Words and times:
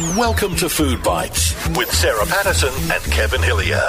Welcome 0.00 0.56
to 0.56 0.70
Food 0.70 1.02
Bites 1.02 1.54
with 1.76 1.92
Sarah 1.92 2.24
Patterson 2.24 2.72
and 2.90 3.02
Kevin 3.12 3.42
Hillier. 3.42 3.88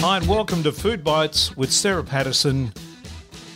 Hi, 0.00 0.16
and 0.16 0.26
welcome 0.26 0.64
to 0.64 0.72
Food 0.72 1.04
Bites 1.04 1.56
with 1.56 1.70
Sarah 1.70 2.02
Patterson. 2.02 2.72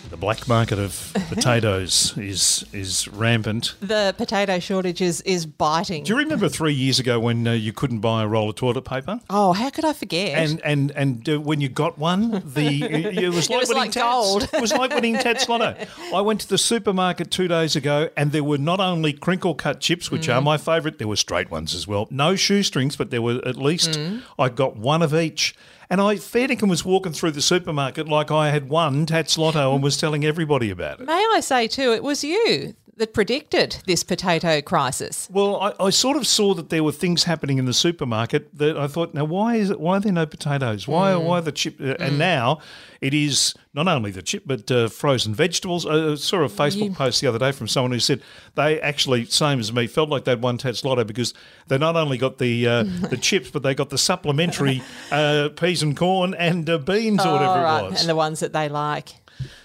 The 0.09 0.17
black 0.17 0.47
market 0.47 0.79
of 0.79 1.13
potatoes 1.29 2.17
is 2.17 2.65
is 2.73 3.09
rampant. 3.09 3.75
The 3.81 4.15
potato 4.17 4.59
shortage 4.61 5.01
is, 5.01 5.21
is 5.23 5.47
biting. 5.47 6.05
Do 6.05 6.13
you 6.13 6.19
remember 6.19 6.49
three 6.49 6.73
years 6.73 6.99
ago 7.01 7.19
when 7.19 7.47
uh, 7.47 7.53
you 7.53 7.73
couldn't 7.73 7.99
buy 8.01 8.23
a 8.23 8.27
roll 8.29 8.49
of 8.49 8.55
toilet 8.57 8.83
paper? 8.85 9.21
oh, 9.31 9.53
how 9.53 9.69
could 9.71 9.85
I 9.85 9.93
forget? 9.93 10.39
And 10.39 10.61
and 10.65 10.91
and 10.93 11.29
uh, 11.29 11.41
when 11.41 11.61
you 11.61 11.69
got 11.69 11.99
one, 11.99 12.31
the 12.45 12.83
it, 12.85 13.19
it 13.25 13.29
was 13.31 13.51
like 13.51 13.61
was 13.61 13.69
winning 13.69 13.83
like 13.83 13.93
tats. 13.93 14.05
gold. 14.05 14.49
It 14.53 14.61
was 14.61 14.73
like 14.73 14.95
winning 14.95 15.15
Tatts 15.15 15.49
Lotto. 15.49 15.75
I 16.15 16.21
went 16.21 16.41
to 16.43 16.49
the 16.49 16.59
supermarket 16.59 17.31
two 17.33 17.49
days 17.49 17.75
ago, 17.75 18.09
and 18.17 18.31
there 18.33 18.45
were 18.45 18.59
not 18.59 18.79
only 18.81 19.13
crinkle 19.13 19.55
cut 19.55 19.81
chips, 19.81 20.11
which 20.11 20.29
Mm. 20.29 20.37
are 20.37 20.41
my 20.41 20.57
favourite. 20.57 20.99
There 20.99 21.09
were 21.09 21.17
straight 21.17 21.51
ones 21.51 21.75
as 21.75 21.87
well. 21.89 22.07
No 22.11 22.37
shoestrings, 22.37 22.95
but 22.97 23.11
there 23.11 23.23
were 23.23 23.41
at 23.45 23.57
least 23.57 23.91
Mm. 23.99 24.23
I 24.39 24.49
got 24.51 24.77
one 24.77 25.03
of 25.03 25.13
each. 25.15 25.55
And 25.89 26.01
I 26.01 26.17
fair 26.17 26.49
dinkum 26.49 26.69
was 26.69 26.85
walking 26.85 27.13
through 27.13 27.33
the 27.33 27.43
supermarket 27.43 28.09
like 28.09 28.31
I 28.31 28.51
had 28.51 28.69
won 28.69 29.07
Tatts 29.07 29.39
Lotto 29.39 29.75
and 29.75 29.83
was 29.83 29.97
telling 29.97 30.25
everybody 30.25 30.71
about 30.71 31.01
it. 31.01 31.07
May 31.07 31.13
I 31.35 31.41
say 31.41 31.69
too, 31.69 31.93
it 31.93 32.03
was 32.03 32.25
you 32.25 32.75
that 32.97 33.13
predicted 33.13 33.79
this 33.87 34.03
potato 34.03 34.61
crisis. 34.63 35.29
Well, 35.31 35.61
I, 35.61 35.85
I 35.85 35.91
sort 35.91 36.17
of 36.17 36.27
saw 36.27 36.55
that 36.55 36.71
there 36.71 36.83
were 36.83 36.93
things 36.93 37.25
happening 37.25 37.59
in 37.59 37.67
the 37.67 37.75
supermarket 37.75 38.57
that 38.57 38.77
I 38.77 38.87
thought, 38.87 39.13
now 39.13 39.25
why 39.25 39.57
is 39.57 39.71
it? 39.71 39.79
Why 39.79 39.99
are 39.99 40.01
there 40.01 40.13
no 40.13 40.27
potatoes? 40.27 40.89
Why 40.89 41.15
why 41.17 41.41
the 41.41 41.53
chip? 41.53 41.81
Uh, 41.81 41.97
And 41.99 42.19
now 42.19 42.61
it 43.01 43.13
is 43.13 43.55
not 43.75 43.87
only 43.89 44.11
the 44.11 44.23
chip, 44.23 44.45
but 44.47 44.71
uh, 44.71 44.89
frozen 44.89 45.35
vegetables. 45.35 45.85
I 45.85 46.15
saw 46.15 46.39
a 46.43 46.49
Facebook 46.49 46.95
post 46.95 47.21
the 47.21 47.27
other 47.27 47.39
day 47.39 47.53
from 47.53 47.69
someone 47.69 47.93
who 47.93 48.01
said 48.01 48.23
they 48.55 48.81
actually, 48.81 49.27
same 49.27 49.61
as 49.61 49.73
me, 49.73 49.87
felt 49.87 50.09
like 50.09 50.25
they'd 50.25 50.41
won 50.41 50.57
Tatts 50.57 50.83
Lotto 50.83 51.05
because 51.05 51.35
they 51.69 51.77
not 51.77 51.97
only 51.97 52.17
got 52.17 52.39
the 52.39 52.67
uh, 52.67 52.83
the 53.11 53.19
chips, 53.19 53.51
but 53.51 53.63
they 53.63 53.75
got 53.75 53.91
the 53.91 53.99
supplementary 53.99 54.83
uh, 55.13 55.51
peas 55.51 55.83
and 55.83 55.97
corn 55.97 56.35
and 56.35 56.69
uh, 56.71 56.79
beans 56.79 57.25
or 57.25 57.33
whatever 57.33 57.63
right, 57.63 57.85
it 57.85 57.91
was. 57.91 58.01
and 58.01 58.09
the 58.09 58.17
ones 58.17 58.41
that 58.41 58.53
they 58.53 58.69
like. 58.69 59.11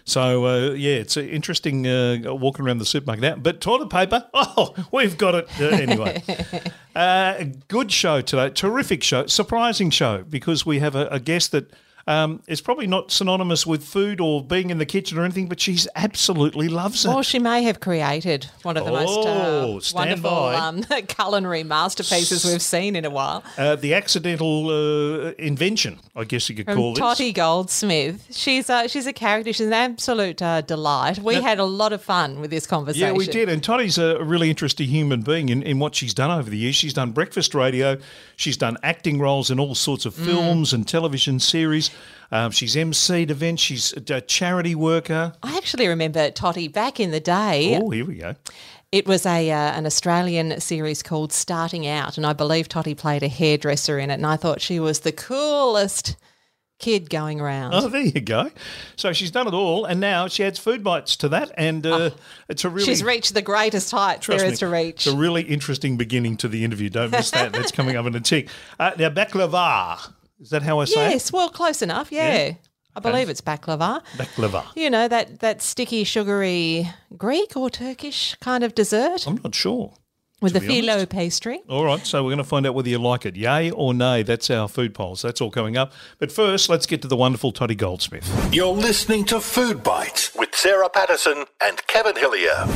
So 0.03 0.45
uh, 0.45 0.71
yeah, 0.71 0.95
it's 0.95 1.17
interesting 1.17 1.87
uh, 1.87 2.33
walking 2.33 2.65
around 2.65 2.79
the 2.79 2.85
supermarket 2.85 3.21
now. 3.21 3.35
But 3.35 3.61
toilet 3.61 3.89
paper, 3.89 4.27
oh, 4.33 4.73
we've 4.91 5.17
got 5.17 5.35
it 5.35 5.47
uh, 5.59 5.67
anyway. 5.67 6.23
uh, 6.95 7.45
good 7.67 7.91
show 7.91 8.21
today, 8.21 8.49
terrific 8.49 9.03
show, 9.03 9.27
surprising 9.27 9.89
show 9.89 10.23
because 10.29 10.65
we 10.65 10.79
have 10.79 10.95
a, 10.95 11.07
a 11.07 11.19
guest 11.19 11.51
that. 11.51 11.71
Um, 12.11 12.41
is 12.47 12.61
probably 12.61 12.87
not 12.87 13.09
synonymous 13.11 13.65
with 13.65 13.83
food 13.83 14.19
or 14.19 14.43
being 14.43 14.69
in 14.69 14.77
the 14.79 14.85
kitchen 14.85 15.17
or 15.17 15.23
anything, 15.23 15.47
but 15.47 15.59
she's 15.59 15.87
absolutely 15.95 16.67
loves 16.67 17.05
it. 17.05 17.09
Or 17.13 17.23
she 17.23 17.39
may 17.39 17.63
have 17.63 17.79
created 17.79 18.47
one 18.63 18.75
of 18.77 18.85
the 18.85 18.91
Oh, 18.91 19.03
most 19.73 19.93
uh, 19.93 19.97
wonderful 19.97 20.29
um, 20.29 20.83
culinary 21.07 21.63
masterpieces 21.63 22.43
we've 22.43 22.61
seen 22.61 22.95
in 22.95 23.05
a 23.05 23.09
while. 23.09 23.43
Uh, 23.57 23.75
the 23.75 23.93
accidental 23.93 24.69
uh, 24.69 25.31
invention, 25.37 25.99
I 26.15 26.25
guess 26.25 26.49
you 26.49 26.55
could 26.55 26.65
From 26.65 26.75
call 26.75 26.93
it. 26.93 26.97
Tottie 26.97 27.31
Goldsmith. 27.33 28.27
She's 28.35 28.69
uh, 28.69 28.87
she's 28.87 29.07
a 29.07 29.13
character. 29.13 29.53
She's 29.53 29.67
an 29.67 29.73
absolute 29.73 30.41
uh, 30.41 30.61
delight. 30.61 31.19
We 31.19 31.35
had 31.35 31.59
a 31.59 31.65
lot 31.65 31.93
of 31.93 32.01
fun 32.01 32.41
with 32.41 32.51
this 32.51 32.67
conversation. 32.67 33.07
Yeah, 33.07 33.13
we 33.13 33.25
did. 33.27 33.47
And 33.47 33.63
Tottie's 33.63 33.97
a 33.97 34.21
really 34.23 34.49
interesting 34.49 34.87
human 34.89 35.21
being 35.21 35.49
in, 35.49 35.63
in 35.63 35.79
what 35.79 35.95
she's 35.95 36.13
done 36.13 36.31
over 36.31 36.49
the 36.49 36.57
years. 36.57 36.75
She's 36.75 36.93
done 36.93 37.11
breakfast 37.11 37.55
radio, 37.55 37.97
she's 38.35 38.57
done 38.57 38.77
acting 38.83 39.19
roles 39.19 39.49
in 39.49 39.59
all 39.59 39.75
sorts 39.75 40.01
Mm. 40.01 40.05
of 40.07 40.15
films 40.15 40.73
and 40.73 40.87
television 40.87 41.39
series. 41.39 41.91
Um, 42.31 42.51
she's 42.51 42.75
emceed 42.75 43.29
events, 43.29 43.61
she's 43.61 43.93
a, 43.93 44.21
charity 44.21 44.75
worker. 44.75 45.33
I 45.43 45.57
actually 45.57 45.87
remember 45.87 46.31
Tottie 46.31 46.69
back 46.69 46.99
in 46.99 47.11
the 47.11 47.19
day. 47.19 47.77
Oh, 47.81 47.89
here 47.89 48.05
we 48.05 48.15
go. 48.15 48.35
It 48.91 49.07
was 49.07 49.25
a 49.25 49.49
uh, 49.49 49.55
an 49.55 49.85
Australian 49.85 50.59
series 50.59 51.01
called 51.01 51.31
Starting 51.31 51.87
Out, 51.87 52.17
and 52.17 52.25
I 52.25 52.33
believe 52.33 52.67
Tottie 52.67 52.95
played 52.95 53.23
a 53.23 53.29
hairdresser 53.29 53.97
in 53.99 54.09
it. 54.09 54.15
And 54.15 54.25
I 54.25 54.35
thought 54.35 54.59
she 54.59 54.79
was 54.79 55.01
the 55.01 55.13
coolest 55.13 56.17
kid 56.81 57.09
going 57.09 57.39
around. 57.39 57.73
Oh, 57.73 57.87
there 57.87 58.01
you 58.01 58.19
go. 58.19 58.51
So 58.97 59.13
she's 59.13 59.31
done 59.31 59.47
it 59.47 59.53
all, 59.53 59.85
and 59.85 60.01
now 60.01 60.27
she 60.27 60.43
adds 60.43 60.59
food 60.59 60.83
bites 60.83 61.15
to 61.17 61.29
that, 61.29 61.51
and 61.57 61.85
uh, 61.85 62.09
it's 62.49 62.65
a 62.65 62.69
really 62.69 62.85
She's 62.85 63.03
reached 63.03 63.33
the 63.33 63.41
greatest 63.41 63.91
heights 63.91 64.25
Trust 64.25 64.39
there 64.39 64.47
me, 64.47 64.53
is 64.53 64.59
to 64.59 64.67
reach. 64.67 65.07
It's 65.07 65.15
a 65.15 65.15
really 65.15 65.43
interesting 65.43 65.95
beginning 65.95 66.35
to 66.37 66.49
the 66.49 66.65
interview. 66.65 66.89
Don't 66.89 67.11
miss 67.11 67.31
that. 67.31 67.53
That's 67.53 67.71
coming 67.71 67.95
up 67.95 68.05
in 68.07 68.15
a 68.15 68.19
tick. 68.19 68.49
Uh, 68.77 68.91
now, 68.97 69.09
baklava. 69.09 70.11
Is 70.41 70.49
that 70.49 70.63
how 70.63 70.79
I 70.79 70.85
say 70.85 71.07
it? 71.07 71.11
yes, 71.11 71.31
well, 71.31 71.49
close 71.49 71.81
enough. 71.81 72.11
Yeah, 72.11 72.53
I 72.95 72.99
believe 72.99 73.29
it's 73.29 73.41
baklava. 73.41 74.01
Baklava. 74.17 74.65
You 74.75 74.89
know 74.89 75.07
that 75.07 75.39
that 75.39 75.61
sticky, 75.61 76.03
sugary 76.03 76.89
Greek 77.15 77.55
or 77.55 77.69
Turkish 77.69 78.35
kind 78.41 78.63
of 78.63 78.73
dessert 78.73 79.27
I'm 79.27 79.39
not 79.43 79.53
sure. 79.53 79.93
with 80.41 80.53
the 80.53 80.59
be 80.59 80.89
honest. 80.89 81.07
phyllo 81.07 81.09
pastry. 81.09 81.61
All 81.69 81.85
right, 81.85 82.05
so 82.05 82.23
we're 82.23 82.29
going 82.29 82.39
to 82.39 82.43
find 82.43 82.65
out 82.65 82.73
whether 82.73 82.89
you 82.89 82.97
like 82.97 83.25
it, 83.25 83.35
yay 83.35 83.69
or 83.69 83.93
nay. 83.93 84.23
That's 84.23 84.49
our 84.49 84.67
food 84.67 84.93
polls. 84.95 85.21
That's 85.21 85.39
all 85.41 85.51
coming 85.51 85.77
up. 85.77 85.93
But 86.17 86.31
first, 86.31 86.69
let's 86.69 86.87
get 86.87 87.01
to 87.03 87.07
the 87.07 87.15
wonderful 87.15 87.51
Tottie 87.51 87.75
Goldsmith. 87.77 88.49
You're 88.51 88.73
listening 88.73 89.25
to 89.25 89.39
Food 89.39 89.83
Bites 89.83 90.33
with 90.35 90.55
Sarah 90.55 90.89
Patterson 90.89 91.45
and 91.61 91.85
Kevin 91.87 92.15
Hillier. 92.15 92.67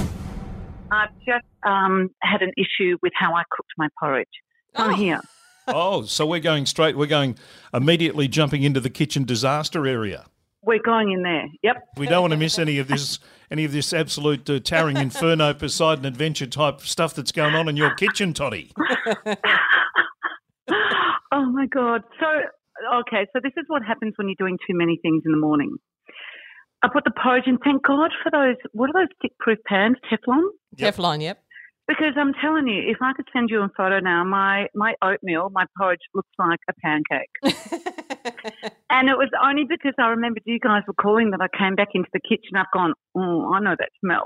I've 0.92 1.09
just 1.26 1.46
um, 1.64 2.12
had 2.22 2.44
an 2.44 2.52
issue 2.58 2.97
with 3.02 3.12
how 3.16 3.34
I 3.34 3.42
cooked 3.50 3.72
my 3.78 3.90
porridge. 4.00 4.28
I'm 4.76 4.94
here. 4.94 5.20
Oh, 5.68 6.03
so 6.03 6.26
we're 6.26 6.40
going 6.40 6.66
straight. 6.66 6.98
We're 6.98 7.06
going 7.08 7.38
immediately 7.74 8.28
jumping 8.28 8.64
into 8.64 8.80
the 8.80 8.90
kitchen 8.90 9.24
disaster 9.24 9.88
area. 9.88 10.26
We're 10.62 10.81
going 10.84 11.12
in 11.12 11.22
there. 11.22 11.46
Yep. 11.64 11.76
We 11.98 12.08
don't 12.08 12.22
want 12.22 12.31
to 12.31 12.38
miss 12.38 12.58
any 12.58 12.80
of 12.80 12.88
this, 12.88 13.20
any 13.52 13.66
of 13.66 13.72
this 13.72 13.94
absolute 13.94 14.50
uh, 14.50 14.59
towering 14.59 14.98
inferno, 14.98 15.53
Poseidon 15.53 16.06
adventure 16.06 16.48
type 16.48 16.81
stuff 16.81 17.14
that's 17.14 17.31
going 17.31 17.53
on 17.56 17.70
in 17.70 17.78
your 17.78 17.94
kitchen, 17.96 18.34
Tottie. 18.34 18.72
Oh 21.36 21.46
my 21.52 21.66
God. 21.66 22.02
So, 22.20 22.28
okay, 23.00 23.28
so 23.34 23.40
this 23.44 23.52
is 23.58 23.66
what 23.68 23.84
happens 23.84 24.14
when 24.16 24.30
you're 24.30 24.36
doing 24.40 24.58
too 24.66 24.76
many 24.76 24.97
things 25.02 25.24
in 25.26 25.32
the 25.32 25.38
morning. 25.38 25.76
I 26.82 26.88
put 26.92 27.03
the 27.03 27.12
porridge 27.22 27.44
in. 27.47 27.58
Thank 27.58 27.84
God 27.84 28.12
for 28.24 28.32
those. 28.32 28.56
What 28.72 28.90
are 28.90 28.94
those 28.94 29.09
stick-proof 29.20 29.59
pans? 29.68 29.97
Teflon. 30.09 30.44
Yep. 30.78 30.96
Teflon, 30.96 31.22
yep. 31.22 31.44
Because 31.88 32.13
I'm 32.18 32.34
telling 32.41 32.68
you, 32.68 32.81
if 32.90 32.97
I 33.01 33.13
could 33.13 33.28
send 33.31 33.50
you 33.51 33.62
a 33.62 33.69
photo 33.78 34.00
now, 34.00 34.23
my 34.23 34.68
my 34.73 34.96
oatmeal, 35.03 35.50
my 35.51 35.66
porridge 35.78 36.00
looks 36.16 36.29
like 36.40 36.59
a 36.68 36.73
pancake. 36.84 37.29
and 38.90 39.07
it 39.07 39.18
was 39.18 39.29
only 39.44 39.66
because 39.69 39.94
I 40.00 40.07
remembered 40.07 40.44
you 40.46 40.59
guys 40.59 40.81
were 40.88 40.96
calling 40.96 41.31
that 41.31 41.41
I 41.41 41.47
came 41.56 41.75
back 41.75 41.90
into 41.94 42.09
the 42.12 42.19
kitchen. 42.19 42.56
I've 42.57 42.72
gone, 42.73 42.94
oh, 43.16 43.53
I 43.53 43.59
know 43.59 43.75
that 43.78 43.90
smell. 44.01 44.25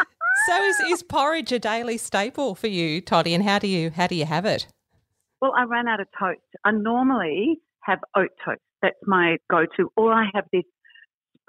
So 0.46 0.62
is, 0.64 0.80
is 0.80 1.02
porridge 1.02 1.52
a 1.52 1.58
daily 1.58 1.98
staple 1.98 2.54
for 2.54 2.66
you, 2.66 3.02
Tottie? 3.02 3.34
And 3.34 3.44
how 3.44 3.58
do 3.58 3.68
you 3.68 3.90
how 3.90 4.06
do 4.06 4.14
you 4.14 4.24
have 4.24 4.46
it? 4.46 4.66
Well, 5.40 5.52
I 5.56 5.64
ran 5.64 5.86
out 5.86 6.00
of 6.00 6.08
toast. 6.18 6.40
I 6.64 6.70
normally 6.70 7.58
have 7.82 7.98
oat 8.16 8.30
toast. 8.44 8.60
That's 8.82 8.96
my 9.06 9.36
go-to. 9.50 9.90
Or 9.96 10.12
I 10.12 10.26
have 10.34 10.44
this 10.52 10.64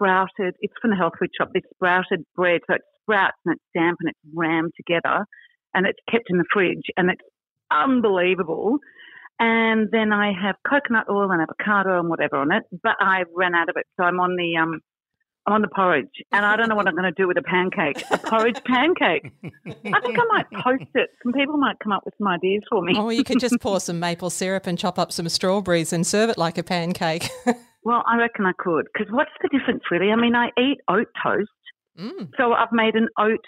sprouted. 0.02 0.56
It's 0.60 0.74
from 0.82 0.92
the 0.92 0.98
health 0.98 1.14
food 1.20 1.30
shop. 1.38 1.50
This 1.54 1.64
sprouted 1.74 2.26
bread. 2.36 2.62
So 2.68 2.76
it 2.76 2.82
sprouts 3.04 3.38
and 3.46 3.56
it's 3.56 3.64
damp 3.74 3.98
and 4.02 4.10
it's 4.10 4.36
rammed 4.36 4.72
together, 4.76 5.26
and 5.74 5.86
it's 5.86 6.00
kept 6.10 6.26
in 6.30 6.38
the 6.38 6.46
fridge, 6.52 6.86
and 6.98 7.10
it's 7.10 7.22
unbelievable. 7.72 8.78
And 9.40 9.90
then 9.92 10.14
I 10.14 10.32
have 10.40 10.56
coconut 10.70 11.08
oil 11.10 11.32
and 11.32 11.42
avocado 11.42 12.00
and 12.00 12.10
whatever 12.10 12.38
on 12.38 12.52
it. 12.52 12.64
But 12.84 12.96
I 13.00 13.24
ran 13.36 13.56
out 13.56 13.70
of 13.70 13.76
it, 13.78 13.86
so 13.98 14.06
I'm 14.06 14.20
on 14.20 14.36
the 14.36 14.58
um, 14.58 14.80
I'm 15.48 15.54
on 15.54 15.62
the 15.62 15.70
porridge, 15.76 16.06
and 16.32 16.46
I 16.46 16.56
don't 16.56 16.70
know 16.70 16.76
what 16.76 16.88
I'm 16.88 16.94
going 16.94 17.12
to 17.12 17.20
do 17.20 17.28
with 17.28 17.38
a 17.38 17.42
pancake. 17.42 18.04
A 18.12 18.18
porridge 18.20 18.62
pancake. 18.66 19.32
I 19.44 20.00
think 20.00 20.20
I 20.20 20.26
might 20.30 20.46
post 20.64 20.92
it. 20.94 21.10
Some 21.24 21.34
people 21.34 21.58
might 21.58 21.78
come 21.82 21.92
up 21.92 22.04
with 22.06 22.14
some 22.20 22.28
ideas 22.28 22.62
for 22.70 22.84
me. 22.84 22.94
Oh, 22.96 23.10
you 23.10 23.24
could 23.24 23.40
just 23.40 23.56
pour 23.62 23.80
some 23.80 24.00
maple 24.00 24.30
syrup 24.30 24.68
and 24.68 24.78
chop 24.78 25.00
up 25.00 25.12
some 25.12 25.28
strawberries 25.30 25.94
and 25.94 26.06
serve 26.06 26.30
it 26.30 26.38
like 26.38 26.60
a 26.60 26.64
pancake. 26.64 27.28
Well, 27.84 28.04
I 28.08 28.18
reckon 28.18 28.46
I 28.46 28.52
could. 28.58 28.88
Because 28.94 29.12
what's 29.12 29.32
the 29.42 29.50
difference, 29.50 29.84
really? 29.92 30.12
I 30.12 30.16
mean, 30.16 30.36
I 30.36 30.50
eat 30.60 30.80
oat 30.88 31.08
toast, 31.24 31.50
Mm. 32.00 32.30
so 32.38 32.54
I've 32.54 32.72
made 32.72 32.96
an 32.96 33.08
oat 33.20 33.44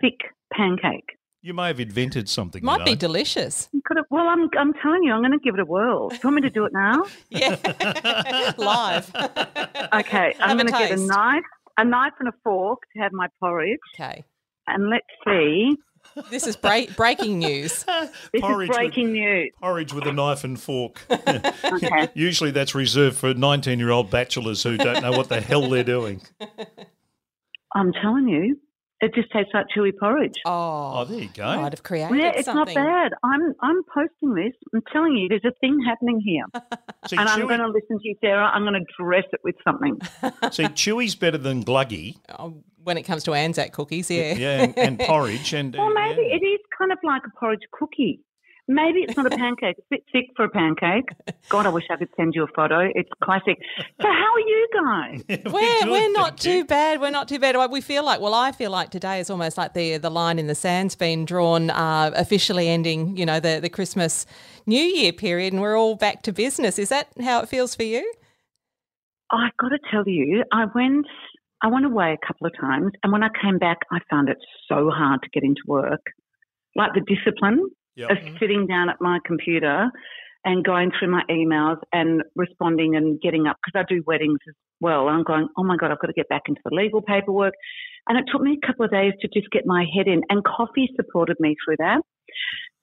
thick 0.00 0.18
pancake. 0.52 1.04
You 1.42 1.52
may 1.54 1.66
have 1.68 1.80
invented 1.80 2.28
something. 2.28 2.62
you 2.62 2.66
Might 2.66 2.84
be 2.84 2.92
know. 2.92 2.96
delicious. 2.98 3.68
Could 3.84 3.98
it, 3.98 4.04
well, 4.10 4.26
I'm, 4.28 4.48
I'm 4.58 4.72
telling 4.82 5.02
you, 5.04 5.12
I'm 5.12 5.20
going 5.20 5.32
to 5.32 5.38
give 5.38 5.54
it 5.54 5.60
a 5.60 5.64
whirl. 5.64 6.08
Do 6.08 6.14
you 6.16 6.20
want 6.24 6.36
me 6.36 6.42
to 6.42 6.50
do 6.50 6.64
it 6.64 6.72
now? 6.72 7.04
Yeah, 7.30 8.52
live. 8.58 9.10
Okay, 9.94 10.34
I'm 10.40 10.56
going 10.56 10.66
to 10.66 10.72
get 10.72 10.90
a 10.92 10.96
knife, 10.96 11.44
a 11.78 11.84
knife 11.84 12.12
and 12.20 12.28
a 12.28 12.32
fork 12.44 12.80
to 12.94 13.02
have 13.02 13.12
my 13.12 13.28
porridge, 13.40 13.78
Okay, 13.94 14.24
and 14.66 14.90
let's 14.90 15.06
see. 15.24 15.76
This 16.30 16.46
is 16.46 16.56
break, 16.56 16.96
breaking 16.96 17.38
news. 17.38 17.84
This 18.32 18.40
Porridge 18.40 18.64
is 18.64 18.68
with- 18.70 18.76
breaking 18.76 19.12
news. 19.12 19.50
Porridge 19.60 19.92
with 19.92 20.06
a 20.06 20.12
knife 20.12 20.44
and 20.44 20.58
fork. 20.60 21.04
Okay. 21.10 22.08
Usually 22.14 22.50
that's 22.50 22.74
reserved 22.74 23.16
for 23.16 23.34
19 23.34 23.78
year 23.78 23.90
old 23.90 24.10
bachelors 24.10 24.62
who 24.62 24.76
don't 24.76 25.02
know 25.02 25.12
what 25.12 25.28
the 25.28 25.40
hell 25.40 25.68
they're 25.68 25.84
doing. 25.84 26.20
I'm 27.74 27.92
telling 27.92 28.28
you, 28.28 28.58
It 29.00 29.14
just 29.14 29.30
tastes 29.30 29.50
like 29.52 29.66
chewy 29.76 29.92
porridge. 29.98 30.34
Oh, 30.46 31.00
Oh, 31.00 31.04
there 31.04 31.20
you 31.20 31.28
go. 31.34 31.60
might 31.60 31.72
have 31.72 31.82
created 31.82 32.16
yeah, 32.16 32.32
it's 32.34 32.46
something. 32.46 32.74
not 32.74 32.86
bad. 32.86 33.12
I'm 33.22 33.54
I'm 33.60 33.82
posting 33.92 34.34
this. 34.34 34.54
I'm 34.74 34.82
telling 34.92 35.14
you, 35.16 35.28
there's 35.28 35.44
a 35.44 35.52
thing 35.60 35.78
happening 35.86 36.20
here, 36.24 36.44
See, 37.08 37.16
and 37.16 37.28
I'm 37.28 37.46
going 37.46 37.60
to 37.60 37.66
listen 37.68 37.98
to 37.98 38.08
you, 38.08 38.14
Sarah. 38.22 38.46
I'm 38.46 38.62
going 38.62 38.74
to 38.82 38.86
dress 39.02 39.24
it 39.32 39.40
with 39.44 39.56
something. 39.64 39.98
see, 40.50 40.64
Chewy's 40.64 41.14
better 41.14 41.36
than 41.38 41.62
Gluggy. 41.64 42.16
Oh, 42.38 42.62
when 42.86 42.96
it 42.96 43.02
comes 43.02 43.24
to 43.24 43.34
Anzac 43.34 43.72
cookies, 43.72 44.10
yeah. 44.10 44.34
Yeah, 44.34 44.62
and, 44.62 44.78
and 44.78 44.98
porridge. 45.10 45.52
And 45.52 45.74
uh, 45.76 45.82
Or 45.82 45.92
maybe 45.92 46.22
yeah. 46.22 46.36
it 46.36 46.44
is 46.44 46.60
kind 46.78 46.92
of 46.92 46.98
like 47.02 47.22
a 47.26 47.38
porridge 47.38 47.62
cookie. 47.72 48.20
Maybe 48.68 49.00
it's 49.00 49.16
not 49.16 49.26
a 49.32 49.36
pancake. 49.36 49.76
It's 49.78 49.86
a 49.86 49.94
bit 49.96 50.04
thick 50.12 50.24
for 50.34 50.44
a 50.44 50.48
pancake. 50.48 51.08
God, 51.48 51.66
I 51.66 51.68
wish 51.68 51.84
I 51.90 51.96
could 51.96 52.08
send 52.16 52.34
you 52.34 52.44
a 52.44 52.46
photo. 52.48 52.88
It's 52.94 53.08
classic. 53.22 53.58
So, 54.00 54.08
how 54.08 54.32
are 54.34 54.40
you 54.40 54.68
guys? 54.74 55.24
We're, 55.28 55.60
good, 55.82 55.88
we're 55.88 56.12
not 56.12 56.40
thank 56.40 56.44
you. 56.44 56.62
too 56.62 56.64
bad. 56.64 57.00
We're 57.00 57.10
not 57.10 57.28
too 57.28 57.38
bad. 57.38 57.56
We 57.70 57.80
feel 57.80 58.04
like, 58.04 58.20
well, 58.20 58.34
I 58.34 58.50
feel 58.52 58.70
like 58.70 58.90
today 58.90 59.20
is 59.20 59.30
almost 59.30 59.56
like 59.56 59.74
the 59.74 59.98
the 59.98 60.10
line 60.10 60.38
in 60.38 60.46
the 60.46 60.54
sand's 60.54 60.94
been 60.96 61.24
drawn, 61.24 61.70
uh, 61.70 62.10
officially 62.14 62.68
ending, 62.68 63.16
you 63.16 63.24
know, 63.26 63.38
the, 63.40 63.60
the 63.60 63.68
Christmas 63.68 64.26
New 64.66 64.82
Year 64.82 65.12
period, 65.12 65.52
and 65.52 65.62
we're 65.62 65.78
all 65.78 65.94
back 65.96 66.22
to 66.22 66.32
business. 66.32 66.78
Is 66.78 66.88
that 66.88 67.08
how 67.20 67.40
it 67.42 67.48
feels 67.48 67.74
for 67.76 67.84
you? 67.84 68.12
I've 69.30 69.56
got 69.58 69.68
to 69.68 69.78
tell 69.90 70.08
you, 70.08 70.44
I 70.52 70.64
went. 70.74 71.06
I 71.62 71.68
went 71.68 71.86
away 71.86 72.12
a 72.12 72.26
couple 72.26 72.46
of 72.46 72.52
times, 72.58 72.92
and 73.02 73.12
when 73.12 73.22
I 73.22 73.28
came 73.42 73.58
back, 73.58 73.78
I 73.90 73.98
found 74.10 74.28
it 74.28 74.38
so 74.68 74.90
hard 74.90 75.22
to 75.22 75.28
get 75.30 75.42
into 75.42 75.62
work. 75.66 76.02
Like 76.74 76.92
the 76.94 77.00
discipline 77.00 77.70
Yep. 77.96 78.10
of 78.10 78.18
sitting 78.38 78.66
down 78.66 78.90
at 78.90 78.96
my 79.00 79.18
computer 79.24 79.90
and 80.44 80.64
going 80.64 80.92
through 80.96 81.10
my 81.10 81.22
emails 81.30 81.78
and 81.92 82.22
responding 82.36 82.94
and 82.94 83.20
getting 83.20 83.46
up 83.46 83.56
because 83.64 83.84
I 83.84 83.92
do 83.92 84.02
weddings 84.06 84.38
as 84.46 84.54
well. 84.80 85.08
I'm 85.08 85.24
going, 85.24 85.48
oh 85.56 85.64
my 85.64 85.76
God, 85.76 85.90
I've 85.90 85.98
got 85.98 86.08
to 86.08 86.12
get 86.12 86.28
back 86.28 86.42
into 86.46 86.60
the 86.64 86.74
legal 86.74 87.00
paperwork. 87.00 87.54
And 88.08 88.18
it 88.18 88.26
took 88.30 88.42
me 88.42 88.58
a 88.62 88.66
couple 88.66 88.84
of 88.84 88.90
days 88.90 89.14
to 89.20 89.28
just 89.28 89.50
get 89.50 89.66
my 89.66 89.84
head 89.96 90.06
in, 90.06 90.22
and 90.28 90.44
coffee 90.44 90.88
supported 90.94 91.38
me 91.40 91.56
through 91.64 91.76
that. 91.78 92.02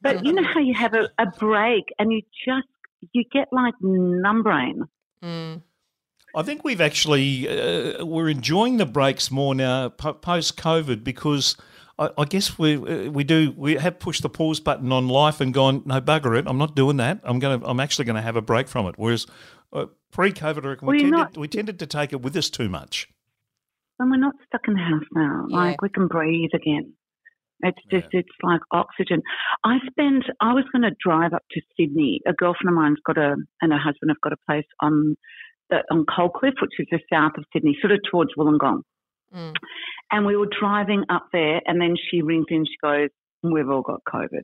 But 0.01 0.25
you 0.25 0.33
know 0.33 0.43
how 0.53 0.59
you 0.59 0.73
have 0.73 0.93
a, 0.93 1.09
a 1.17 1.27
break 1.27 1.85
and 1.99 2.11
you 2.11 2.21
just, 2.45 2.67
you 3.13 3.23
get 3.31 3.47
like 3.51 3.75
numb 3.81 4.43
brain. 4.43 4.83
Mm. 5.23 5.61
I 6.35 6.43
think 6.43 6.63
we've 6.63 6.81
actually 6.81 7.47
uh, 7.47 8.05
we're 8.05 8.29
enjoying 8.29 8.77
the 8.77 8.85
breaks 8.85 9.29
more 9.29 9.53
now 9.53 9.89
post 9.89 10.57
COVID 10.57 11.03
because 11.03 11.55
I, 11.99 12.09
I 12.17 12.25
guess 12.25 12.57
we 12.57 12.75
uh, 12.75 13.11
we 13.11 13.23
do 13.23 13.53
we 13.55 13.75
have 13.75 13.99
pushed 13.99 14.23
the 14.23 14.29
pause 14.29 14.59
button 14.59 14.91
on 14.91 15.07
life 15.07 15.39
and 15.41 15.53
gone 15.53 15.83
no 15.85 16.01
bugger 16.01 16.37
it 16.37 16.45
I'm 16.47 16.57
not 16.57 16.75
doing 16.75 16.97
that 16.97 17.19
I'm 17.23 17.39
going 17.39 17.59
to 17.59 17.67
I'm 17.67 17.79
actually 17.79 18.05
going 18.05 18.15
to 18.15 18.21
have 18.21 18.35
a 18.35 18.41
break 18.41 18.67
from 18.67 18.87
it 18.87 18.95
whereas 18.97 19.27
uh, 19.71 19.85
pre-COVID 20.11 20.65
I 20.65 20.69
reckon 20.69 20.87
we 20.87 20.99
tended 20.99 21.37
we 21.37 21.47
tended 21.47 21.79
to 21.79 21.87
take 21.87 22.13
it 22.13 22.21
with 22.21 22.35
us 22.35 22.49
too 22.49 22.69
much. 22.69 23.09
And 23.99 24.09
we're 24.09 24.17
not 24.17 24.33
stuck 24.47 24.61
in 24.67 24.73
the 24.73 24.79
house 24.79 25.07
now. 25.13 25.45
Yeah. 25.49 25.57
Like 25.57 25.81
we 25.81 25.89
can 25.89 26.07
breathe 26.07 26.49
again. 26.53 26.93
It's 27.61 27.79
just, 27.89 28.07
it's 28.11 28.27
like 28.41 28.59
oxygen. 28.71 29.21
I 29.63 29.77
spent, 29.89 30.25
I 30.41 30.53
was 30.53 30.65
going 30.73 30.81
to 30.81 30.91
drive 31.01 31.33
up 31.33 31.43
to 31.51 31.61
Sydney. 31.77 32.19
A 32.27 32.33
girlfriend 32.33 32.69
of 32.69 32.75
mine's 32.75 32.97
got 33.05 33.17
a, 33.17 33.35
and 33.61 33.71
her 33.71 33.79
husband 33.79 34.11
have 34.11 34.19
got 34.21 34.33
a 34.33 34.37
place 34.45 34.65
on 34.81 35.15
the, 35.69 35.83
on 35.91 36.05
Coalcliff, 36.05 36.55
which 36.61 36.71
is 36.79 36.87
just 36.91 37.03
south 37.11 37.33
of 37.37 37.45
Sydney, 37.53 37.77
sort 37.81 37.91
of 37.91 37.99
towards 38.09 38.31
Wollongong. 38.37 38.81
Mm. 39.33 39.55
And 40.11 40.25
we 40.25 40.35
were 40.35 40.49
driving 40.59 41.03
up 41.09 41.27
there, 41.33 41.61
and 41.65 41.81
then 41.81 41.95
she 42.09 42.21
rings 42.21 42.45
in. 42.49 42.65
She 42.65 42.77
goes, 42.81 43.09
"We've 43.41 43.69
all 43.69 43.81
got 43.81 44.01
COVID." 44.03 44.43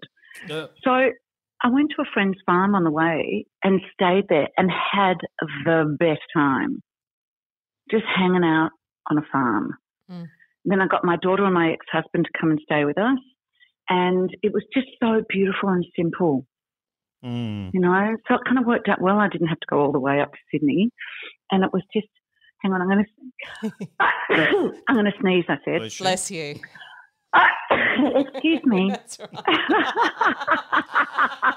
Uh, 0.49 0.67
So 0.83 0.91
I 1.61 1.69
went 1.69 1.91
to 1.95 2.01
a 2.01 2.11
friend's 2.13 2.37
farm 2.45 2.73
on 2.73 2.83
the 2.83 2.91
way 2.91 3.45
and 3.63 3.81
stayed 3.93 4.25
there 4.29 4.47
and 4.57 4.71
had 4.71 5.17
the 5.65 5.95
best 5.99 6.21
time, 6.33 6.81
just 7.91 8.05
hanging 8.05 8.43
out 8.43 8.71
on 9.11 9.17
a 9.17 9.25
farm. 9.31 9.73
Mm. 10.09 10.27
Then 10.65 10.81
I 10.81 10.87
got 10.87 11.03
my 11.03 11.17
daughter 11.17 11.45
and 11.45 11.53
my 11.53 11.71
ex-husband 11.71 12.25
to 12.25 12.39
come 12.39 12.51
and 12.51 12.59
stay 12.63 12.85
with 12.85 12.97
us, 12.97 13.19
and 13.89 14.29
it 14.41 14.53
was 14.53 14.63
just 14.73 14.87
so 15.01 15.21
beautiful 15.29 15.69
and 15.69 15.85
simple, 15.95 16.45
mm. 17.23 17.69
you 17.73 17.79
know. 17.79 18.15
So 18.27 18.35
it 18.35 18.41
kind 18.45 18.59
of 18.59 18.65
worked 18.65 18.87
out 18.89 19.01
well. 19.01 19.17
I 19.17 19.29
didn't 19.29 19.47
have 19.47 19.59
to 19.59 19.67
go 19.69 19.79
all 19.79 19.91
the 19.91 19.99
way 19.99 20.21
up 20.21 20.31
to 20.31 20.37
Sydney, 20.51 20.91
and 21.51 21.63
it 21.63 21.71
was 21.73 21.83
just. 21.93 22.07
Hang 22.61 22.73
on, 22.73 22.81
I'm 22.81 22.89
going 22.89 23.05
to. 23.63 24.73
I'm 24.89 24.95
going 24.95 25.05
to 25.05 25.13
sneeze. 25.21 25.45
I 25.47 25.57
said. 25.63 25.79
Bless 25.79 25.97
you. 25.99 26.03
Bless 26.03 26.31
you. 26.31 26.55
Excuse 28.15 28.61
me. 28.65 28.89
That's 28.89 29.19
right. 29.19 29.29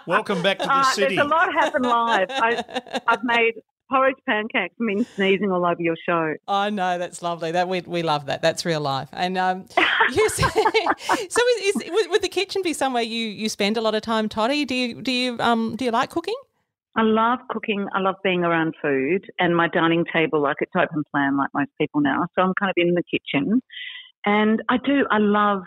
Welcome 0.07 0.43
back 0.43 0.59
to 0.59 0.67
the 0.67 0.73
Uh, 0.73 0.83
city. 0.85 1.17
There's 1.17 1.27
a 1.27 1.29
lot 1.29 1.53
happened 1.53 1.87
live. 1.87 2.29
I, 2.31 3.01
I've 3.09 3.25
made 3.25 3.55
porridge 3.93 4.17
pancakes 4.27 4.75
been 4.79 5.05
sneezing 5.15 5.53
all 5.53 5.65
over 5.65 5.81
your 5.81 5.97
show. 6.09 6.35
I 6.49 6.71
know 6.71 6.99
that's 6.99 7.23
lovely. 7.23 7.53
That 7.53 7.69
we 7.69 7.83
we 7.83 8.03
love 8.03 8.27
that. 8.27 8.43
That's 8.43 8.65
real 8.65 8.81
life. 8.81 9.09
And 9.13 9.37
um, 9.37 9.67
you 10.13 10.29
say, 10.31 10.49
so 11.29 11.43
is, 11.59 11.77
is 11.77 11.91
would, 11.91 12.11
would 12.11 12.23
the 12.23 12.29
kitchen 12.29 12.63
be 12.63 12.73
somewhere 12.73 13.03
you 13.03 13.29
you 13.29 13.49
spend 13.49 13.77
a 13.77 13.81
lot 13.81 13.95
of 13.95 14.03
time, 14.03 14.29
Tottie? 14.29 14.65
Do 14.65 14.75
you 14.75 15.03
do 15.03 15.13
you 15.13 15.37
um 15.41 15.77
do 15.77 15.85
you 15.85 15.91
like 15.91 16.11
cooking? 16.11 16.37
I 16.95 17.03
love 17.03 17.39
cooking. 17.49 17.87
I 17.95 18.01
love 18.01 18.17
being 18.23 18.45
around 18.45 18.75
food 18.83 19.31
and 19.39 19.57
my 19.57 19.69
dining 19.69 20.05
table, 20.13 20.43
like 20.43 20.57
it's 20.61 20.73
open 20.77 21.05
plan 21.11 21.39
like 21.39 21.49
most 21.55 21.71
people 21.81 22.03
now. 22.03 22.27
So 22.35 22.43
I'm 22.43 22.53
kind 22.59 22.71
of 22.71 22.75
in 22.77 22.95
the 22.95 23.03
kitchen. 23.03 23.63
And 24.27 24.63
I 24.69 24.77
do, 24.77 25.07
I 25.11 25.19
love, 25.19 25.63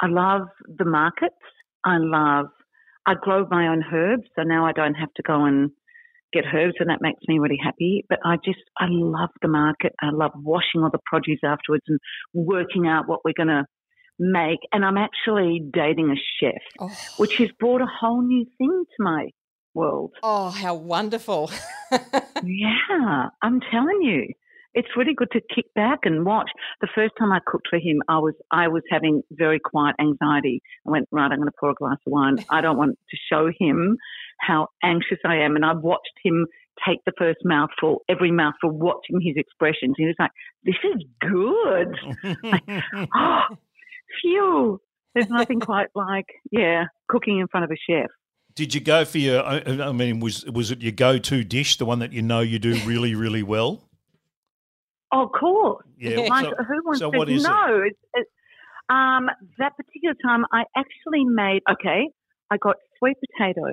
I 0.00 0.08
love 0.08 0.48
the 0.66 0.84
markets. 0.84 1.34
I 1.84 1.96
love, 1.98 2.46
I 3.06 3.14
grow 3.14 3.46
my 3.50 3.68
own 3.68 3.82
herbs. 3.90 4.24
So 4.36 4.42
now 4.42 4.66
I 4.66 4.72
don't 4.72 4.94
have 4.94 5.12
to 5.14 5.22
go 5.22 5.46
and 5.46 5.70
get 6.36 6.54
herbs 6.54 6.74
and 6.80 6.88
that 6.90 7.00
makes 7.00 7.20
me 7.28 7.38
really 7.38 7.58
happy. 7.62 8.04
But 8.08 8.18
I 8.24 8.36
just, 8.44 8.58
I 8.78 8.86
love 8.88 9.30
the 9.42 9.48
market. 9.48 9.92
I 10.00 10.10
love 10.12 10.32
washing 10.36 10.82
all 10.82 10.90
the 10.90 10.98
produce 11.06 11.40
afterwards 11.44 11.84
and 11.88 11.98
working 12.34 12.86
out 12.86 13.08
what 13.08 13.20
we're 13.24 13.34
going 13.36 13.48
to 13.48 13.64
make. 14.18 14.60
And 14.72 14.84
I'm 14.84 14.96
actually 14.98 15.62
dating 15.72 16.10
a 16.10 16.18
chef, 16.40 16.62
Oh, 16.80 16.90
which 17.18 17.36
has 17.38 17.48
brought 17.60 17.80
a 17.82 17.86
whole 18.00 18.22
new 18.22 18.44
thing 18.58 18.84
to 18.96 19.02
my 19.02 19.28
world. 19.74 20.12
oh 20.22 20.50
how 20.50 20.74
wonderful! 20.74 21.50
Yeah, 22.42 23.28
I'm 23.42 23.60
telling 23.72 24.00
you, 24.02 24.26
it's 24.76 24.88
really 24.94 25.14
good 25.14 25.30
to 25.32 25.40
kick 25.40 25.72
back 25.74 26.00
and 26.04 26.24
watch. 26.24 26.50
The 26.82 26.88
first 26.94 27.14
time 27.18 27.32
I 27.32 27.40
cooked 27.44 27.66
for 27.68 27.78
him, 27.78 28.02
I 28.08 28.18
was 28.18 28.34
I 28.52 28.68
was 28.68 28.82
having 28.90 29.22
very 29.32 29.58
quiet 29.58 29.96
anxiety. 29.98 30.62
I 30.86 30.90
went 30.90 31.08
right. 31.10 31.32
I'm 31.32 31.38
going 31.38 31.48
to 31.48 31.56
pour 31.58 31.70
a 31.70 31.74
glass 31.74 31.96
of 32.06 32.12
wine. 32.12 32.44
I 32.50 32.60
don't 32.60 32.76
want 32.76 32.98
to 33.10 33.16
show 33.32 33.50
him 33.58 33.96
how 34.38 34.68
anxious 34.84 35.18
I 35.24 35.36
am, 35.36 35.56
and 35.56 35.64
I 35.64 35.72
watched 35.72 36.12
him 36.22 36.46
take 36.86 36.98
the 37.06 37.12
first 37.16 37.38
mouthful, 37.42 38.02
every 38.06 38.30
mouthful, 38.30 38.70
watching 38.70 39.20
his 39.22 39.34
expressions. 39.36 39.94
He 39.96 40.04
was 40.04 40.14
like, 40.18 40.30
"This 40.62 40.76
is 40.84 41.02
good." 41.20 42.70
oh, 43.16 43.40
phew. 44.20 44.80
There's 45.14 45.30
nothing 45.30 45.60
quite 45.60 45.88
like 45.94 46.26
yeah, 46.50 46.84
cooking 47.08 47.38
in 47.38 47.48
front 47.48 47.64
of 47.64 47.70
a 47.70 47.76
chef. 47.90 48.10
Did 48.54 48.74
you 48.74 48.80
go 48.82 49.06
for 49.06 49.16
your? 49.16 49.42
I 49.42 49.62
I 49.66 49.92
mean, 49.92 50.20
was 50.20 50.44
was 50.44 50.70
it 50.70 50.82
your 50.82 50.92
go-to 50.92 51.44
dish, 51.44 51.78
the 51.78 51.86
one 51.86 52.00
that 52.00 52.12
you 52.12 52.20
know 52.20 52.40
you 52.40 52.58
do 52.58 52.74
really, 52.84 53.14
really 53.14 53.42
well? 53.42 53.85
Oh, 55.16 55.24
of 55.24 55.32
course. 55.32 55.84
Yeah. 55.98 56.20
Like, 56.28 56.44
so- 56.44 56.64
who 56.64 56.84
wants 56.84 57.00
so 57.00 57.10
to 57.10 57.18
what 57.18 57.28
is 57.28 57.44
it? 57.44 57.48
know? 57.48 57.82
It's, 57.86 57.98
it's, 58.14 58.30
um, 58.88 59.28
that 59.58 59.76
particular 59.76 60.14
time, 60.24 60.44
I 60.52 60.64
actually 60.76 61.24
made, 61.24 61.62
okay, 61.70 62.08
I 62.50 62.56
got 62.58 62.76
sweet 62.98 63.16
potato 63.36 63.64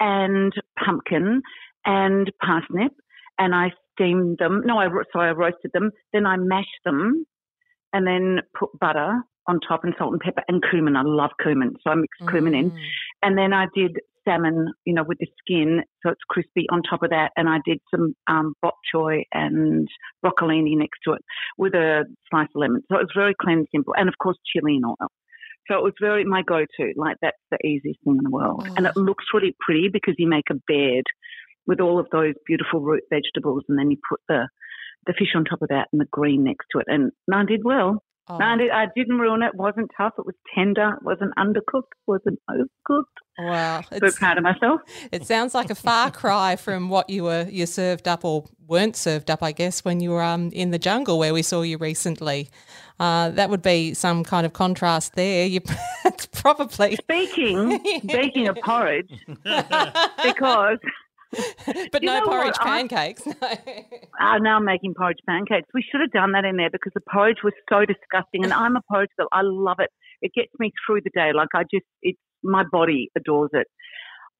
and 0.00 0.52
pumpkin 0.84 1.42
and 1.84 2.32
parsnip, 2.42 2.92
and 3.38 3.54
I 3.54 3.72
steamed 3.92 4.38
them. 4.38 4.62
No, 4.64 4.78
I 4.78 4.88
sorry, 5.12 5.28
I 5.28 5.32
roasted 5.32 5.70
them. 5.72 5.90
Then 6.12 6.26
I 6.26 6.36
mashed 6.36 6.68
them, 6.84 7.24
and 7.92 8.06
then 8.06 8.40
put 8.58 8.70
butter 8.80 9.22
on 9.46 9.60
top 9.66 9.84
and 9.84 9.94
salt 9.96 10.12
and 10.12 10.20
pepper 10.20 10.42
and 10.48 10.62
cumin. 10.70 10.96
I 10.96 11.02
love 11.02 11.30
cumin, 11.42 11.74
so 11.82 11.90
I 11.90 11.94
mixed 11.94 12.28
cumin 12.28 12.54
in. 12.54 12.70
Mm. 12.70 12.78
And 13.22 13.38
then 13.38 13.52
I 13.52 13.66
did 13.74 13.98
salmon, 14.28 14.72
you 14.84 14.94
know, 14.94 15.04
with 15.04 15.18
the 15.18 15.26
skin, 15.38 15.82
so 16.02 16.10
it's 16.10 16.20
crispy 16.28 16.66
on 16.70 16.82
top 16.82 17.02
of 17.02 17.10
that. 17.10 17.30
And 17.36 17.48
I 17.48 17.58
did 17.64 17.78
some 17.90 18.14
um, 18.28 18.54
bok 18.60 18.74
choy 18.94 19.22
and 19.32 19.88
broccolini 20.24 20.76
next 20.76 20.98
to 21.04 21.12
it 21.12 21.22
with 21.56 21.74
a 21.74 22.04
slice 22.30 22.48
of 22.54 22.60
lemon. 22.60 22.82
So 22.90 22.98
it 22.98 23.02
was 23.02 23.12
very 23.16 23.34
clean 23.40 23.58
and 23.58 23.66
simple. 23.74 23.94
And 23.96 24.08
of 24.08 24.14
course, 24.22 24.36
chili 24.52 24.76
and 24.76 24.84
oil. 24.84 25.08
So 25.68 25.76
it 25.76 25.82
was 25.82 25.92
very 26.00 26.24
my 26.24 26.42
go-to. 26.42 26.92
Like 26.96 27.16
that's 27.20 27.36
the 27.50 27.58
easiest 27.66 28.00
thing 28.04 28.16
in 28.16 28.24
the 28.24 28.30
world. 28.30 28.66
And 28.76 28.86
it 28.86 28.96
looks 28.96 29.24
really 29.34 29.54
pretty 29.60 29.88
because 29.92 30.14
you 30.18 30.28
make 30.28 30.50
a 30.50 30.54
bed 30.54 31.04
with 31.66 31.80
all 31.80 31.98
of 32.00 32.06
those 32.10 32.34
beautiful 32.46 32.80
root 32.80 33.02
vegetables, 33.10 33.64
and 33.68 33.78
then 33.78 33.90
you 33.90 33.98
put 34.08 34.20
the 34.28 34.48
the 35.06 35.12
fish 35.18 35.28
on 35.34 35.44
top 35.44 35.62
of 35.62 35.68
that 35.68 35.88
and 35.92 36.00
the 36.00 36.08
green 36.10 36.44
next 36.44 36.66
to 36.72 36.78
it. 36.78 36.86
And 36.88 37.12
I 37.32 37.44
did 37.44 37.60
well. 37.64 38.02
Oh. 38.30 38.36
No, 38.36 38.44
I, 38.44 38.56
did, 38.58 38.70
I 38.70 38.86
didn't 38.94 39.18
ruin 39.18 39.42
it. 39.42 39.48
It 39.48 39.54
wasn't 39.54 39.90
tough. 39.96 40.12
It 40.18 40.26
was 40.26 40.34
tender. 40.54 40.96
It 41.00 41.02
wasn't 41.02 41.32
undercooked. 41.38 41.92
It 41.92 42.06
wasn't 42.06 42.38
overcooked. 42.50 43.04
Wow, 43.38 43.82
So 43.92 44.10
proud 44.12 44.36
of 44.36 44.42
myself. 44.44 44.80
it 45.12 45.24
sounds 45.24 45.54
like 45.54 45.70
a 45.70 45.74
far 45.74 46.10
cry 46.22 46.56
from 46.56 46.88
what 46.88 47.08
you 47.08 47.24
were 47.24 47.46
you 47.48 47.66
served 47.66 48.08
up 48.08 48.24
or 48.24 48.44
weren't 48.66 48.96
served 48.96 49.30
up, 49.30 49.42
I 49.42 49.52
guess, 49.52 49.84
when 49.84 50.00
you 50.00 50.10
were 50.10 50.22
um, 50.22 50.50
in 50.52 50.72
the 50.72 50.78
jungle 50.78 51.18
where 51.18 51.32
we 51.32 51.42
saw 51.42 51.62
you 51.62 51.78
recently. 51.78 52.50
Uh, 53.00 53.30
that 53.30 53.48
would 53.48 53.62
be 53.62 53.94
some 53.94 54.24
kind 54.24 54.44
of 54.44 54.52
contrast 54.52 55.14
there. 55.14 55.46
You 55.46 55.60
it's 56.04 56.26
probably 56.26 56.96
Speaking, 56.96 57.78
speaking 58.02 58.48
of 58.48 58.56
porridge, 58.56 59.10
because 60.24 60.78
but 61.92 62.02
You 62.02 62.06
no 62.06 62.20
know 62.20 62.26
what? 62.26 62.26
porridge 62.26 62.58
pancakes. 62.58 63.26
No. 63.26 63.34
Ah, 64.20 64.36
now 64.38 64.56
I'm 64.56 64.64
making 64.64 64.94
porridge 64.94 65.18
pancakes. 65.28 65.68
We 65.72 65.82
should 65.88 66.00
have 66.00 66.10
done 66.10 66.32
that 66.32 66.44
in 66.44 66.56
there 66.56 66.70
because 66.70 66.92
the 66.94 67.00
porridge 67.12 67.38
was 67.44 67.52
so 67.68 67.84
disgusting. 67.84 68.42
And 68.44 68.52
I'm 68.52 68.74
a 68.76 68.82
porridge 68.90 69.10
girl. 69.16 69.28
I 69.32 69.42
love 69.42 69.76
it. 69.78 69.90
It 70.22 70.32
gets 70.34 70.50
me 70.58 70.72
through 70.84 71.02
the 71.04 71.10
day. 71.14 71.30
Like 71.34 71.48
I 71.54 71.62
just, 71.62 71.84
it's 72.02 72.18
my 72.42 72.64
body 72.70 73.10
adores 73.16 73.50
it. 73.52 73.66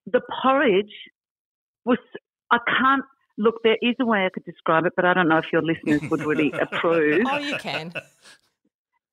The 0.05 0.21
porridge 0.41 0.91
was. 1.85 1.97
I 2.51 2.57
can't 2.67 3.03
look. 3.37 3.55
There 3.63 3.77
is 3.81 3.95
a 4.01 4.05
way 4.05 4.25
I 4.25 4.29
could 4.33 4.43
describe 4.43 4.85
it, 4.85 4.93
but 4.95 5.05
I 5.05 5.13
don't 5.13 5.29
know 5.29 5.37
if 5.37 5.45
your 5.53 5.61
listeners 5.61 6.01
would 6.09 6.21
really 6.25 6.51
approve. 6.61 7.25
oh, 7.29 7.37
you 7.37 7.57
can. 7.57 7.93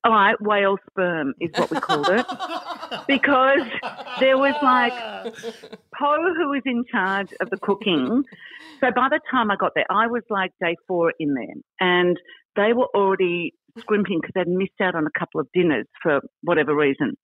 All 0.07 0.13
right, 0.13 0.37
whale 0.41 0.77
sperm 0.91 1.35
is 1.41 1.51
what 1.57 1.69
we 1.71 1.79
called 1.79 2.07
it 2.09 2.25
because 3.09 3.59
there 4.21 4.39
was 4.39 4.55
like 4.63 4.93
Poe 5.99 6.33
who 6.37 6.51
was 6.51 6.63
in 6.65 6.85
charge 6.91 7.27
of 7.41 7.51
the 7.51 7.59
cooking. 7.61 8.23
So 8.81 8.91
by 8.95 9.09
the 9.11 9.21
time 9.31 9.51
I 9.51 9.57
got 9.57 9.73
there, 9.75 9.87
I 9.91 10.07
was 10.07 10.23
like 10.31 10.53
day 10.61 10.77
four 10.87 11.13
in 11.19 11.35
there, 11.35 11.57
and 11.81 12.17
they 12.55 12.73
were 12.73 12.89
already 12.95 13.53
scrimping 13.81 14.21
because 14.21 14.33
they'd 14.37 14.49
missed 14.53 14.81
out 14.81 14.95
on 14.95 15.07
a 15.07 15.19
couple 15.19 15.41
of 15.41 15.49
dinners 15.53 15.87
for 16.03 16.21
whatever 16.43 16.75
reason. 16.75 17.17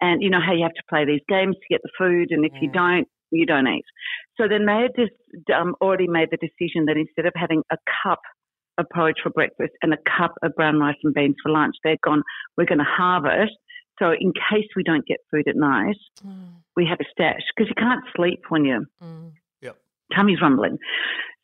And 0.00 0.22
you 0.22 0.30
know 0.30 0.40
how 0.44 0.54
you 0.54 0.62
have 0.62 0.72
to 0.74 0.82
play 0.88 1.04
these 1.04 1.20
games 1.28 1.56
to 1.56 1.66
get 1.68 1.82
the 1.82 1.90
food, 1.98 2.28
and 2.30 2.46
if 2.46 2.52
you 2.62 2.70
Mm. 2.70 2.72
don't, 2.72 3.08
you 3.30 3.46
don't 3.46 3.68
eat. 3.68 3.84
So 4.40 4.48
then 4.48 4.64
they 4.66 4.82
had 4.88 4.92
just 4.96 5.12
um, 5.54 5.74
already 5.82 6.08
made 6.08 6.30
the 6.30 6.38
decision 6.38 6.86
that 6.86 6.96
instead 6.96 7.26
of 7.26 7.34
having 7.36 7.62
a 7.70 7.76
cup 8.02 8.20
of 8.82 8.88
porridge 8.94 9.16
for 9.22 9.30
breakfast 9.30 9.72
and 9.82 9.94
a 9.94 9.98
cup 10.18 10.34
of 10.42 10.54
brown 10.54 10.78
rice 10.78 10.96
and 11.02 11.14
beans 11.14 11.36
for 11.42 11.50
lunch, 11.50 11.74
they'd 11.82 12.00
gone, 12.02 12.22
we're 12.56 12.66
going 12.66 12.78
to 12.78 12.84
harvest. 12.84 13.56
So 13.98 14.12
in 14.12 14.32
case 14.32 14.68
we 14.76 14.82
don't 14.82 15.06
get 15.06 15.18
food 15.30 15.48
at 15.48 15.56
night, 15.56 15.96
Mm, 16.24 16.62
we 16.76 16.86
have 16.86 16.98
a 17.00 17.04
stash 17.10 17.42
because 17.54 17.68
you 17.68 17.74
can't 17.76 18.04
sleep 18.16 18.40
when 18.48 18.64
your 18.64 18.80
mm. 19.02 19.32
tummy's 20.14 20.40
rumbling. 20.40 20.78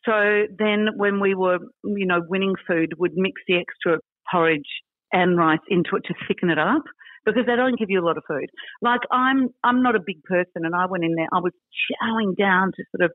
So 0.05 0.45
then 0.57 0.89
when 0.95 1.19
we 1.19 1.35
were, 1.35 1.59
you 1.83 2.05
know, 2.05 2.21
winning 2.27 2.55
food, 2.67 2.93
we'd 2.97 3.11
mix 3.15 3.41
the 3.47 3.57
extra 3.57 3.99
porridge 4.31 4.69
and 5.11 5.37
rice 5.37 5.59
into 5.69 5.95
it 5.95 6.03
to 6.05 6.13
thicken 6.27 6.49
it 6.49 6.59
up 6.59 6.83
because 7.25 7.45
they 7.45 7.55
don't 7.55 7.77
give 7.77 7.89
you 7.89 7.99
a 7.99 8.05
lot 8.05 8.17
of 8.17 8.23
food. 8.27 8.49
Like 8.81 9.01
I'm, 9.11 9.49
I'm 9.63 9.83
not 9.83 9.95
a 9.95 9.99
big 9.99 10.23
person, 10.23 10.65
and 10.65 10.75
I 10.75 10.85
went 10.85 11.03
in 11.03 11.15
there. 11.15 11.27
I 11.33 11.39
was 11.39 11.53
chowing 12.01 12.35
down 12.37 12.71
to 12.75 12.83
sort 12.95 13.05
of 13.05 13.11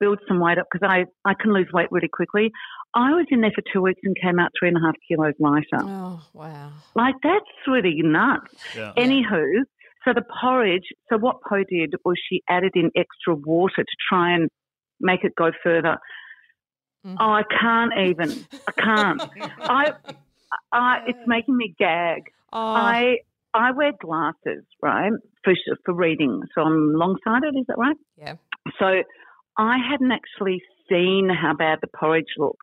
build 0.00 0.18
some 0.28 0.40
weight 0.40 0.58
up 0.58 0.66
because 0.70 0.86
I, 0.88 1.04
I 1.28 1.34
can 1.34 1.52
lose 1.52 1.68
weight 1.72 1.88
really 1.90 2.08
quickly. 2.08 2.50
I 2.94 3.10
was 3.12 3.26
in 3.30 3.40
there 3.40 3.52
for 3.54 3.62
two 3.72 3.82
weeks 3.82 4.00
and 4.04 4.16
came 4.20 4.38
out 4.38 4.50
three 4.58 4.68
and 4.68 4.76
a 4.76 4.80
half 4.80 4.94
kilos 5.06 5.34
lighter. 5.38 5.82
Oh, 5.82 6.22
wow. 6.32 6.70
Like 6.94 7.14
that's 7.22 7.44
really 7.66 8.00
nuts. 8.02 8.54
Yeah. 8.74 8.92
Anywho, 8.96 9.62
so 10.04 10.12
the 10.14 10.24
porridge, 10.40 10.84
so 11.08 11.18
what 11.18 11.36
Poe 11.48 11.64
did 11.68 11.94
was 12.04 12.16
she 12.28 12.42
added 12.48 12.72
in 12.74 12.90
extra 12.96 13.34
water 13.34 13.82
to 13.82 13.96
try 14.08 14.34
and 14.34 14.48
make 15.00 15.24
it 15.24 15.34
go 15.36 15.50
further. 15.62 15.98
Mhm. 17.04 17.16
Oh, 17.20 17.30
I 17.32 17.42
can't 17.60 17.92
even. 17.98 18.46
I 18.68 18.72
can't. 18.72 19.22
I, 19.60 19.92
I, 20.72 20.98
it's 21.06 21.26
making 21.26 21.56
me 21.56 21.74
gag. 21.78 22.22
Oh, 22.52 22.58
I, 22.58 23.18
I 23.52 23.72
wear 23.72 23.92
glasses, 24.00 24.64
right, 24.82 25.12
for 25.44 25.54
for 25.84 25.94
reading. 25.94 26.42
So 26.54 26.62
I'm 26.62 26.94
long-sighted. 26.94 27.54
Is 27.56 27.66
that 27.68 27.78
right? 27.78 27.96
yeah. 28.16 28.34
So 28.78 29.02
I 29.58 29.78
hadn't 29.90 30.12
actually 30.12 30.62
seen 30.88 31.28
how 31.30 31.54
bad 31.54 31.78
the 31.80 31.88
porridge 31.98 32.34
looked 32.36 32.58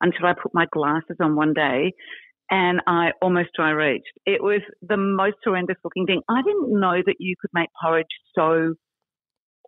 until 0.00 0.26
I 0.26 0.34
put 0.40 0.54
my 0.54 0.66
glasses 0.72 1.16
on 1.20 1.36
one 1.36 1.52
day 1.54 1.92
and 2.50 2.80
I 2.86 3.10
almost 3.20 3.50
dry 3.56 3.70
reached. 3.70 4.12
It 4.24 4.42
was 4.42 4.60
the 4.82 4.96
most 4.96 5.36
horrendous 5.44 5.76
looking 5.84 6.06
thing. 6.06 6.22
I 6.28 6.42
didn't 6.42 6.78
know 6.78 7.02
that 7.04 7.16
you 7.18 7.34
could 7.40 7.50
make 7.52 7.68
porridge 7.82 8.06
so 8.34 8.74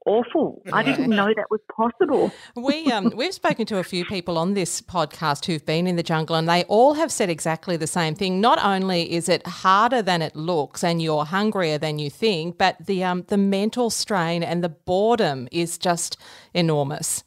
awful. 0.08 0.62
I 0.72 0.82
didn't 0.82 1.10
know 1.10 1.26
that 1.26 1.50
was 1.50 1.60
possible. 1.70 2.32
We 2.56 2.90
um 2.90 3.12
we've 3.14 3.34
spoken 3.34 3.66
to 3.66 3.78
a 3.78 3.84
few 3.84 4.04
people 4.04 4.38
on 4.38 4.54
this 4.54 4.80
podcast 4.80 5.44
who've 5.44 5.64
been 5.64 5.86
in 5.86 5.96
the 5.96 6.02
jungle 6.02 6.36
and 6.36 6.48
they 6.48 6.64
all 6.64 6.94
have 6.94 7.12
said 7.12 7.30
exactly 7.30 7.76
the 7.76 7.86
same 7.86 8.14
thing. 8.14 8.40
Not 8.40 8.58
only 8.64 9.12
is 9.12 9.28
it 9.28 9.46
harder 9.46 10.02
than 10.02 10.22
it 10.22 10.34
looks 10.34 10.82
and 10.82 11.00
you're 11.02 11.24
hungrier 11.24 11.78
than 11.78 11.98
you 11.98 12.10
think, 12.10 12.58
but 12.58 12.76
the 12.84 13.04
um 13.04 13.24
the 13.28 13.38
mental 13.38 13.90
strain 13.90 14.42
and 14.42 14.64
the 14.64 14.68
boredom 14.70 15.48
is 15.52 15.78
just 15.78 16.16
enormous. 16.54 17.22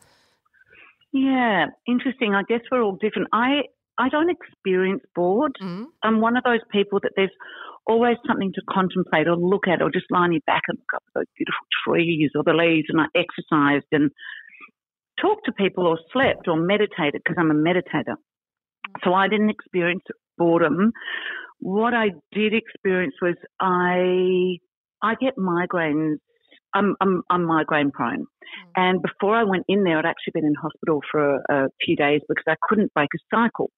Yeah, 1.13 1.67
interesting. 1.87 2.33
I 2.33 2.43
guess 2.43 2.61
we're 2.71 2.81
all 2.81 2.97
different. 2.97 3.27
I 3.33 3.63
I 3.97 4.09
don't 4.09 4.29
experience 4.29 5.03
bored. 5.13 5.55
Mm. 5.61 5.85
I'm 6.03 6.21
one 6.21 6.37
of 6.37 6.43
those 6.43 6.61
people 6.71 6.99
that 7.03 7.11
there's 7.15 7.31
always 7.87 8.17
something 8.27 8.51
to 8.53 8.61
contemplate 8.69 9.27
or 9.27 9.35
look 9.35 9.67
at, 9.67 9.81
or 9.81 9.91
just 9.91 10.05
lie 10.09 10.19
on 10.19 10.33
your 10.33 10.41
back 10.45 10.63
and 10.67 10.77
look 10.77 10.93
up 10.95 11.03
at 11.07 11.19
those 11.19 11.31
beautiful 11.37 11.65
trees 11.85 12.31
or 12.35 12.43
the 12.43 12.53
leaves. 12.53 12.87
And 12.89 13.01
I 13.01 13.05
exercised 13.15 13.87
and 13.91 14.11
talked 15.19 15.45
to 15.45 15.51
people 15.51 15.87
or 15.87 15.99
slept 16.11 16.47
or 16.47 16.57
meditated 16.57 17.21
because 17.23 17.37
I'm 17.39 17.51
a 17.51 17.55
meditator. 17.55 18.15
So 19.03 19.13
I 19.13 19.27
didn't 19.27 19.49
experience 19.49 20.03
boredom. 20.37 20.91
What 21.59 21.93
I 21.93 22.11
did 22.31 22.53
experience 22.53 23.13
was 23.21 23.35
I 23.59 24.57
I 25.01 25.15
get 25.15 25.37
migraines. 25.37 26.17
I'm 26.73 26.95
I'm, 27.01 27.21
I'm 27.29 27.45
migraine 27.45 27.91
prone, 27.91 28.21
mm. 28.21 28.71
and 28.75 29.01
before 29.01 29.35
I 29.35 29.43
went 29.43 29.65
in 29.67 29.83
there, 29.83 29.99
I'd 29.99 30.05
actually 30.05 30.31
been 30.33 30.45
in 30.45 30.55
hospital 30.55 31.01
for 31.11 31.35
a, 31.35 31.41
a 31.49 31.67
few 31.83 31.95
days 31.95 32.21
because 32.27 32.45
I 32.47 32.55
couldn't 32.67 32.93
break 32.93 33.09
a 33.13 33.35
cycle. 33.35 33.69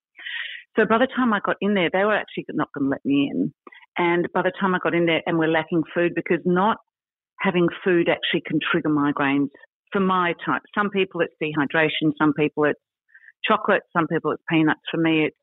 So 0.78 0.86
by 0.86 0.98
the 1.00 1.08
time 1.16 1.34
I 1.34 1.40
got 1.44 1.58
in 1.62 1.74
there, 1.74 1.90
they 1.92 2.04
were 2.04 2.16
actually 2.16 2.46
not 2.50 2.70
going 2.74 2.86
to 2.86 2.90
let 2.90 3.06
me 3.06 3.30
in. 3.32 3.54
And 3.98 4.28
by 4.34 4.42
the 4.42 4.52
time 4.60 4.76
I 4.76 4.80
got 4.80 4.96
in 4.96 5.06
there, 5.06 5.22
and 5.26 5.38
we're 5.38 5.48
lacking 5.48 5.84
food 5.94 6.14
because 6.16 6.40
not 6.46 6.78
having 7.40 7.68
food 7.84 8.10
actually 8.10 8.42
can 8.46 8.60
trigger 8.72 8.90
migraines 8.90 9.50
for 9.92 10.00
my 10.00 10.34
type. 10.46 10.62
Some 10.76 10.90
people 10.90 11.22
it's 11.22 11.34
dehydration, 11.42 12.12
some 12.18 12.34
people 12.34 12.66
it's 12.66 12.80
chocolate, 13.46 13.84
some 13.96 14.08
people 14.08 14.32
it's 14.32 14.44
peanuts. 14.50 14.82
For 14.90 14.98
me, 14.98 15.26
it's 15.26 15.38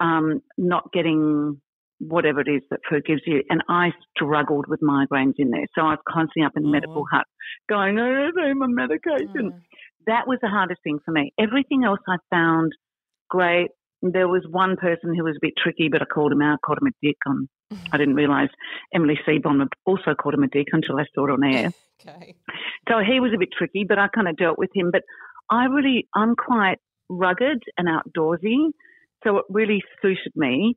um, 0.00 0.40
not 0.56 0.92
getting 0.92 1.60
whatever 2.00 2.40
it 2.40 2.48
is 2.48 2.62
that 2.70 2.80
food 2.88 3.04
gives 3.04 3.22
you. 3.26 3.42
And 3.50 3.62
I 3.68 3.90
struggled 4.16 4.66
with 4.68 4.80
migraines 4.80 5.34
in 5.38 5.50
there. 5.50 5.66
So 5.74 5.82
I 5.82 5.90
was 5.90 5.98
constantly 6.08 6.46
up 6.46 6.52
in 6.56 6.62
the 6.62 6.68
Oh, 6.68 6.72
medical 6.72 7.04
hut 7.10 7.26
going, 7.68 7.98
I 7.98 8.30
don't 8.34 8.58
my 8.58 8.66
medication. 8.66 9.52
Mm. 9.52 9.60
That 10.06 10.26
was 10.26 10.38
the 10.40 10.48
hardest 10.48 10.80
thing 10.82 10.98
for 11.04 11.10
me. 11.10 11.32
Everything 11.38 11.84
else 11.84 12.00
I 12.08 12.16
found 12.30 12.72
great. 13.28 13.68
There 14.02 14.28
was 14.28 14.44
one 14.48 14.76
person 14.76 15.14
who 15.16 15.24
was 15.24 15.34
a 15.36 15.40
bit 15.42 15.54
tricky, 15.62 15.88
but 15.90 16.02
I 16.02 16.04
called 16.04 16.32
him 16.32 16.42
out, 16.42 16.60
called 16.64 16.78
him 16.80 16.86
a 16.88 17.06
dick. 17.06 17.16
On, 17.26 17.48
I 17.92 17.96
didn't 17.96 18.14
realise 18.14 18.50
Emily 18.94 19.18
Seebohm 19.26 19.66
also 19.86 20.14
called 20.14 20.34
him 20.34 20.44
a 20.44 20.48
dick 20.48 20.68
until 20.72 20.98
I 20.98 21.04
saw 21.14 21.26
it 21.26 21.32
on 21.32 21.44
air. 21.44 21.70
Okay. 22.00 22.36
So 22.88 23.00
he 23.00 23.18
was 23.18 23.32
a 23.34 23.38
bit 23.38 23.48
tricky, 23.58 23.84
but 23.86 23.98
I 23.98 24.06
kind 24.06 24.28
of 24.28 24.36
dealt 24.36 24.56
with 24.56 24.70
him. 24.72 24.90
But 24.92 25.02
I 25.50 25.64
really, 25.64 26.06
I'm 26.14 26.36
quite 26.36 26.76
rugged 27.08 27.60
and 27.76 27.88
outdoorsy, 27.88 28.70
so 29.24 29.38
it 29.38 29.44
really 29.50 29.82
suited 30.00 30.30
me. 30.36 30.76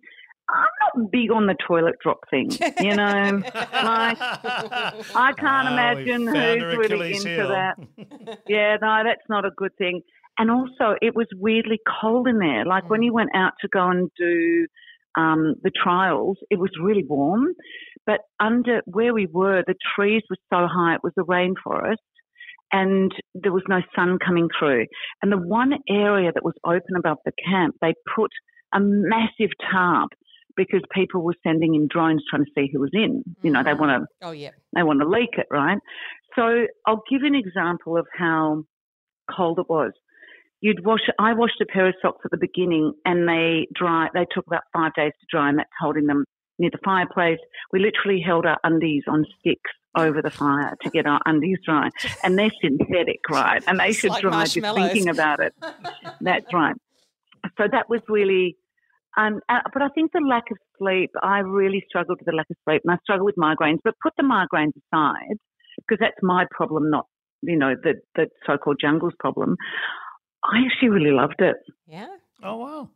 I'm 0.49 0.97
not 0.99 1.11
big 1.11 1.31
on 1.31 1.45
the 1.45 1.55
toilet 1.67 1.93
drop 2.01 2.21
thing, 2.31 2.49
you 2.79 2.95
know. 2.95 3.39
like 3.53 4.17
I 4.19 5.33
can't 5.37 5.67
Ah, 5.67 5.73
imagine 5.73 6.25
who's 6.25 6.35
her 6.35 6.77
really 6.79 6.85
Achilles 7.13 7.17
into 7.25 7.35
heel. 7.35 7.47
that. 7.49 8.39
Yeah, 8.47 8.77
no, 8.81 9.03
that's 9.05 9.21
not 9.29 9.45
a 9.45 9.51
good 9.55 9.77
thing. 9.77 10.01
And 10.41 10.49
also, 10.49 10.95
it 11.03 11.15
was 11.15 11.27
weirdly 11.35 11.79
cold 12.01 12.27
in 12.27 12.39
there. 12.39 12.65
Like 12.65 12.89
when 12.89 13.03
you 13.03 13.13
went 13.13 13.29
out 13.35 13.51
to 13.61 13.67
go 13.67 13.89
and 13.89 14.09
do 14.17 14.65
um, 15.15 15.53
the 15.61 15.69
trials, 15.69 16.39
it 16.49 16.57
was 16.57 16.71
really 16.81 17.03
warm. 17.07 17.49
But 18.07 18.21
under 18.39 18.81
where 18.87 19.13
we 19.13 19.27
were, 19.31 19.63
the 19.67 19.75
trees 19.95 20.23
were 20.31 20.37
so 20.51 20.65
high, 20.65 20.95
it 20.95 21.01
was 21.03 21.13
a 21.19 21.21
rainforest, 21.21 21.97
and 22.71 23.11
there 23.35 23.51
was 23.51 23.61
no 23.69 23.81
sun 23.95 24.17
coming 24.17 24.49
through. 24.57 24.87
And 25.21 25.31
the 25.31 25.37
one 25.37 25.73
area 25.87 26.31
that 26.33 26.43
was 26.43 26.55
open 26.65 26.95
above 26.97 27.17
the 27.23 27.33
camp, 27.47 27.75
they 27.79 27.93
put 28.15 28.31
a 28.73 28.79
massive 28.79 29.51
tarp 29.71 30.09
because 30.57 30.81
people 30.91 31.21
were 31.21 31.35
sending 31.43 31.75
in 31.75 31.87
drones 31.87 32.23
trying 32.27 32.45
to 32.45 32.51
see 32.55 32.67
who 32.73 32.79
was 32.79 32.89
in. 32.93 33.23
You 33.43 33.51
know, 33.51 33.63
they 33.63 33.75
want 33.75 33.91
to 34.09 34.25
Oh 34.25 34.31
yeah. 34.31 34.49
they 34.75 34.81
want 34.81 35.01
to 35.01 35.07
leak 35.07 35.37
it, 35.37 35.45
right? 35.51 35.77
So 36.35 36.65
I'll 36.87 37.03
give 37.11 37.21
you 37.21 37.27
an 37.27 37.35
example 37.35 37.95
of 37.95 38.07
how 38.17 38.63
cold 39.29 39.59
it 39.59 39.69
was. 39.69 39.91
You'd 40.61 40.85
wash. 40.85 41.01
I 41.19 41.33
washed 41.33 41.59
a 41.61 41.65
pair 41.65 41.87
of 41.87 41.95
socks 42.01 42.21
at 42.23 42.31
the 42.31 42.37
beginning, 42.37 42.93
and 43.03 43.27
they 43.27 43.67
dry. 43.73 44.07
They 44.13 44.25
took 44.33 44.45
about 44.47 44.63
five 44.73 44.93
days 44.93 45.11
to 45.19 45.27
dry, 45.29 45.49
and 45.49 45.59
that's 45.59 45.69
holding 45.79 46.05
them 46.05 46.25
near 46.59 46.69
the 46.69 46.79
fireplace. 46.83 47.39
We 47.71 47.79
literally 47.79 48.21
held 48.21 48.45
our 48.45 48.57
undies 48.63 49.03
on 49.07 49.25
sticks 49.39 49.71
over 49.97 50.21
the 50.21 50.29
fire 50.29 50.77
to 50.83 50.89
get 50.89 51.05
our 51.05 51.19
undies 51.25 51.57
dry, 51.65 51.89
and 52.23 52.37
they're 52.37 52.51
synthetic, 52.61 53.19
right? 53.29 53.63
And 53.67 53.79
they 53.79 53.89
It's 53.89 53.97
should 53.97 54.11
like 54.11 54.21
dry 54.21 54.45
just 54.45 54.75
thinking 54.75 55.09
about 55.09 55.39
it. 55.39 55.53
That's 56.21 56.53
right. 56.53 56.75
So 57.57 57.63
that 57.71 57.89
was 57.89 58.01
really, 58.07 58.55
um, 59.17 59.41
uh, 59.49 59.59
but 59.73 59.81
I 59.81 59.89
think 59.89 60.11
the 60.11 60.21
lack 60.21 60.43
of 60.51 60.57
sleep, 60.77 61.09
I 61.21 61.39
really 61.39 61.83
struggled 61.89 62.19
with 62.19 62.27
the 62.27 62.35
lack 62.35 62.45
of 62.51 62.57
sleep 62.67 62.83
and 62.85 62.93
I 62.93 62.97
struggle 63.03 63.25
with 63.25 63.35
migraines, 63.35 63.79
but 63.83 63.95
put 64.01 64.13
the 64.15 64.23
migraines 64.23 64.73
aside 64.77 65.37
because 65.77 65.97
that's 65.99 66.21
my 66.21 66.45
problem, 66.51 66.89
not, 66.89 67.07
you 67.41 67.57
know, 67.57 67.73
the, 67.81 67.95
the 68.15 68.27
so-called 68.45 68.77
jungle's 68.79 69.13
problem. 69.19 69.57
I 70.43 70.59
actually 70.65 70.89
really 70.89 71.11
loved 71.11 71.39
it. 71.39 71.57
Yeah. 71.87 72.07
Oh 72.43 72.57
wow. 72.57 72.89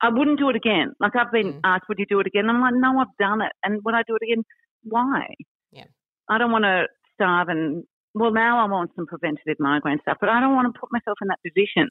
I 0.00 0.08
wouldn't 0.08 0.38
do 0.38 0.48
it 0.50 0.56
again. 0.56 0.94
Like 0.98 1.14
I've 1.14 1.30
been 1.30 1.54
Mm. 1.54 1.60
asked, 1.64 1.84
would 1.88 1.98
you 1.98 2.06
do 2.06 2.18
it 2.20 2.26
again? 2.26 2.50
I'm 2.50 2.60
like, 2.60 2.74
no, 2.74 2.98
I've 2.98 3.16
done 3.20 3.40
it. 3.40 3.52
And 3.64 3.80
when 3.82 3.94
I 3.94 4.02
do 4.06 4.16
it 4.16 4.24
again, 4.24 4.42
why? 4.82 5.28
Yeah. 5.70 5.84
I 6.28 6.38
don't 6.38 6.50
want 6.50 6.64
to 6.64 6.88
starve 7.14 7.48
and 7.48 7.84
well, 8.14 8.32
now 8.32 8.58
I'm 8.62 8.72
on 8.74 8.88
some 8.94 9.06
preventative 9.06 9.56
migraine 9.58 9.98
stuff, 10.02 10.18
but 10.20 10.28
I 10.28 10.38
don't 10.40 10.54
want 10.54 10.72
to 10.74 10.78
put 10.78 10.92
myself 10.92 11.16
in 11.22 11.28
that 11.28 11.38
position. 11.46 11.88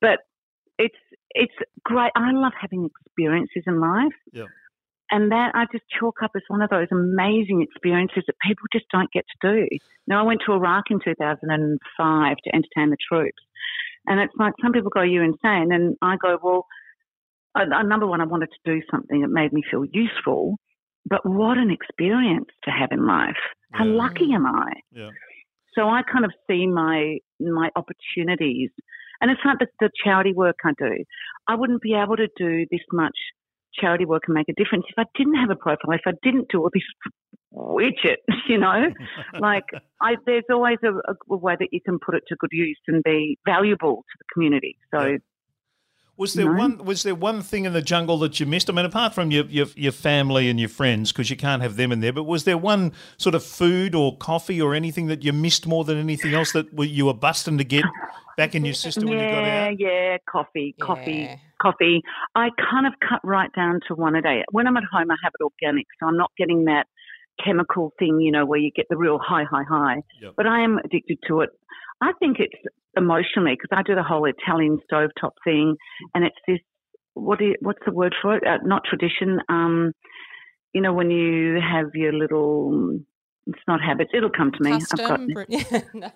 But 0.00 0.20
it's 0.78 0.96
it's 1.34 1.54
great. 1.84 2.12
I 2.14 2.30
love 2.32 2.52
having 2.58 2.86
experiences 2.86 3.64
in 3.66 3.80
life. 3.80 4.14
Yeah. 4.32 4.44
And 5.10 5.30
that 5.32 5.54
I 5.54 5.66
just 5.70 5.84
chalk 6.00 6.22
up 6.22 6.30
as 6.34 6.42
one 6.48 6.62
of 6.62 6.70
those 6.70 6.86
amazing 6.90 7.60
experiences 7.62 8.24
that 8.26 8.36
people 8.42 8.64
just 8.72 8.86
don't 8.90 9.10
get 9.12 9.24
to 9.42 9.52
do. 9.54 9.68
Now, 10.06 10.20
I 10.20 10.22
went 10.22 10.40
to 10.46 10.52
Iraq 10.52 10.84
in 10.90 10.98
2005 11.04 12.36
to 12.44 12.54
entertain 12.54 12.90
the 12.90 12.96
troops. 13.08 13.42
And 14.06 14.20
it's 14.20 14.34
like 14.38 14.52
some 14.62 14.72
people 14.72 14.90
go, 14.90 15.02
You're 15.02 15.24
insane. 15.24 15.72
And 15.72 15.96
I 16.02 16.16
go, 16.16 16.38
Well, 16.42 16.66
uh, 17.54 17.82
number 17.82 18.06
one, 18.06 18.20
I 18.20 18.24
wanted 18.24 18.48
to 18.50 18.72
do 18.72 18.82
something 18.90 19.20
that 19.22 19.28
made 19.28 19.52
me 19.52 19.62
feel 19.70 19.84
useful. 19.92 20.56
But 21.06 21.24
what 21.24 21.58
an 21.58 21.70
experience 21.70 22.48
to 22.64 22.70
have 22.70 22.90
in 22.92 23.06
life. 23.06 23.36
How 23.72 23.84
Yeah. 23.84 23.92
lucky 23.92 24.32
am 24.32 24.46
I? 24.46 24.72
Yeah. 24.92 25.10
So 25.74 25.88
I 25.88 26.02
kind 26.02 26.24
of 26.24 26.32
see 26.48 26.66
my 26.66 27.18
my 27.40 27.68
opportunities, 27.74 28.70
and 29.20 29.30
it's 29.30 29.40
like 29.44 29.58
the, 29.58 29.66
the 29.80 29.90
charity 30.04 30.32
work 30.32 30.56
I 30.64 30.72
do. 30.78 31.04
I 31.48 31.56
wouldn't 31.56 31.82
be 31.82 31.94
able 31.94 32.16
to 32.16 32.28
do 32.36 32.64
this 32.70 32.80
much 32.92 33.16
charity 33.74 34.04
work 34.04 34.22
and 34.28 34.34
make 34.34 34.48
a 34.48 34.54
difference 34.54 34.84
if 34.88 34.94
I 34.96 35.04
didn't 35.18 35.34
have 35.34 35.50
a 35.50 35.56
profile. 35.56 35.92
If 35.92 36.06
I 36.06 36.12
didn't 36.22 36.48
do 36.48 36.60
all 36.60 36.70
this 36.72 36.84
widget, 37.54 38.16
you 38.48 38.58
know, 38.58 38.86
like 39.38 39.64
I, 40.00 40.16
there's 40.26 40.44
always 40.50 40.78
a, 40.84 40.92
a 41.32 41.36
way 41.36 41.56
that 41.58 41.68
you 41.72 41.80
can 41.80 41.98
put 41.98 42.14
it 42.14 42.24
to 42.28 42.36
good 42.36 42.50
use 42.52 42.78
and 42.88 43.02
be 43.02 43.38
valuable 43.46 43.96
to 43.96 44.18
the 44.18 44.24
community. 44.32 44.76
So. 44.94 45.04
Yeah. 45.04 45.16
Was 46.16 46.34
there 46.34 46.46
No. 46.46 46.52
one? 46.58 46.84
Was 46.84 47.02
there 47.02 47.14
one 47.16 47.42
thing 47.42 47.64
in 47.64 47.72
the 47.72 47.82
jungle 47.82 48.18
that 48.18 48.38
you 48.38 48.46
missed? 48.46 48.70
I 48.70 48.72
mean, 48.72 48.84
apart 48.84 49.14
from 49.14 49.32
your 49.32 49.46
your, 49.46 49.66
your 49.74 49.90
family 49.90 50.48
and 50.48 50.60
your 50.60 50.68
friends, 50.68 51.10
because 51.10 51.28
you 51.28 51.36
can't 51.36 51.60
have 51.60 51.74
them 51.74 51.90
in 51.90 51.98
there. 51.98 52.12
But 52.12 52.22
was 52.22 52.44
there 52.44 52.56
one 52.56 52.92
sort 53.16 53.34
of 53.34 53.42
food 53.42 53.96
or 53.96 54.16
coffee 54.18 54.62
or 54.62 54.74
anything 54.76 55.08
that 55.08 55.24
you 55.24 55.32
missed 55.32 55.66
more 55.66 55.82
than 55.82 55.98
anything 55.98 56.32
else 56.32 56.52
that 56.52 56.68
you 56.72 57.06
were 57.06 57.14
busting 57.14 57.58
to 57.58 57.64
get 57.64 57.84
back 58.36 58.54
in 58.54 58.64
your 58.64 58.74
system 58.74 59.08
when 59.08 59.18
you 59.18 59.24
got 59.24 59.40
yeah, 59.42 59.66
out? 59.72 59.80
yeah, 59.80 60.16
coffee, 60.30 60.76
coffee, 60.80 61.12
Yeah. 61.12 61.36
coffee. 61.60 62.00
I 62.36 62.50
kind 62.70 62.86
of 62.86 62.92
cut 63.00 63.20
right 63.24 63.50
down 63.52 63.80
to 63.88 63.96
one 63.96 64.14
a 64.14 64.22
day. 64.22 64.44
When 64.52 64.68
I'm 64.68 64.76
at 64.76 64.84
home, 64.84 65.10
I 65.10 65.16
have 65.24 65.32
it 65.40 65.42
organic, 65.42 65.86
so 65.98 66.06
I'm 66.06 66.16
not 66.16 66.30
getting 66.38 66.66
that 66.66 66.86
chemical 67.42 67.92
thing, 67.98 68.20
you 68.20 68.30
know, 68.32 68.44
where 68.46 68.58
you 68.58 68.70
get 68.74 68.86
the 68.90 68.96
real 68.96 69.18
high, 69.18 69.44
high, 69.44 69.64
high. 69.68 69.96
Yep. 70.22 70.32
But 70.36 70.46
I 70.46 70.60
am 70.64 70.78
addicted 70.84 71.18
to 71.28 71.40
it. 71.40 71.50
I 72.00 72.12
think 72.18 72.38
it's 72.40 72.54
emotionally 72.96 73.56
because 73.56 73.70
I 73.76 73.82
do 73.82 73.94
the 73.94 74.02
whole 74.02 74.26
Italian 74.26 74.78
stovetop 74.90 75.32
thing, 75.44 75.76
and 76.14 76.24
it's 76.24 76.36
this. 76.46 76.58
What 77.14 77.40
is, 77.40 77.54
what's 77.60 77.78
the 77.86 77.92
word 77.92 78.14
for 78.20 78.36
it? 78.36 78.42
Uh, 78.44 78.58
not 78.64 78.82
tradition. 78.84 79.38
Um, 79.48 79.92
you 80.72 80.80
know, 80.80 80.92
when 80.92 81.10
you 81.10 81.60
have 81.60 81.86
your 81.94 82.12
little. 82.12 82.98
It's 83.46 83.60
not 83.68 83.80
habits. 83.82 84.10
It'll 84.14 84.30
come 84.30 84.52
to 84.52 84.62
me. 84.62 84.72
I've 84.72 84.88
got 84.88 84.98
Custom. 85.18 85.26
br- 85.34 85.42
Yeah, 85.50 85.80
no. 85.92 86.08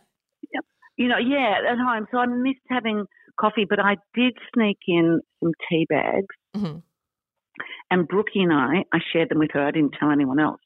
you 0.96 1.08
know, 1.08 1.18
yeah, 1.18 1.56
at 1.70 1.76
home. 1.76 2.06
So 2.10 2.16
I 2.16 2.24
missed 2.24 2.60
having 2.70 3.04
coffee, 3.38 3.66
but 3.68 3.78
I 3.78 3.96
did 4.14 4.32
sneak 4.54 4.78
in 4.88 5.20
some 5.42 5.52
tea 5.68 5.86
bags. 5.90 6.34
Mhm. 6.56 6.82
And 7.90 8.08
Brookie 8.08 8.40
and 8.40 8.52
I, 8.52 8.84
I 8.94 8.98
shared 9.12 9.28
them 9.28 9.40
with 9.40 9.50
her. 9.52 9.62
I 9.62 9.70
didn't 9.72 9.94
tell 10.00 10.10
anyone 10.10 10.40
else. 10.40 10.60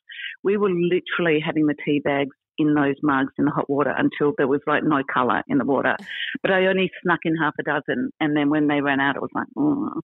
We 0.45 0.57
were 0.57 0.71
literally 0.71 1.41
having 1.45 1.67
the 1.67 1.75
tea 1.85 2.01
bags 2.01 2.37
in 2.59 2.75
those 2.75 2.97
mugs 3.03 3.33
in 3.39 3.45
the 3.47 3.51
hot 3.51 3.69
water 3.69 3.95
until 3.97 4.35
there 4.37 4.49
was 4.49 4.61
like 4.67 4.85
no 4.85 5.03
colour 5.13 5.43
in 5.49 5.59
the 5.59 5.65
water. 5.65 5.97
But 6.43 6.53
I 6.53 6.67
only 6.67 6.91
snuck 7.03 7.21
in 7.25 7.37
half 7.37 7.55
a 7.59 7.63
dozen, 7.63 8.11
and 8.21 8.37
then 8.37 8.51
when 8.51 8.69
they 8.69 8.81
ran 8.81 9.01
out, 9.01 9.17
it 9.17 9.23
was 9.23 9.31
like, 9.35 9.47
oh. 9.57 10.01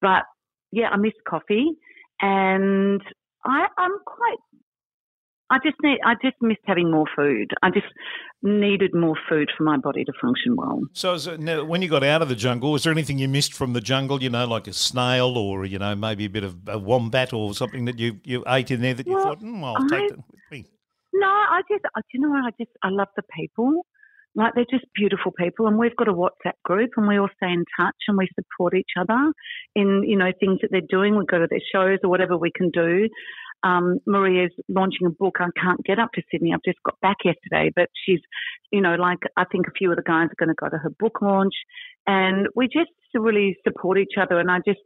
But 0.00 0.24
yeah, 0.72 0.88
I 0.90 0.96
missed 0.96 1.24
coffee, 1.28 1.72
and 2.20 3.02
I, 3.44 3.66
I'm 3.76 3.92
quite. 4.06 4.38
I 5.50 5.58
just 5.64 5.76
need. 5.82 5.98
I 6.04 6.14
just 6.22 6.36
missed 6.40 6.60
having 6.64 6.90
more 6.90 7.06
food. 7.16 7.50
I 7.62 7.70
just 7.70 7.86
needed 8.42 8.94
more 8.94 9.16
food 9.28 9.50
for 9.56 9.64
my 9.64 9.76
body 9.76 10.04
to 10.04 10.12
function 10.20 10.56
well. 10.56 10.80
So, 10.92 11.14
is 11.14 11.26
it, 11.26 11.40
now, 11.40 11.64
when 11.64 11.82
you 11.82 11.88
got 11.88 12.04
out 12.04 12.22
of 12.22 12.28
the 12.28 12.36
jungle, 12.36 12.72
was 12.72 12.84
there 12.84 12.92
anything 12.92 13.18
you 13.18 13.28
missed 13.28 13.52
from 13.52 13.72
the 13.72 13.80
jungle? 13.80 14.22
You 14.22 14.30
know, 14.30 14.46
like 14.46 14.66
a 14.68 14.72
snail 14.72 15.36
or 15.36 15.64
you 15.64 15.78
know 15.78 15.94
maybe 15.96 16.24
a 16.26 16.30
bit 16.30 16.44
of 16.44 16.56
a 16.68 16.78
wombat 16.78 17.32
or 17.32 17.52
something 17.54 17.84
that 17.86 17.98
you, 17.98 18.20
you 18.24 18.44
ate 18.46 18.70
in 18.70 18.80
there 18.80 18.94
that 18.94 19.06
you 19.06 19.14
Well, 19.14 19.24
thought, 19.24 19.40
mm, 19.42 19.62
I'll 19.64 19.88
take 19.88 20.04
I- 20.04 20.08
that 20.08 20.18
with 20.18 20.40
me. 20.50 20.66
No, 21.12 21.26
I 21.26 21.62
just, 21.68 21.84
I, 21.96 22.00
you 22.14 22.20
know? 22.20 22.32
I 22.32 22.50
just, 22.58 22.70
I 22.84 22.88
love 22.90 23.08
the 23.16 23.22
people. 23.36 23.84
Like 24.36 24.54
they're 24.54 24.64
just 24.70 24.84
beautiful 24.94 25.32
people, 25.32 25.66
and 25.66 25.76
we've 25.76 25.96
got 25.96 26.06
a 26.06 26.12
WhatsApp 26.12 26.52
group, 26.64 26.90
and 26.96 27.08
we 27.08 27.18
all 27.18 27.28
stay 27.36 27.50
in 27.50 27.64
touch, 27.76 27.96
and 28.06 28.16
we 28.16 28.28
support 28.36 28.74
each 28.76 28.92
other 28.96 29.32
in, 29.74 30.04
you 30.06 30.16
know, 30.16 30.30
things 30.38 30.60
that 30.62 30.68
they're 30.70 30.80
doing. 30.88 31.16
We 31.16 31.24
go 31.26 31.40
to 31.40 31.48
their 31.50 31.58
shows 31.74 31.98
or 32.04 32.10
whatever 32.10 32.38
we 32.38 32.52
can 32.54 32.70
do. 32.70 33.08
Um, 33.62 33.98
Maria's 34.06 34.52
launching 34.68 35.06
a 35.06 35.10
book. 35.10 35.36
I 35.40 35.48
can't 35.60 35.84
get 35.84 35.98
up 35.98 36.12
to 36.14 36.22
Sydney. 36.30 36.52
I've 36.54 36.62
just 36.64 36.82
got 36.84 37.00
back 37.00 37.18
yesterday, 37.24 37.70
but 37.74 37.88
she's, 38.06 38.20
you 38.70 38.80
know, 38.80 38.94
like 38.94 39.18
I 39.36 39.44
think 39.44 39.66
a 39.66 39.72
few 39.76 39.90
of 39.90 39.96
the 39.96 40.02
guys 40.02 40.28
are 40.28 40.38
going 40.38 40.48
to 40.48 40.54
go 40.54 40.68
to 40.68 40.78
her 40.78 40.90
book 40.98 41.20
launch, 41.20 41.54
and 42.06 42.46
we 42.54 42.66
just 42.66 42.90
really 43.14 43.56
support 43.66 43.98
each 43.98 44.14
other. 44.20 44.38
And 44.38 44.50
I 44.50 44.58
just, 44.66 44.80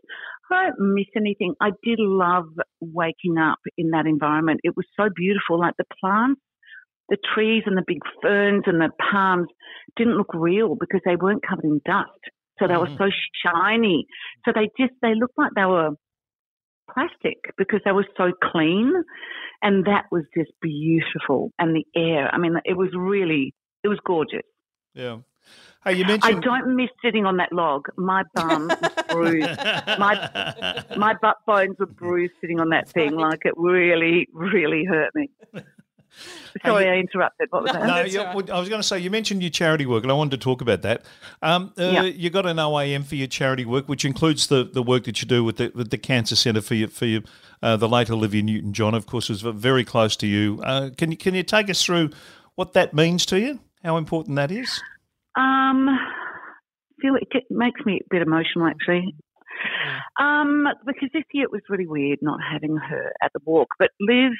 I 0.50 0.64
don't 0.64 0.94
miss 0.94 1.06
anything. 1.16 1.54
I 1.60 1.70
did 1.82 1.98
love 1.98 2.46
waking 2.80 3.38
up 3.38 3.58
in 3.76 3.90
that 3.90 4.06
environment. 4.06 4.60
It 4.64 4.76
was 4.76 4.87
so 4.98 5.08
beautiful. 5.14 5.60
Like 5.60 5.74
the 5.76 5.84
plants, 6.00 6.40
the 7.08 7.18
trees 7.34 7.64
and 7.66 7.76
the 7.76 7.84
big 7.87 8.00
ferns 8.22 8.64
and 8.66 8.80
the 8.80 8.90
palms 9.10 9.48
didn't 9.96 10.16
look 10.16 10.32
real 10.32 10.74
because 10.74 11.00
they 11.04 11.16
weren't 11.16 11.46
covered 11.46 11.64
in 11.64 11.80
dust. 11.84 12.08
So 12.58 12.68
they 12.68 12.76
were 12.76 12.88
so 12.96 13.10
shiny. 13.44 14.06
So 14.44 14.52
they 14.54 14.70
just, 14.78 14.94
they 15.02 15.14
looked 15.14 15.37
like 15.37 15.50
they 15.56 15.64
were 15.64 15.90
plastic 16.92 17.52
because 17.56 17.80
they 17.84 17.92
were 17.92 18.06
so 18.16 18.32
clean. 18.42 18.92
And 19.62 19.86
that 19.86 20.04
was 20.10 20.24
just 20.36 20.50
beautiful. 20.60 21.52
And 21.58 21.74
the 21.74 21.86
air, 21.96 22.28
I 22.32 22.38
mean, 22.38 22.56
it 22.64 22.76
was 22.76 22.90
really, 22.94 23.54
it 23.82 23.88
was 23.88 23.98
gorgeous. 24.04 24.42
Yeah. 24.94 25.18
Hey, 25.84 25.94
you 25.94 26.04
mentioned... 26.06 26.36
I 26.36 26.40
don't 26.40 26.76
miss 26.76 26.88
sitting 27.04 27.26
on 27.26 27.36
that 27.36 27.52
log. 27.52 27.88
My 27.96 28.22
bum 28.34 28.68
was 28.68 28.92
bruised. 29.08 29.58
My 29.98 30.82
my 30.96 31.14
butt 31.20 31.36
bones 31.46 31.76
were 31.78 31.86
bruised 31.86 32.32
sitting 32.40 32.58
on 32.58 32.70
that 32.70 32.88
thing. 32.88 33.16
Like 33.16 33.40
it 33.44 33.52
really, 33.56 34.28
really 34.32 34.84
hurt 34.84 35.14
me. 35.14 35.28
Sorry, 36.64 36.85
you- 36.85 36.90
I 36.92 36.94
interrupted. 36.96 37.48
What 37.50 37.62
was 37.64 37.72
No, 37.72 37.81
that? 37.81 37.87
No, 38.12 38.24
right. 38.24 38.50
I 38.50 38.59
was 38.61 38.68
going 38.68 38.81
to 38.81 38.87
say 38.87 38.98
you 38.98 39.11
mentioned 39.11 39.42
your 39.42 39.50
charity 39.50 39.87
work, 39.87 40.03
and 40.03 40.11
I 40.12 40.14
wanted 40.14 40.33
to 40.33 40.44
talk 40.44 40.61
about 40.61 40.83
that. 40.83 41.03
Um, 41.42 41.72
uh, 41.79 41.83
Yeah. 41.85 42.03
You 42.03 42.31
got 42.31 42.46
an 42.46 42.59
OAM 42.59 43.05
for 43.05 43.14
your 43.16 43.27
charity 43.27 43.64
work, 43.64 43.88
which 43.88 44.05
includes 44.05 44.46
the, 44.46 44.64
the 44.64 44.83
work 44.83 45.05
that 45.05 45.20
you 45.22 45.29
do 45.29 45.42
with 45.44 45.57
the 45.57 45.72
with 45.74 45.90
the 45.90 45.98
Cancer 45.98 46.37
Centre 46.37 46.61
for 46.62 46.74
your, 46.74 46.88
for 46.88 47.07
your, 47.07 47.22
uh, 47.62 47.77
the 47.77 47.88
late 47.88 48.11
Olivia 48.11 48.42
Newton 48.42 48.72
John, 48.72 48.94
of 48.94 49.07
course, 49.07 49.29
was 49.29 49.40
very 49.42 49.85
close 49.85 50.16
to 50.16 50.27
you. 50.27 50.61
Uh, 50.64 50.90
can 50.96 51.11
you 51.11 51.16
can 51.16 51.35
you 51.35 51.42
take 51.42 51.68
us 51.68 51.85
through 51.85 52.11
what 52.55 52.72
that 52.74 52.94
means 52.94 53.27
to 53.27 53.40
you? 53.40 53.59
How 53.83 53.96
important 53.96 54.37
that 54.37 54.50
is? 54.50 54.81
Um, 55.37 55.88
feel 57.00 57.16
it 57.16 57.29
makes 57.50 57.81
me 57.85 58.00
a 58.00 58.07
bit 58.09 58.22
emotional 58.22 58.66
actually. 58.66 59.14
Um, 60.20 60.68
because 60.87 61.09
this 61.12 61.24
year 61.33 61.44
it 61.44 61.50
was 61.53 61.62
really 61.68 61.87
weird 61.87 62.18
not 62.22 62.38
having 62.40 62.77
her 62.77 63.12
at 63.22 63.33
the 63.33 63.40
walk. 63.44 63.68
But 63.79 63.90
Liv, 64.00 64.33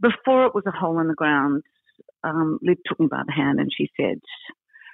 before 0.00 0.46
it 0.46 0.54
was 0.54 0.64
a 0.66 0.70
hole 0.70 0.98
in 1.00 1.08
the 1.08 1.14
ground, 1.14 1.62
um, 2.24 2.58
Liv 2.62 2.78
took 2.86 3.00
me 3.00 3.06
by 3.10 3.22
the 3.26 3.32
hand 3.32 3.60
and 3.60 3.70
she 3.74 3.90
said, 3.98 4.20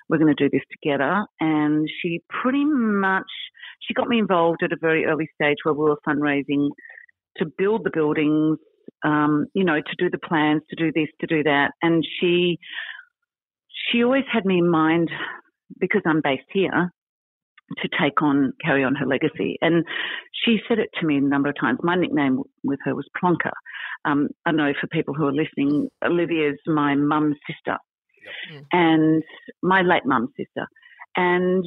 "We're 0.08 0.18
going 0.18 0.34
to 0.34 0.48
do 0.48 0.50
this 0.50 0.66
together." 0.70 1.26
And 1.40 1.88
she 2.00 2.22
pretty 2.28 2.64
much 2.64 3.30
she 3.80 3.94
got 3.94 4.08
me 4.08 4.18
involved 4.18 4.62
at 4.62 4.72
a 4.72 4.78
very 4.80 5.06
early 5.06 5.28
stage 5.34 5.58
where 5.62 5.74
we 5.74 5.84
were 5.84 5.98
fundraising 6.06 6.70
to 7.38 7.46
build 7.58 7.84
the 7.84 7.90
buildings. 7.92 8.58
Um, 9.02 9.46
you 9.54 9.64
know, 9.64 9.76
to 9.80 9.96
do 9.98 10.10
the 10.10 10.18
plans, 10.18 10.62
to 10.70 10.76
do 10.76 10.92
this, 10.92 11.08
to 11.20 11.26
do 11.26 11.42
that, 11.42 11.72
and 11.82 12.04
she 12.20 12.58
she 13.90 14.02
always 14.02 14.24
had 14.30 14.44
me 14.44 14.58
in 14.58 14.68
mind 14.68 15.10
because 15.78 16.02
I'm 16.06 16.20
based 16.22 16.48
here 16.52 16.90
to 17.82 17.88
take 18.00 18.22
on, 18.22 18.52
carry 18.64 18.84
on 18.84 18.94
her 18.94 19.06
legacy. 19.06 19.56
And 19.60 19.84
she 20.44 20.58
said 20.68 20.78
it 20.78 20.90
to 21.00 21.06
me 21.06 21.16
a 21.16 21.20
number 21.20 21.48
of 21.48 21.56
times. 21.60 21.78
My 21.82 21.96
nickname 21.96 22.42
with 22.62 22.78
her 22.84 22.94
was 22.94 23.08
Plonker. 23.22 23.52
Um, 24.04 24.28
I 24.44 24.52
know 24.52 24.72
for 24.80 24.86
people 24.88 25.14
who 25.14 25.26
are 25.26 25.32
listening, 25.32 25.88
Olivia's 26.04 26.58
my 26.66 26.94
mum's 26.94 27.36
sister 27.46 27.78
and 28.72 29.22
my 29.62 29.82
late 29.82 30.04
mum's 30.04 30.30
sister. 30.36 30.66
And 31.16 31.64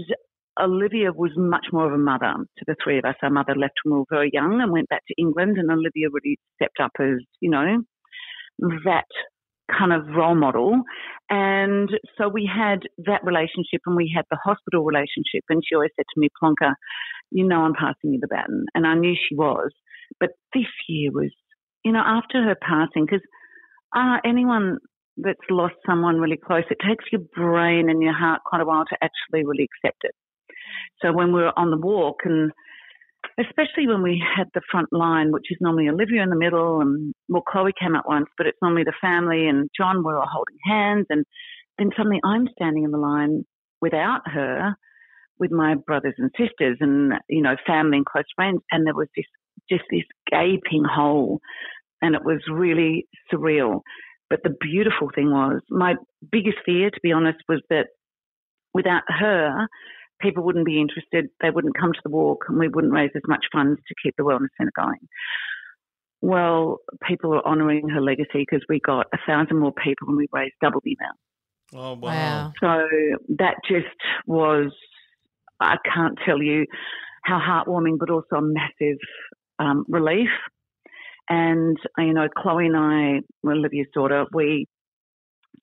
Olivia 0.60 1.12
was 1.14 1.32
much 1.36 1.68
more 1.72 1.88
of 1.88 1.94
a 1.94 1.98
mother 1.98 2.34
to 2.58 2.66
the 2.66 2.76
three 2.84 2.98
of 2.98 3.06
us. 3.06 3.16
Our 3.22 3.30
mother 3.30 3.56
left 3.56 3.76
when 3.84 3.94
we 3.94 4.00
were 4.00 4.06
very 4.10 4.30
young 4.34 4.60
and 4.62 4.72
went 4.72 4.90
back 4.90 5.04
to 5.08 5.16
England, 5.18 5.58
and 5.58 5.70
Olivia 5.72 6.08
really 6.12 6.40
stepped 6.56 6.80
up 6.82 6.92
as, 7.00 7.18
you 7.40 7.50
know, 7.50 7.84
that 8.86 9.06
kind 9.67 9.93
of 9.93 10.08
role 10.15 10.36
model. 10.36 10.82
And 11.30 11.89
so 12.17 12.30
we 12.30 12.49
had 12.51 12.80
that 13.06 13.23
relationship 13.23 13.82
and 13.86 13.95
we 13.95 14.12
had 14.15 14.25
the 14.32 14.38
hospital 14.43 14.84
relationship. 14.84 15.43
And 15.49 15.62
she 15.65 15.75
always 15.75 15.91
said 15.95 16.06
to 16.13 16.19
me, 16.19 16.30
Plonker, 16.41 16.73
you 17.32 17.45
know, 17.45 17.62
I'm 17.62 17.73
passing 17.73 18.13
you 18.13 18.19
the 18.19 18.27
baton. 18.27 18.65
And 18.73 18.88
I 18.88 18.95
knew 18.95 19.15
she 19.15 19.36
was. 19.36 19.71
But 20.19 20.30
this 20.53 20.67
year 20.88 21.12
was, 21.12 21.32
you 21.84 21.91
know, 21.91 22.03
after 22.06 22.43
her 22.43 22.56
passing, 22.56 23.06
because 23.06 23.25
uh, 23.95 24.17
anyone 24.25 24.77
that's 25.17 25.39
lost 25.49 25.75
someone 25.86 26.19
really 26.19 26.38
close, 26.38 26.63
it 26.69 26.77
takes 26.88 27.06
your 27.12 27.21
brain 27.36 27.89
and 27.89 28.01
your 28.01 28.13
heart 28.13 28.41
quite 28.45 28.62
a 28.62 28.65
while 28.65 28.86
to 28.86 28.97
actually 29.01 29.45
really 29.45 29.67
accept 29.67 30.03
it. 30.03 30.15
So 31.01 31.12
when 31.12 31.34
we 31.34 31.41
were 31.41 31.58
on 31.58 31.71
the 31.71 31.77
walk 31.77 32.17
and 32.23 32.51
especially 33.40 33.88
when 33.88 34.02
we 34.02 34.22
had 34.36 34.48
the 34.54 34.62
front 34.72 34.90
line, 34.92 35.32
which 35.32 35.52
is 35.52 35.58
normally 35.62 35.90
Olivia 35.90 36.24
in 36.24 36.30
the 36.30 36.36
middle, 36.36 36.82
and 36.82 37.13
well, 37.30 37.44
Chloe 37.48 37.74
came 37.80 37.96
out 37.96 38.08
once, 38.08 38.28
but 38.38 38.48
it's 38.48 38.58
normally 38.62 38.84
the 38.84 38.94
family 39.02 39.48
and 39.48 39.70
John 39.78 40.04
were 40.04 40.18
all 40.18 40.28
holding 40.32 40.58
hands, 40.66 41.06
and 41.10 41.26
then 41.78 41.90
suddenly 41.96 42.20
I'm 42.24 42.48
standing 42.54 42.84
in 42.84 42.92
the 42.92 42.98
line 42.98 43.46
without 43.82 44.22
her, 44.26 44.76
with 45.40 45.52
my 45.52 45.76
brothers 45.76 46.16
and 46.18 46.32
sisters, 46.38 46.78
and 46.80 47.13
you 47.30 47.42
know, 47.42 47.56
family 47.66 47.98
and 47.98 48.06
close 48.06 48.26
friends, 48.36 48.62
and 48.72 48.86
there 48.86 48.96
was 48.96 49.08
this 49.16 49.26
just 49.70 49.84
this 49.92 50.04
gaping 50.32 50.84
hole, 50.84 51.40
and 52.02 52.16
it 52.16 52.24
was 52.24 52.42
really 52.52 53.08
surreal. 53.32 53.82
But 54.30 54.40
the 54.44 54.56
beautiful 54.60 55.10
thing 55.13 55.32
was, 55.32 55.62
my 55.70 55.96
biggest 56.32 56.58
fear, 56.66 56.90
to 56.90 57.00
be 57.02 57.12
honest, 57.12 57.38
was 57.48 57.62
that 57.70 57.88
without 58.74 59.04
her, 59.08 59.68
people 60.19 60.43
wouldn't 60.43 60.65
be 60.65 60.82
interested, 60.82 61.30
they 61.41 61.49
wouldn't 61.49 61.77
come 61.77 61.93
to 61.93 62.01
the 62.03 62.10
walk, 62.10 62.45
and 62.47 62.58
we 62.58 62.67
wouldn't 62.67 62.93
raise 62.93 63.12
as 63.15 63.21
much 63.27 63.45
funds 63.51 63.80
to 63.88 63.95
keep 64.01 64.15
the 64.17 64.23
Wellness 64.23 64.49
Centre 64.58 64.71
going. 64.75 65.08
Well, 66.21 66.80
people 67.08 67.34
are 67.36 67.45
honouring 67.45 67.89
her 67.89 68.01
legacy 68.01 68.45
because 68.49 68.65
we 68.67 68.80
got 68.80 69.06
a 69.13 69.17
thousand 69.27 69.60
more 69.60 69.73
people 69.73 70.08
and 70.08 70.17
we 70.17 70.27
raised 70.32 70.56
double 70.62 70.82
the 70.84 70.97
amount. 70.99 71.17
Oh, 71.75 71.99
wow. 71.99 72.10
Wow. 72.10 72.53
So 72.60 72.88
that 73.38 73.56
just 73.69 73.86
was, 74.25 74.71
I 75.60 75.75
can't 75.93 76.17
tell 76.25 76.41
you 76.41 76.65
how 77.23 77.39
heartwarming, 77.39 77.99
but 77.99 78.10
also 78.10 78.38
a 78.38 78.41
massive 78.41 78.97
um, 79.60 79.86
relief. 79.88 80.30
And, 81.30 81.77
you 81.97 82.13
know, 82.13 82.27
Chloe 82.36 82.67
and 82.67 82.77
I, 82.77 83.19
Olivia's 83.47 83.88
daughter, 83.93 84.25
we 84.34 84.65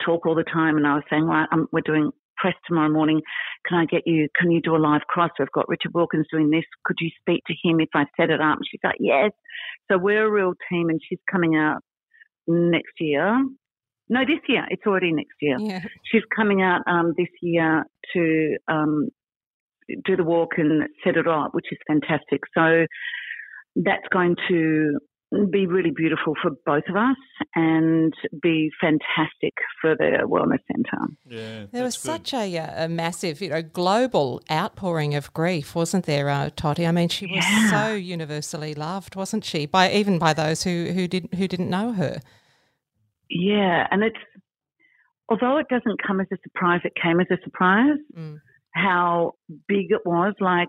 talk 0.05 0.27
all 0.27 0.35
the 0.35 0.45
time. 0.45 0.77
And 0.77 0.87
I 0.87 0.95
was 0.95 1.05
saying, 1.11 1.25
right, 1.25 1.49
um, 1.51 1.67
we're 1.73 1.81
doing 1.81 2.11
press 2.37 2.55
tomorrow 2.67 2.91
morning. 2.91 3.23
Can 3.67 3.79
I 3.79 3.87
get 3.87 4.03
you, 4.07 4.29
can 4.39 4.51
you 4.51 4.61
do 4.61 4.77
a 4.77 4.79
live 4.79 5.03
cross? 5.09 5.31
We've 5.39 5.49
got 5.53 5.69
Richard 5.69 5.93
Wilkins 5.95 6.27
doing 6.31 6.51
this. 6.51 6.65
Could 6.85 6.97
you 7.01 7.11
speak 7.21 7.43
to 7.47 7.55
him 7.63 7.81
if 7.81 7.89
I 7.95 8.05
set 8.17 8.31
it 8.31 8.41
up? 8.41 8.57
And 8.57 8.67
she's 8.71 8.81
like, 8.85 8.97
yes. 9.01 9.31
So 9.91 9.99
we're 9.99 10.27
a 10.27 10.31
real 10.31 10.55
team 10.71 10.89
and 10.89 11.01
she's 11.09 11.19
coming 11.31 11.57
out 11.57 11.79
next 12.47 12.93
year. 13.01 13.45
No, 14.09 14.21
this 14.21 14.41
year. 14.49 14.67
It's 14.69 14.87
already 14.87 15.13
next 15.13 15.37
year. 15.41 15.57
Yeah. 15.59 15.83
She's 16.11 16.23
coming 16.35 16.63
out 16.63 16.83
um, 16.87 17.15
this 17.17 17.29
year 17.41 17.85
to 18.15 18.57
um, 18.69 19.09
do 20.05 20.17
the 20.17 20.25
walk 20.25 20.53
and 20.59 20.89
set 21.03 21.17
it 21.17 21.27
up, 21.27 21.55
which 21.55 21.67
is 21.73 21.79
fantastic. 21.87 22.41
So 22.55 22.87
that's 23.77 24.07
going 24.13 24.37
to 24.49 24.99
be 25.51 25.67
really 25.67 25.91
beautiful 25.91 26.35
for 26.41 26.51
both 26.65 26.85
of 26.89 26.97
us 26.97 27.17
and 27.55 28.13
be 28.43 28.71
fantastic 28.81 29.55
for 29.81 29.95
the 29.97 30.19
wellness 30.25 30.61
centre. 30.73 31.13
Yeah. 31.27 31.67
There 31.73 31.83
was 31.85 31.97
good. 31.97 32.27
such 32.27 32.35
a, 32.35 32.59
uh, 32.59 32.85
a 32.85 32.89
massive, 32.89 33.41
you 33.41 33.51
know, 33.51 33.63
global 33.63 34.41
outpouring 34.51 35.15
of 35.15 35.33
grief, 35.33 35.75
wasn't 35.75 36.07
there, 36.07 36.29
uh, 36.29 36.51
Tottie? 36.57 36.87
I 36.87 36.93
mean, 36.93 37.09
she 37.09 37.27
was 37.27 37.45
Yeah. 37.45 37.71
so 37.89 37.95
universally 37.95 38.75
loved, 38.75 39.17
wasn't 39.17 39.45
she? 39.45 39.67
By 39.67 39.91
even 39.93 40.19
by 40.19 40.33
those 40.35 40.63
who 40.65 40.93
who 40.95 41.07
didn't 41.09 41.35
who 41.35 41.47
didn't 41.49 41.71
know 41.71 41.93
her. 41.93 42.21
Yeah, 43.31 43.87
and 43.91 44.03
it's 44.03 44.17
although 45.29 45.57
it 45.59 45.67
doesn't 45.69 46.03
come 46.07 46.21
as 46.21 46.27
a 46.33 46.37
surprise, 46.43 46.81
it 46.85 46.93
came 47.03 47.21
as 47.21 47.27
a 47.31 47.39
surprise 47.43 47.99
Mm. 48.17 48.41
how 48.73 49.33
big 49.67 49.91
it 49.91 50.05
was. 50.05 50.35
Like, 50.41 50.69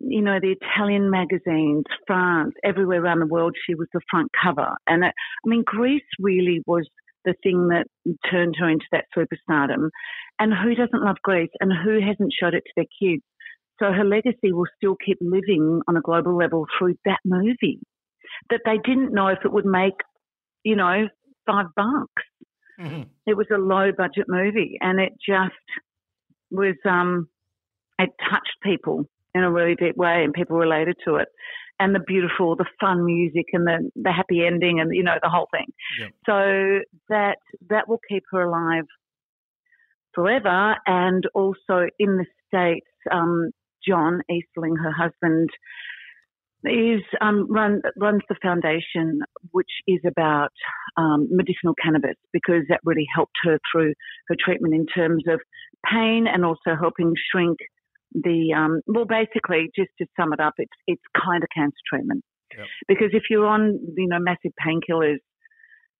you 0.00 0.22
know, 0.22 0.38
the 0.40 0.54
Italian 0.60 1.10
magazines, 1.10 1.84
France, 2.06 2.54
everywhere 2.64 3.02
around 3.02 3.20
the 3.20 3.26
world, 3.26 3.56
she 3.66 3.74
was 3.74 3.88
the 3.92 4.00
front 4.10 4.30
cover. 4.40 4.76
And 4.86 5.04
it, 5.04 5.12
I 5.44 5.48
mean, 5.48 5.64
Grease 5.66 6.02
really 6.18 6.62
was 6.66 6.88
the 7.24 7.34
thing 7.42 7.68
that 7.68 7.86
turned 8.30 8.54
her 8.58 8.68
into 8.68 8.86
that 8.92 9.06
superstardom. 9.16 9.88
And 10.38 10.52
who 10.54 10.74
doesn't 10.74 11.04
love 11.04 11.16
Grease 11.22 11.50
and 11.60 11.72
who 11.72 12.00
hasn't 12.00 12.32
showed 12.38 12.54
it 12.54 12.62
to 12.64 12.72
their 12.76 12.84
kids? 13.00 13.22
So 13.80 13.92
her 13.92 14.04
legacy 14.04 14.52
will 14.52 14.66
still 14.76 14.96
keep 15.04 15.18
living 15.20 15.80
on 15.88 15.96
a 15.96 16.00
global 16.00 16.36
level 16.36 16.66
through 16.78 16.94
that 17.04 17.20
movie 17.24 17.80
that 18.50 18.60
they 18.64 18.78
didn't 18.84 19.12
know 19.12 19.28
if 19.28 19.38
it 19.44 19.52
would 19.52 19.66
make, 19.66 19.94
you 20.64 20.76
know, 20.76 21.08
five 21.46 21.66
bucks. 21.76 22.22
Mhm. 22.78 23.08
It 23.26 23.36
was 23.36 23.46
a 23.52 23.58
low 23.58 23.92
budget 23.92 24.26
movie 24.28 24.78
and 24.80 25.00
it 25.00 25.12
just 25.24 25.54
was, 26.50 26.76
um, 26.84 27.28
it 27.98 28.10
touched 28.20 28.56
people 28.62 29.08
in 29.34 29.42
a 29.42 29.50
really 29.50 29.74
deep 29.74 29.96
way 29.96 30.22
and 30.24 30.32
people 30.32 30.56
related 30.56 30.96
to 31.06 31.16
it. 31.16 31.28
And 31.80 31.94
the 31.94 32.00
beautiful, 32.00 32.56
the 32.56 32.66
fun 32.80 33.04
music 33.04 33.46
and 33.52 33.66
the, 33.66 33.90
the 33.94 34.12
happy 34.12 34.44
ending 34.44 34.80
and, 34.80 34.92
you 34.92 35.04
know, 35.04 35.16
the 35.22 35.28
whole 35.28 35.46
thing. 35.52 35.66
Yep. 36.00 36.10
So 36.26 36.80
that, 37.08 37.36
that 37.70 37.88
will 37.88 38.00
keep 38.08 38.24
her 38.32 38.42
alive 38.42 38.84
forever. 40.12 40.76
And 40.86 41.24
also 41.34 41.86
in 42.00 42.16
the 42.16 42.26
States, 42.48 42.86
um, 43.12 43.50
John 43.86 44.22
Easterling, 44.28 44.74
her 44.76 44.90
husband, 44.90 45.50
is 46.64 47.02
um, 47.20 47.46
run 47.48 47.80
runs 47.96 48.22
the 48.28 48.34
foundation, 48.42 49.20
which 49.52 49.70
is 49.86 50.00
about 50.06 50.50
um, 50.96 51.28
medicinal 51.30 51.74
cannabis 51.80 52.16
because 52.32 52.62
that 52.68 52.80
really 52.84 53.06
helped 53.14 53.36
her 53.44 53.58
through 53.70 53.94
her 54.28 54.36
treatment 54.38 54.74
in 54.74 54.86
terms 54.86 55.22
of 55.28 55.40
pain 55.88 56.26
and 56.26 56.44
also 56.44 56.74
helping 56.78 57.14
shrink 57.30 57.58
the 58.12 58.54
um, 58.56 58.80
well, 58.86 59.04
basically, 59.04 59.70
just 59.76 59.90
to 59.98 60.06
sum 60.18 60.32
it 60.32 60.40
up, 60.40 60.54
it's 60.58 60.72
it's 60.86 61.02
kind 61.14 61.42
of 61.42 61.48
cancer 61.54 61.76
treatment 61.88 62.24
Yep. 62.56 62.66
because 62.88 63.10
if 63.12 63.24
you're 63.28 63.46
on 63.46 63.78
you 63.96 64.08
know 64.08 64.18
massive 64.18 64.52
painkillers 64.64 65.18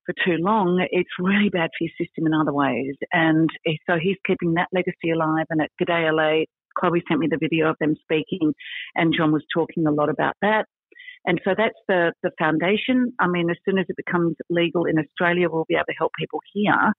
for 0.06 0.14
too 0.24 0.36
long, 0.42 0.84
it's 0.90 1.10
really 1.18 1.50
bad 1.50 1.70
for 1.76 1.84
your 1.84 1.92
system 2.00 2.26
in 2.26 2.32
other 2.32 2.52
ways. 2.52 2.94
And 3.12 3.50
so 3.86 3.98
he's 4.00 4.16
keeping 4.26 4.54
that 4.54 4.68
legacy 4.72 5.10
alive. 5.14 5.44
And 5.50 5.60
at 5.60 5.70
G'day 5.80 6.10
LA, 6.10 6.44
Chloe 6.78 7.02
sent 7.06 7.20
me 7.20 7.28
the 7.30 7.36
video 7.38 7.68
of 7.68 7.76
them 7.78 7.94
speaking, 8.00 8.54
and 8.94 9.14
John 9.14 9.32
was 9.32 9.44
talking 9.52 9.86
a 9.86 9.90
lot 9.92 10.08
about 10.08 10.34
that. 10.40 10.64
And 11.24 11.40
so 11.44 11.50
that's 11.56 11.78
the, 11.88 12.12
the 12.22 12.30
foundation. 12.38 13.12
I 13.18 13.26
mean, 13.26 13.50
as 13.50 13.56
soon 13.68 13.78
as 13.78 13.84
it 13.88 13.96
becomes 13.96 14.36
legal 14.48 14.86
in 14.86 14.98
Australia, 14.98 15.48
we'll 15.50 15.66
be 15.68 15.74
able 15.74 15.84
to 15.86 15.98
help 15.98 16.12
people 16.18 16.40
here. 16.54 16.92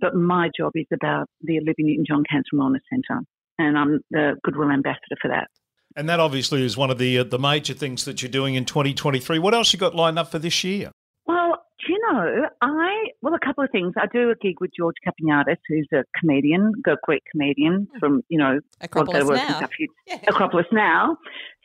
But 0.00 0.14
my 0.14 0.50
job 0.54 0.72
is 0.74 0.86
about 0.92 1.28
the 1.40 1.58
Olivia 1.58 1.86
Newton-John 1.86 2.24
Cancer 2.30 2.50
Wellness 2.54 2.84
Centre, 2.92 3.22
and 3.60 3.78
I'm 3.78 4.00
the 4.10 4.36
Goodwill 4.42 4.70
Ambassador 4.70 5.16
for 5.20 5.28
that. 5.28 5.48
And 5.96 6.08
that 6.08 6.20
obviously 6.20 6.64
is 6.64 6.76
one 6.76 6.90
of 6.90 6.98
the 6.98 7.18
uh, 7.18 7.24
the 7.24 7.38
major 7.38 7.74
things 7.74 8.04
that 8.04 8.22
you're 8.22 8.30
doing 8.30 8.54
in 8.54 8.64
2023. 8.64 9.38
What 9.38 9.54
else 9.54 9.72
you 9.72 9.78
got 9.78 9.94
lined 9.94 10.18
up 10.18 10.30
for 10.30 10.38
this 10.38 10.62
year? 10.62 10.90
Well, 11.26 11.56
do 11.86 11.92
you 11.92 11.98
know, 12.10 12.48
I, 12.60 13.06
well, 13.22 13.34
a 13.34 13.44
couple 13.44 13.64
of 13.64 13.70
things. 13.70 13.94
I 13.96 14.06
do 14.12 14.30
a 14.30 14.34
gig 14.34 14.60
with 14.60 14.70
George 14.76 14.96
Kapiniaris, 15.06 15.56
who's 15.68 15.88
a 15.92 16.04
comedian, 16.18 16.72
a 16.86 16.96
Greek 17.02 17.22
comedian 17.30 17.88
from, 17.98 18.22
you 18.28 18.38
know, 18.38 18.60
Acropolis 18.80 19.28
now. 19.28 19.56
stuff. 19.56 19.70
Yeah. 20.06 20.18
Acropolis 20.28 20.66
now. 20.72 21.16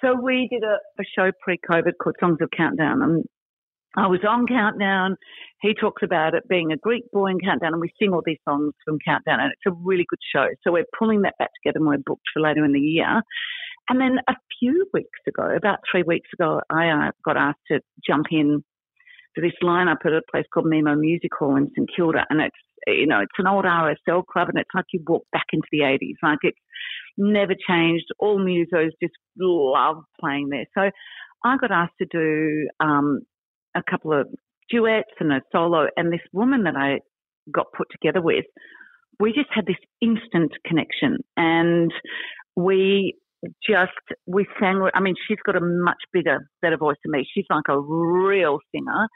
So 0.01 0.15
we 0.19 0.47
did 0.49 0.63
a, 0.63 0.77
a 0.99 1.03
show 1.17 1.31
pre-COVID 1.41 1.93
called 2.01 2.15
Songs 2.19 2.37
of 2.41 2.49
Countdown, 2.55 3.01
and 3.01 3.25
I 3.97 4.07
was 4.07 4.19
on 4.27 4.47
Countdown. 4.47 5.15
He 5.61 5.73
talks 5.73 6.03
about 6.03 6.33
it 6.33 6.47
being 6.47 6.71
a 6.71 6.77
Greek 6.77 7.09
boy 7.11 7.27
in 7.27 7.39
Countdown, 7.39 7.73
and 7.73 7.81
we 7.81 7.91
sing 7.99 8.13
all 8.13 8.21
these 8.25 8.39
songs 8.47 8.73
from 8.83 8.99
Countdown, 9.05 9.39
and 9.39 9.51
it's 9.51 9.73
a 9.73 9.77
really 9.83 10.05
good 10.09 10.19
show. 10.33 10.47
So 10.63 10.71
we're 10.71 10.85
pulling 10.97 11.21
that 11.21 11.37
back 11.39 11.51
together, 11.55 11.79
and 11.79 11.87
we're 11.87 11.97
booked 12.05 12.27
for 12.33 12.41
later 12.41 12.65
in 12.65 12.73
the 12.73 12.79
year. 12.79 13.21
And 13.89 14.01
then 14.01 14.17
a 14.27 14.35
few 14.59 14.87
weeks 14.93 15.19
ago, 15.27 15.55
about 15.55 15.79
three 15.89 16.03
weeks 16.03 16.29
ago, 16.33 16.61
I 16.69 16.89
uh, 16.89 17.11
got 17.23 17.37
asked 17.37 17.59
to 17.71 17.79
jump 18.05 18.27
in 18.31 18.63
to 19.35 19.41
this 19.41 19.53
lineup 19.63 20.05
at 20.05 20.13
a 20.13 20.21
place 20.31 20.45
called 20.53 20.65
Memo 20.65 20.95
Music 20.95 21.31
Hall 21.37 21.55
in 21.55 21.69
St 21.75 21.89
Kilda, 21.95 22.25
and 22.29 22.41
it's 22.41 22.55
you 22.87 23.07
know 23.07 23.19
it's 23.19 23.31
an 23.37 23.47
old 23.47 23.65
RSL 23.65 24.25
club, 24.25 24.49
and 24.49 24.57
it's 24.57 24.69
like 24.73 24.85
you 24.91 25.01
walk 25.07 25.25
back 25.31 25.45
into 25.53 25.67
the 25.71 25.79
80s. 25.79 26.15
Like 26.21 26.39
it's 26.41 26.57
never 27.17 27.53
changed. 27.67 28.05
All 28.19 28.39
musos 28.39 28.91
just 29.01 29.15
love 29.37 30.03
playing 30.19 30.49
there. 30.49 30.65
So 30.77 30.89
I 31.43 31.57
got 31.57 31.71
asked 31.71 31.97
to 31.99 32.07
do 32.11 32.67
um, 32.79 33.21
a 33.75 33.83
couple 33.89 34.13
of 34.13 34.27
duets 34.69 35.11
and 35.19 35.31
a 35.31 35.41
solo, 35.51 35.87
and 35.97 36.11
this 36.11 36.21
woman 36.33 36.63
that 36.63 36.75
I 36.75 36.99
got 37.51 37.67
put 37.75 37.87
together 37.91 38.21
with, 38.21 38.45
we 39.19 39.31
just 39.31 39.49
had 39.51 39.65
this 39.65 39.75
instant 40.01 40.51
connection, 40.65 41.17
and 41.37 41.91
we 42.55 43.15
just 43.67 43.91
we 44.25 44.45
sang. 44.59 44.87
I 44.93 44.99
mean, 44.99 45.15
she's 45.27 45.37
got 45.45 45.55
a 45.55 45.61
much 45.61 46.01
bigger, 46.11 46.49
better 46.61 46.77
voice 46.77 46.97
than 47.03 47.11
me. 47.11 47.25
She's 47.31 47.45
like 47.49 47.69
a 47.69 47.79
real 47.79 48.59
singer, 48.73 49.07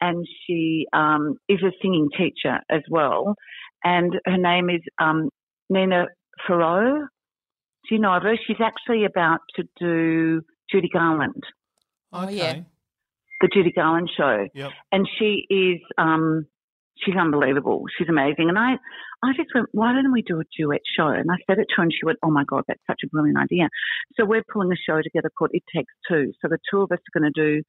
and 0.00 0.26
she 0.46 0.86
um, 0.92 1.34
is 1.48 1.60
a 1.62 1.72
singing 1.82 2.08
teacher 2.16 2.58
as 2.70 2.82
well. 2.90 3.34
And 3.84 4.14
her 4.26 4.38
name 4.38 4.70
is 4.70 4.82
um, 5.00 5.30
Nina 5.70 6.06
Ferro. 6.46 7.06
Do 7.88 7.94
you 7.94 8.00
know 8.00 8.14
of 8.14 8.22
her? 8.22 8.36
She's 8.46 8.60
actually 8.60 9.04
about 9.04 9.40
to 9.56 9.64
do 9.80 10.42
Judy 10.70 10.88
Garland, 10.92 11.42
Oh, 12.12 12.28
yeah. 12.28 12.60
The 13.40 13.48
Judy 13.52 13.72
Garland 13.72 14.10
show, 14.16 14.46
Yep. 14.54 14.70
and 14.92 15.08
she 15.18 15.46
is 15.50 15.80
um, 15.96 16.46
she's 17.04 17.16
unbelievable. 17.16 17.84
She's 17.96 18.08
amazing. 18.08 18.48
And 18.48 18.58
I, 18.58 18.72
I 19.22 19.32
just 19.36 19.50
went, 19.54 19.68
why 19.72 19.92
don't 19.92 20.12
we 20.12 20.22
do 20.22 20.40
a 20.40 20.44
duet 20.56 20.80
show? 20.96 21.08
And 21.08 21.30
I 21.30 21.36
said 21.46 21.58
it 21.58 21.66
to 21.70 21.74
her, 21.76 21.82
and 21.84 21.92
she 21.92 22.04
went, 22.04 22.18
oh 22.22 22.30
my 22.30 22.44
god, 22.44 22.64
that's 22.66 22.82
such 22.86 23.00
a 23.04 23.08
brilliant 23.08 23.38
idea. 23.38 23.68
So 24.16 24.24
we're 24.24 24.42
pulling 24.52 24.72
a 24.72 24.76
show 24.76 25.00
together 25.02 25.30
called 25.36 25.50
It 25.52 25.62
Takes 25.74 25.92
Two. 26.08 26.32
So 26.42 26.48
the 26.48 26.58
two 26.70 26.80
of 26.82 26.90
us 26.92 26.98
are 26.98 27.20
going 27.20 27.32
to 27.32 27.40
do 27.40 27.62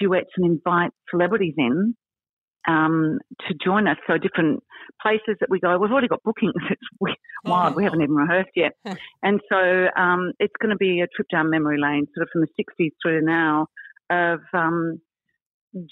duets 0.00 0.30
and 0.36 0.46
invite 0.46 0.90
celebrities 1.10 1.54
in. 1.58 1.94
um, 2.68 3.18
to 3.48 3.54
join 3.64 3.88
us. 3.88 3.96
So 4.06 4.18
different 4.18 4.62
places 5.00 5.36
that 5.40 5.48
we 5.48 5.58
go. 5.58 5.78
We've 5.78 5.90
already 5.90 6.08
got 6.08 6.22
bookings. 6.22 6.52
It's 6.70 6.82
wild. 7.44 7.76
We 7.76 7.84
haven't 7.84 8.02
even 8.02 8.14
rehearsed 8.14 8.50
yet. 8.56 8.72
and 9.22 9.40
so 9.50 9.86
um, 9.96 10.32
it's 10.38 10.52
going 10.60 10.70
to 10.70 10.76
be 10.76 11.00
a 11.00 11.06
trip 11.14 11.28
down 11.32 11.50
memory 11.50 11.78
lane, 11.80 12.06
sort 12.14 12.24
of 12.26 12.28
from 12.32 12.42
the 12.42 12.48
60s 12.84 12.90
through 13.02 13.20
to 13.20 13.24
now, 13.26 13.66
of 14.10 14.40
um, 14.52 15.00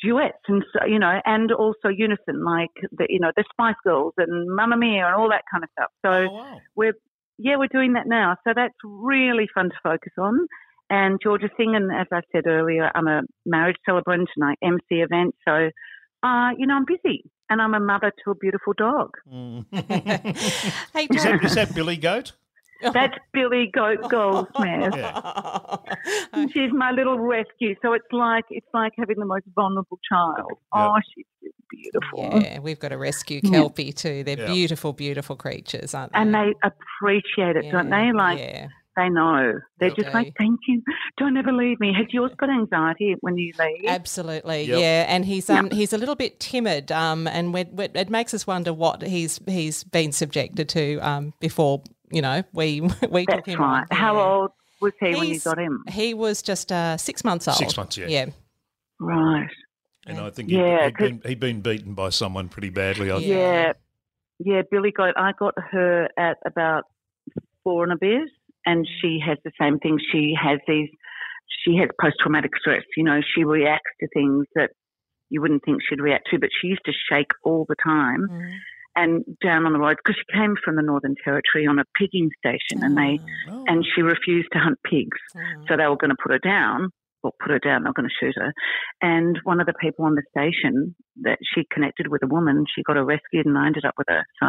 duets 0.02 0.38
and 0.48 0.64
so, 0.72 0.86
you 0.86 0.98
know, 0.98 1.20
and 1.24 1.52
also 1.52 1.88
unison, 1.88 2.44
like 2.44 2.70
the 2.92 3.06
you 3.08 3.20
know 3.20 3.30
the 3.36 3.44
Spice 3.52 3.74
Girls 3.84 4.14
and 4.16 4.54
Mamma 4.54 4.76
Mia 4.76 5.06
and 5.06 5.14
all 5.14 5.28
that 5.30 5.44
kind 5.50 5.62
of 5.64 5.70
stuff. 5.78 5.90
So 6.04 6.10
Oh, 6.10 6.32
wow. 6.34 6.60
we're 6.74 6.94
yeah 7.38 7.56
we're 7.56 7.68
doing 7.68 7.92
that 7.94 8.06
now. 8.06 8.36
So 8.46 8.52
that's 8.54 8.74
really 8.84 9.48
fun 9.54 9.70
to 9.70 9.76
focus 9.82 10.12
on. 10.18 10.46
And 10.88 11.18
Georgia 11.22 11.48
Singh, 11.56 11.74
and 11.74 11.90
as 11.92 12.06
I 12.12 12.20
said 12.32 12.46
earlier, 12.46 12.90
I'm 12.94 13.08
a 13.08 13.22
marriage 13.44 13.76
celebrant 13.84 14.28
and 14.36 14.44
I 14.44 14.54
MC 14.64 15.02
events. 15.02 15.36
So, 15.46 15.70
uh, 16.22 16.50
you 16.56 16.66
know, 16.66 16.74
I'm 16.74 16.84
busy 16.86 17.24
and 17.50 17.60
I'm 17.60 17.74
a 17.74 17.80
mother 17.80 18.12
to 18.24 18.30
a 18.30 18.34
beautiful 18.36 18.72
dog. 18.72 19.10
Hey, 19.30 19.64
Is 21.10 21.24
that, 21.24 21.40
is 21.44 21.54
that 21.56 21.74
Billy 21.74 21.96
Goat? 21.96 22.32
That's 22.92 23.14
Billy 23.32 23.70
Goat 23.72 24.08
Goldsmith. 24.10 24.94
She's 26.52 26.72
my 26.72 26.90
little 26.92 27.18
rescue. 27.18 27.74
So 27.82 27.92
it's 27.92 28.06
like 28.12 28.44
it's 28.50 28.66
like 28.74 28.92
having 28.98 29.18
the 29.18 29.24
most 29.26 29.44
vulnerable 29.54 29.98
child. 30.08 30.52
Oh, 30.72 30.94
she's 31.14 31.24
just 31.42 31.54
beautiful. 31.70 32.40
Yeah, 32.42 32.58
we've 32.60 32.78
got 32.78 32.88
to 32.88 32.98
rescue 32.98 33.40
Kelpie 33.40 33.92
too. 33.92 34.24
They're 34.24 34.38
Yeah. 34.38 34.52
beautiful, 34.52 34.92
beautiful 34.92 35.36
creatures, 35.36 35.94
aren't 35.94 36.12
they? 36.12 36.18
And 36.20 36.34
they 36.34 36.54
appreciate 36.62 37.56
it, 37.56 37.70
don't 37.70 37.90
they? 37.90 38.12
Like 38.12 38.38
yeah. 38.38 38.68
they 38.96 39.08
know. 39.08 39.60
They're 39.78 39.88
Yep. 39.88 39.96
just 39.96 40.14
like, 40.14 40.32
Thank 40.38 40.60
you. 40.68 40.82
Don't 41.18 41.36
ever 41.36 41.52
leave 41.52 41.78
me. 41.80 41.92
Has 41.96 42.06
yours 42.12 42.30
got 42.38 42.50
anxiety 42.50 43.14
when 43.20 43.36
you 43.36 43.52
leave? 43.58 43.88
Absolutely, 43.88 44.64
Yep. 44.64 44.78
yeah, 44.80 45.04
and 45.08 45.24
he's 45.24 45.48
um 45.50 45.70
he's 45.70 45.92
a 45.92 45.98
little 45.98 46.14
bit 46.14 46.40
timid, 46.40 46.92
um, 46.92 47.26
and 47.26 47.52
we 47.52 47.64
we 47.64 47.84
it 47.94 48.10
makes 48.10 48.32
us 48.34 48.46
wonder 48.46 48.72
what 48.72 49.02
he's 49.02 49.40
he's 49.46 49.84
been 49.84 50.12
subjected 50.12 50.68
to 50.70 50.98
um 50.98 51.32
before 51.40 51.82
you 52.10 52.22
know 52.22 52.42
we 52.52 52.80
we 53.10 53.26
took 53.26 53.46
him 53.46 53.60
right. 53.60 53.80
on. 53.80 53.86
How 53.90 54.14
Yeah. 54.16 54.24
old 54.24 54.50
was 54.80 54.92
he 55.00 55.14
when 55.14 55.28
you 55.28 55.40
got 55.40 55.58
him? 55.58 55.82
He 55.88 56.14
was 56.14 56.42
just 56.42 56.70
uh, 56.72 56.96
six 56.96 57.24
months 57.24 57.48
old. 57.48 57.56
Six 57.56 57.76
months, 57.76 57.96
yeah. 57.96 58.06
Yeah, 58.08 58.26
Right. 59.00 59.48
And 60.06 60.18
I 60.20 60.30
think 60.30 60.50
Yeah, 60.50 60.84
he'd, 60.84 60.84
he'd, 60.84 60.96
'cause- 60.98 61.08
been, 61.08 61.22
he'd 61.26 61.40
been 61.40 61.60
beaten 61.62 61.94
by 61.94 62.10
someone 62.10 62.48
pretty 62.48 62.70
badly. 62.70 63.10
I 63.10 63.16
Yeah. 63.18 63.36
Yeah. 63.36 63.72
Yeah, 64.38 64.62
Billy 64.70 64.92
got 64.92 65.18
I 65.18 65.32
got 65.38 65.54
her 65.72 66.08
at 66.18 66.36
about 66.44 66.84
four 67.64 67.84
and 67.84 67.92
a 67.92 67.96
bit 67.96 68.28
and 68.66 68.86
she 69.00 69.18
has 69.26 69.38
the 69.44 69.50
same 69.60 69.78
thing. 69.78 69.98
She 70.12 70.34
has 70.40 70.58
these 70.68 70.90
she 71.64 71.76
has 71.76 71.88
post 72.00 72.16
traumatic 72.20 72.50
stress. 72.60 72.82
You 72.96 73.04
know, 73.04 73.20
she 73.34 73.44
reacts 73.44 73.90
to 74.00 74.08
things 74.12 74.44
that 74.54 74.70
you 75.30 75.40
wouldn't 75.40 75.64
think 75.64 75.80
she'd 75.88 76.00
react 76.00 76.28
to, 76.30 76.38
but 76.38 76.50
she 76.60 76.68
used 76.68 76.84
to 76.84 76.92
shake 77.10 77.30
all 77.42 77.64
the 77.68 77.74
time 77.82 78.28
Mm. 78.30 78.52
And 78.96 79.24
down 79.42 79.66
on 79.66 79.72
the 79.72 79.78
road 79.78 79.96
because 80.02 80.16
she 80.18 80.38
came 80.38 80.56
from 80.64 80.76
the 80.76 80.82
Northern 80.82 81.14
Territory 81.22 81.66
on 81.66 81.78
a 81.78 81.84
pigging 81.98 82.30
station 82.38 82.82
and 82.82 82.96
they 82.96 83.20
Oh. 83.48 83.64
and 83.68 83.84
she 83.94 84.02
refused 84.02 84.48
to 84.52 84.58
hunt 84.58 84.78
pigs. 84.84 85.18
Mm. 85.36 85.68
So 85.68 85.76
they 85.76 85.86
were 85.86 85.96
going 85.96 86.10
to 86.10 86.16
put 86.22 86.32
her 86.32 86.38
down, 86.38 86.90
or 87.22 87.32
put 87.40 87.50
her 87.50 87.58
down, 87.58 87.84
not 87.84 87.94
going 87.94 88.08
to 88.08 88.14
shoot 88.20 88.34
her. 88.36 88.52
And 89.02 89.38
one 89.44 89.60
of 89.60 89.66
the 89.66 89.74
people 89.80 90.04
on 90.04 90.14
the 90.14 90.22
station 90.30 90.94
that 91.22 91.38
she 91.54 91.64
connected 91.72 92.06
with 92.08 92.22
a 92.22 92.26
woman, 92.26 92.64
she 92.74 92.82
got 92.82 92.96
her 92.96 93.04
rescued 93.04 93.46
and 93.46 93.58
I 93.58 93.66
ended 93.66 93.84
up 93.84 93.94
with 93.98 94.06
her. 94.08 94.24
So, 94.40 94.46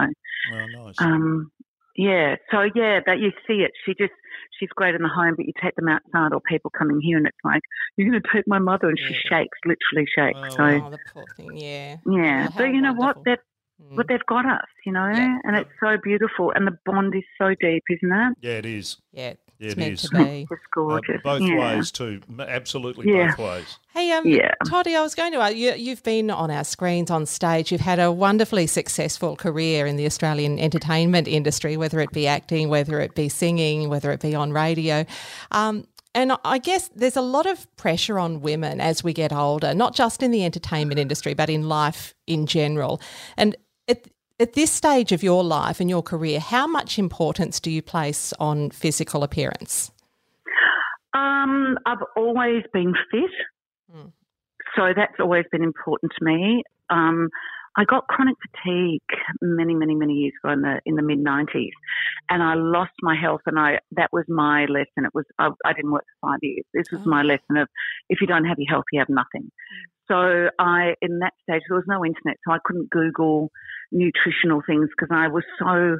Oh, 0.53 0.65
nice. 0.67 0.95
um, 0.99 1.51
yeah, 1.95 2.35
so 2.51 2.61
yeah, 2.75 2.99
that 3.07 3.17
you 3.19 3.31
see 3.47 3.63
it. 3.65 3.71
She 3.85 3.93
just, 3.97 4.13
she's 4.59 4.69
great 4.75 4.93
in 4.93 5.01
the 5.01 5.07
home, 5.09 5.33
but 5.35 5.47
you 5.47 5.53
take 5.61 5.75
them 5.75 5.89
outside 5.89 6.31
or 6.33 6.41
people 6.47 6.69
coming 6.69 6.99
here 7.01 7.17
and 7.17 7.25
it's 7.25 7.37
like, 7.43 7.61
you're 7.95 8.09
going 8.11 8.21
to 8.21 8.29
take 8.31 8.47
my 8.47 8.59
mother. 8.59 8.89
And 8.89 8.99
she 8.99 9.15
shakes, 9.27 9.57
literally 9.65 10.07
shakes. 10.15 10.39
Oh, 10.53 10.55
so, 10.57 10.63
Oh, 10.85 10.89
the 10.91 10.99
poor 11.11 11.25
thing. 11.35 11.57
Yeah. 11.57 11.95
yeah. 12.05 12.47
Oh, 12.49 12.53
but 12.55 12.65
you 12.65 12.81
know 12.81 12.93
what? 12.93 13.17
wonderful. 13.17 13.43
They've, 13.79 13.89
Mm. 13.91 13.95
but 13.95 14.07
they've 14.07 14.25
got 14.27 14.45
us, 14.45 14.65
you 14.85 14.91
know, 14.91 15.07
Yeah. 15.07 15.37
and 15.43 15.55
it's 15.55 15.69
so 15.79 15.97
beautiful. 16.03 16.51
And 16.55 16.65
the 16.67 16.77
bond 16.85 17.13
is 17.15 17.23
so 17.37 17.53
deep, 17.59 17.83
isn't 17.89 18.11
it? 18.11 18.37
yeah, 18.41 18.51
it 18.53 18.65
is. 18.65 18.97
Yeah, 19.13 19.33
Yeah, 19.59 19.65
it's 19.67 19.73
it 19.73 19.77
meant 19.77 19.93
is. 19.93 20.01
to 20.03 20.09
be. 20.17 20.41
Just 20.49 20.51
Uh, 20.51 20.55
gorgeous. 20.73 21.21
both 21.23 21.41
yeah. 21.43 21.75
ways, 21.75 21.91
too. 21.91 22.21
Absolutely 22.39 23.11
Yeah. 23.13 23.35
both 23.35 23.39
ways. 23.39 23.77
Hey, 23.93 24.11
um, 24.11 24.25
Yeah. 24.27 24.51
Tottie, 24.67 24.95
I 24.95 25.01
was 25.01 25.13
going 25.15 25.31
to 25.33 25.39
ask 25.39 25.55
you, 25.55 25.73
you've 25.73 26.03
been 26.03 26.31
on 26.31 26.49
our 26.49 26.63
screens 26.63 27.11
on 27.11 27.25
stage. 27.27 27.71
You've 27.71 27.81
had 27.81 27.99
a 27.99 28.11
wonderfully 28.11 28.65
successful 28.67 29.35
career 29.35 29.85
in 29.85 29.95
the 29.95 30.05
Australian 30.07 30.57
entertainment 30.59 31.27
industry, 31.27 31.77
whether 31.77 31.99
it 31.99 32.11
be 32.11 32.25
acting, 32.27 32.69
whether 32.69 32.99
it 32.99 33.13
be 33.15 33.29
singing, 33.29 33.89
whether 33.89 34.11
it 34.11 34.21
be 34.21 34.33
on 34.33 34.51
radio. 34.53 35.05
Um, 35.51 35.87
and 36.15 36.33
I 36.43 36.57
guess 36.57 36.87
there's 36.95 37.15
a 37.17 37.21
lot 37.21 37.45
of 37.45 37.67
pressure 37.77 38.17
on 38.17 38.41
women 38.41 38.81
as 38.81 39.03
we 39.03 39.13
get 39.13 39.31
older, 39.31 39.75
not 39.75 39.93
just 39.93 40.23
in 40.23 40.31
the 40.31 40.43
entertainment 40.45 40.99
industry, 40.99 41.35
but 41.35 41.47
in 41.47 41.69
life 41.69 42.15
in 42.25 42.47
general. 42.47 42.99
And 43.37 43.55
at, 44.39 44.53
this 44.53 44.71
stage 44.71 45.11
of 45.11 45.23
your 45.23 45.43
life 45.43 45.79
and 45.79 45.89
your 45.89 46.03
career, 46.03 46.39
how 46.39 46.67
much 46.67 46.97
importance 46.99 47.59
do 47.59 47.71
you 47.71 47.81
place 47.81 48.33
on 48.39 48.69
physical 48.71 49.23
appearance? 49.23 49.91
Um, 51.13 51.77
I've 51.85 52.03
always 52.15 52.63
been 52.73 52.93
fit, 53.11 53.31
Mm. 53.95 54.11
so 54.75 54.93
that's 54.95 55.19
always 55.19 55.45
been 55.51 55.63
important 55.63 56.11
to 56.19 56.25
me. 56.25 56.63
Um, 56.89 57.29
I 57.77 57.85
got 57.85 58.07
chronic 58.07 58.35
fatigue 58.41 59.01
many, 59.41 59.73
many, 59.75 59.95
many 59.95 60.13
years 60.13 60.33
ago 60.43 60.51
in 60.53 60.61
the 60.61 60.81
in 60.85 60.95
the 60.95 61.01
mid 61.03 61.19
nineties, 61.19 61.73
and 62.27 62.41
I 62.43 62.55
lost 62.55 62.91
my 63.03 63.15
health. 63.15 63.41
And 63.45 63.57
I 63.59 63.79
that 63.91 64.09
was 64.11 64.25
my 64.27 64.65
lesson. 64.65 65.05
It 65.05 65.13
was 65.13 65.25
I, 65.39 65.49
I 65.63 65.73
didn't 65.73 65.91
work 65.91 66.03
for 66.19 66.29
five 66.31 66.39
years. 66.41 66.65
This 66.73 66.91
was 66.91 67.01
Oh. 67.05 67.09
my 67.09 67.21
lesson 67.23 67.55
of 67.57 67.67
if 68.09 68.19
you 68.19 68.27
don't 68.27 68.45
have 68.45 68.57
your 68.59 68.69
health, 68.69 68.85
you 68.91 68.99
have 68.99 69.09
nothing. 69.09 69.51
So 70.07 70.49
I 70.59 70.95
in 71.01 71.19
that 71.19 71.33
stage 71.43 71.61
there 71.69 71.77
was 71.77 71.85
no 71.87 72.03
internet, 72.03 72.37
so 72.45 72.51
I 72.53 72.57
couldn't 72.65 72.89
Google 72.89 73.51
nutritional 73.91 74.61
things 74.65 74.89
because 74.89 75.09
I 75.11 75.27
was 75.27 75.43
so 75.59 75.97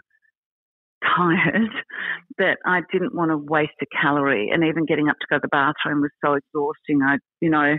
tired 1.03 1.69
that 2.37 2.57
I 2.65 2.81
didn't 2.91 3.15
want 3.15 3.31
to 3.31 3.37
waste 3.37 3.77
a 3.81 3.85
calorie. 4.01 4.49
And 4.51 4.63
even 4.63 4.85
getting 4.85 5.09
up 5.09 5.17
to 5.19 5.27
go 5.29 5.37
to 5.37 5.41
the 5.41 5.47
bathroom 5.47 6.01
was 6.01 6.11
so 6.23 6.33
exhausting. 6.33 7.01
I, 7.03 7.17
you 7.41 7.49
know, 7.49 7.77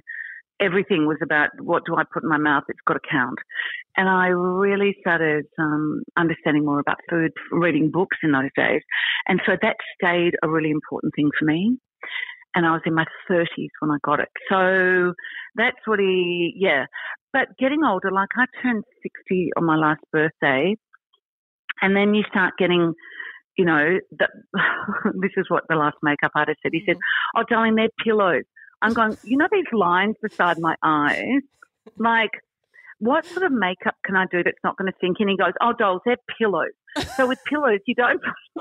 everything 0.60 1.06
was 1.06 1.18
about 1.22 1.50
what 1.60 1.84
do 1.86 1.96
I 1.96 2.02
put 2.12 2.22
in 2.22 2.28
my 2.28 2.38
mouth? 2.38 2.64
It's 2.68 2.78
got 2.86 2.94
to 2.94 3.00
count. 3.10 3.38
And 3.96 4.08
I 4.08 4.28
really 4.28 4.96
started 5.00 5.46
um, 5.58 6.02
understanding 6.16 6.64
more 6.64 6.80
about 6.80 6.98
food, 7.08 7.32
reading 7.50 7.90
books 7.90 8.16
in 8.22 8.32
those 8.32 8.50
days. 8.56 8.82
And 9.26 9.40
so 9.46 9.56
that 9.60 9.76
stayed 10.00 10.34
a 10.42 10.48
really 10.48 10.70
important 10.70 11.14
thing 11.14 11.30
for 11.38 11.44
me. 11.44 11.78
And 12.58 12.66
I 12.66 12.72
was 12.72 12.80
in 12.86 12.94
my 12.94 13.04
30s 13.30 13.68
when 13.78 13.92
I 13.92 13.98
got 14.02 14.18
it. 14.18 14.30
So 14.48 15.14
that's 15.54 15.76
what 15.86 16.00
he, 16.00 16.52
yeah. 16.56 16.86
But 17.32 17.56
getting 17.56 17.84
older, 17.84 18.10
like 18.10 18.30
I 18.36 18.46
turned 18.60 18.82
60 19.00 19.50
on 19.56 19.64
my 19.64 19.76
last 19.76 20.00
birthday. 20.10 20.74
And 21.80 21.94
then 21.94 22.14
you 22.14 22.24
start 22.28 22.54
getting, 22.58 22.94
you 23.56 23.64
know, 23.64 24.00
the, 24.10 24.26
this 25.22 25.30
is 25.36 25.46
what 25.48 25.68
the 25.68 25.76
last 25.76 25.98
makeup 26.02 26.32
artist 26.34 26.58
said. 26.60 26.72
He 26.72 26.82
said, 26.84 26.96
mm-hmm. 26.96 27.40
Oh, 27.40 27.44
darling, 27.48 27.76
they're 27.76 27.90
pillows. 28.04 28.42
I'm 28.82 28.92
going, 28.92 29.16
you 29.22 29.36
know, 29.36 29.46
these 29.52 29.72
lines 29.72 30.16
beside 30.20 30.58
my 30.58 30.74
eyes? 30.82 31.42
Like, 31.96 32.32
what 33.00 33.24
sort 33.26 33.44
of 33.44 33.52
makeup 33.52 33.94
can 34.04 34.16
I 34.16 34.24
do 34.30 34.42
that's 34.42 34.58
not 34.64 34.76
going 34.76 34.90
to 34.90 34.98
sink 35.00 35.18
in? 35.20 35.28
He 35.28 35.36
goes, 35.36 35.52
Oh, 35.60 35.72
dolls, 35.72 36.00
they're 36.04 36.16
pillows. 36.38 36.72
So 37.16 37.28
with 37.28 37.38
pillows, 37.48 37.78
you 37.86 37.94
don't. 37.94 38.20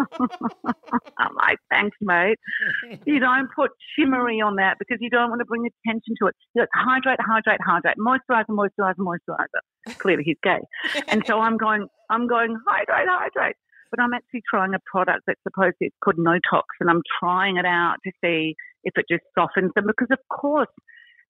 I'm 1.17 1.35
like, 1.35 1.57
thanks, 1.71 1.97
mate. 2.01 2.37
You 3.05 3.19
don't 3.19 3.47
put 3.55 3.71
shimmery 3.97 4.41
on 4.41 4.55
that 4.57 4.75
because 4.79 4.97
you 5.01 5.09
don't 5.09 5.29
want 5.29 5.39
to 5.39 5.45
bring 5.45 5.65
attention 5.65 6.15
to 6.21 6.27
it. 6.27 6.35
You 6.53 6.63
go, 6.63 6.67
hydrate, 6.75 7.19
hydrate, 7.21 7.59
hydrate, 7.65 7.95
moisturizer, 7.97 8.49
moisturizer, 8.49 8.97
moisturizer. 8.97 9.97
Clearly, 9.97 10.23
he's 10.23 10.37
gay, 10.43 10.59
and 11.07 11.25
so 11.25 11.39
I'm 11.39 11.57
going, 11.57 11.87
I'm 12.09 12.27
going, 12.27 12.57
hydrate, 12.67 13.07
hydrate. 13.09 13.55
But 13.91 14.01
I'm 14.01 14.13
actually 14.13 14.43
trying 14.49 14.73
a 14.73 14.79
product 14.91 15.21
that's 15.27 15.41
supposed 15.43 15.75
to, 15.81 15.87
it's 15.87 15.95
called 16.03 16.17
Notox, 16.17 16.63
and 16.79 16.89
I'm 16.89 17.01
trying 17.19 17.57
it 17.57 17.65
out 17.65 17.95
to 18.05 18.11
see 18.23 18.55
if 18.83 18.93
it 18.97 19.05
just 19.09 19.23
softens 19.37 19.71
them. 19.75 19.85
Because 19.87 20.09
of 20.11 20.19
course, 20.29 20.69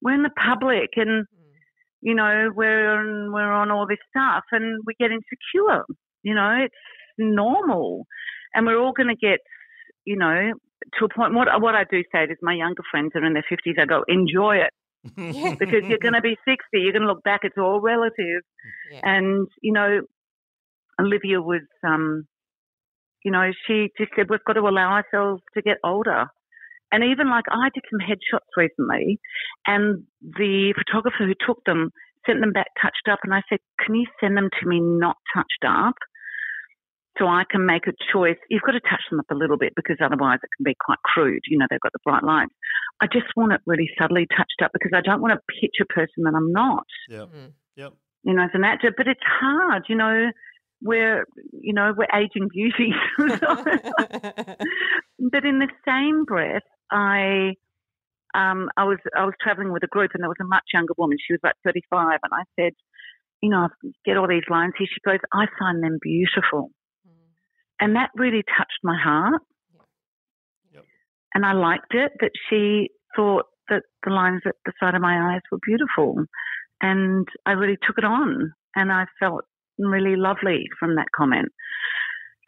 we're 0.02 0.16
in 0.16 0.24
the 0.24 0.32
public, 0.32 0.92
and 0.96 1.26
mm. 1.26 1.47
You 2.02 2.16
know 2.16 2.50
we're 2.56 3.00
on, 3.00 3.32
we're 3.32 3.52
on 3.52 3.72
all 3.72 3.88
this 3.88 3.98
stuff, 4.10 4.44
and 4.52 4.82
we 4.86 4.94
get 5.00 5.12
insecure. 5.12 5.86
You 6.24 6.36
know, 6.36 6.58
it's 6.66 6.76
normal, 7.18 8.06
and 8.54 8.66
we're 8.66 8.80
all 8.80 8.94
going 8.94 9.10
to 9.10 9.16
get, 9.16 9.40
you 10.06 10.18
know, 10.18 10.54
to 11.00 11.06
a 11.06 11.10
point. 11.10 11.34
What 11.34 11.48
what 11.62 11.76
I 11.76 11.84
do 11.90 12.04
say 12.12 12.24
is, 12.24 12.38
my 12.42 12.54
younger 12.54 12.84
friends 12.90 13.12
are 13.16 13.26
in 13.26 13.34
their 13.34 13.46
fifties. 13.48 13.76
I 13.80 13.86
go, 13.86 14.04
enjoy 14.08 14.58
it 14.58 14.74
because 15.60 15.84
you're 15.88 16.00
going 16.00 16.14
to 16.14 16.22
be 16.22 16.38
sixty. 16.46 16.80
You're 16.80 16.94
going 16.94 17.04
to 17.04 17.08
look 17.08 17.24
back. 17.24 17.42
It's 17.44 17.58
all 17.58 17.80
relative. 17.82 18.44
Yeah. 18.92 19.02
And 19.04 19.48
you 19.62 19.74
know, 19.74 20.02
Olivia 21.00 21.42
was, 21.42 21.62
um, 21.86 22.28
you 23.24 23.32
know, 23.32 23.52
she 23.66 23.90
just 23.98 24.12
said 24.16 24.30
we've 24.30 24.44
got 24.46 24.54
to 24.54 24.62
allow 24.62 25.02
ourselves 25.02 25.42
to 25.54 25.62
get 25.62 25.78
older. 25.84 26.28
And 26.92 27.04
even 27.04 27.30
like 27.30 27.46
I 27.52 27.70
did 27.74 27.84
some 27.90 28.00
headshots 28.00 28.48
recently, 28.56 29.20
and 29.66 30.04
the 30.22 30.74
photographer 30.78 31.26
who 31.26 31.34
took 31.46 31.64
them 31.66 31.92
sent 32.26 32.42
them 32.42 32.54
back 32.54 32.68
touched 32.82 33.08
up, 33.10 33.20
and 33.24 33.34
I 33.34 33.42
said, 33.50 33.60
"Can 33.80 33.96
you 33.96 34.06
send 34.20 34.38
them 34.38 34.50
to 34.60 34.68
me 34.68 34.80
not 34.80 35.18
touched 35.34 35.66
up?" 35.68 35.96
So 37.18 37.28
I 37.28 37.44
can 37.50 37.66
make 37.66 37.88
a 37.88 37.94
choice. 38.14 38.38
You've 38.50 38.62
got 38.62 38.74
to 38.74 38.80
touch 38.82 39.02
them 39.10 39.20
up 39.20 39.32
a 39.32 39.36
little 39.36 39.58
bit 39.58 39.74
because 39.76 39.98
otherwise 40.04 40.38
it 40.44 40.50
can 40.56 40.64
be 40.64 40.76
quite 40.80 41.00
crude. 41.04 41.42
You 41.48 41.58
know, 41.58 41.66
they've 41.70 41.80
got 41.80 41.94
the 41.94 42.00
bright 42.06 42.24
lights. 42.24 42.54
I 43.02 43.08
just 43.08 43.26
want 43.36 43.54
it 43.54 43.62
really 43.66 43.90
subtly 44.00 44.28
touched 44.36 44.62
up 44.64 44.72
because 44.74 44.92
I 44.94 45.02
don't 45.02 45.22
want 45.22 45.34
to 45.34 45.40
pitch 45.60 45.78
a 45.82 45.86
person 45.86 46.24
that 46.24 46.36
I'm 46.36 46.52
not. 46.52 46.86
Yep. 47.10 47.30
Mm. 47.30 47.54
Yep. 47.76 47.94
you 48.24 48.34
know, 48.34 48.44
as 48.44 48.52
an 48.54 48.64
actor. 48.64 48.94
But 48.96 49.08
it's 49.08 49.24
hard, 49.24 49.86
you 49.90 49.96
know. 49.96 50.32
We're, 50.80 51.26
you 51.60 51.74
know, 51.74 51.92
we're 51.98 52.06
aging 52.14 52.50
beauties. 52.50 52.94
but 53.18 53.34
in 55.44 55.58
the 55.58 55.70
same 55.88 56.24
breath, 56.24 56.62
I, 56.92 57.54
um, 58.36 58.70
I 58.78 58.84
was, 58.84 58.98
I 59.16 59.26
was 59.26 59.34
traveling 59.42 59.72
with 59.72 59.84
a 59.84 59.88
group, 59.88 60.12
and 60.14 60.22
there 60.24 60.30
was 60.30 60.38
a 60.42 60.46
much 60.46 60.64
younger 60.74 60.94
woman. 60.98 61.18
She 61.20 61.34
was 61.34 61.40
about 61.44 61.56
thirty-five, 61.64 62.20
and 62.24 62.34
I 62.34 62.44
said, 62.60 62.74
you 63.42 63.50
know, 63.50 63.68
I 63.68 63.68
get 64.06 64.18
all 64.18 64.28
these 64.28 64.50
lines 64.50 64.74
here. 64.78 64.88
She 64.92 65.00
goes, 65.06 65.20
I 65.34 65.46
find 65.60 65.84
them 65.84 66.00
beautiful. 66.02 66.72
And 67.80 67.96
that 67.96 68.10
really 68.16 68.44
touched 68.58 68.80
my 68.84 68.98
heart. 69.00 69.42
Yep. 70.74 70.86
And 71.36 71.46
I 71.46 71.54
liked 71.54 71.94
it 71.94 72.12
that 72.22 72.32
she 72.50 72.90
thought 73.16 73.46
that 73.70 73.84
the 74.04 74.12
lines 74.12 74.42
at 74.48 74.56
the 74.66 74.74
side 74.80 74.96
of 74.96 75.02
my 75.02 75.34
eyes 75.34 75.42
were 75.52 75.60
beautiful. 75.64 76.26
And 76.82 77.28
I 77.46 77.52
really 77.52 77.78
took 77.86 78.00
it 78.00 78.04
on. 78.04 78.52
And 78.76 78.92
I 78.92 79.06
felt 79.20 79.46
really 79.78 80.16
lovely 80.16 80.64
from 80.80 80.96
that 80.96 81.12
comment. 81.16 81.50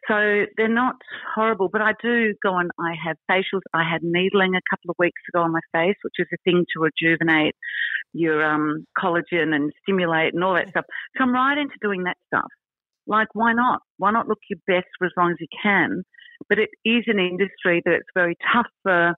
So 0.09 0.45
they're 0.57 0.67
not 0.67 0.95
horrible, 1.35 1.69
but 1.71 1.81
I 1.81 1.91
do 2.01 2.33
go 2.41 2.53
on. 2.53 2.69
I 2.79 2.95
have 3.05 3.15
facials. 3.29 3.61
I 3.73 3.83
had 3.89 4.01
needling 4.01 4.55
a 4.55 4.61
couple 4.69 4.89
of 4.89 4.95
weeks 4.97 5.21
ago 5.31 5.43
on 5.43 5.51
my 5.51 5.61
face, 5.71 5.95
which 6.01 6.15
is 6.17 6.27
a 6.33 6.37
thing 6.43 6.65
to 6.73 6.79
rejuvenate 6.81 7.55
your 8.13 8.43
um, 8.43 8.87
collagen 8.97 9.53
and 9.53 9.71
stimulate 9.83 10.33
and 10.33 10.43
all 10.43 10.55
that 10.55 10.69
stuff. 10.69 10.85
So 11.15 11.23
I'm 11.23 11.31
right 11.31 11.57
into 11.57 11.75
doing 11.79 12.03
that 12.03 12.17
stuff. 12.25 12.49
Like, 13.05 13.27
why 13.33 13.53
not? 13.53 13.81
Why 13.97 14.11
not 14.11 14.27
look 14.27 14.39
your 14.49 14.59
best 14.65 14.87
for 14.97 15.05
as 15.05 15.13
long 15.15 15.31
as 15.31 15.37
you 15.39 15.47
can? 15.61 16.03
But 16.47 16.57
it 16.57 16.69
is 16.83 17.03
an 17.07 17.19
industry 17.19 17.81
that 17.85 17.93
it's 17.93 18.09
very 18.15 18.35
tough 18.51 18.67
for 18.83 19.13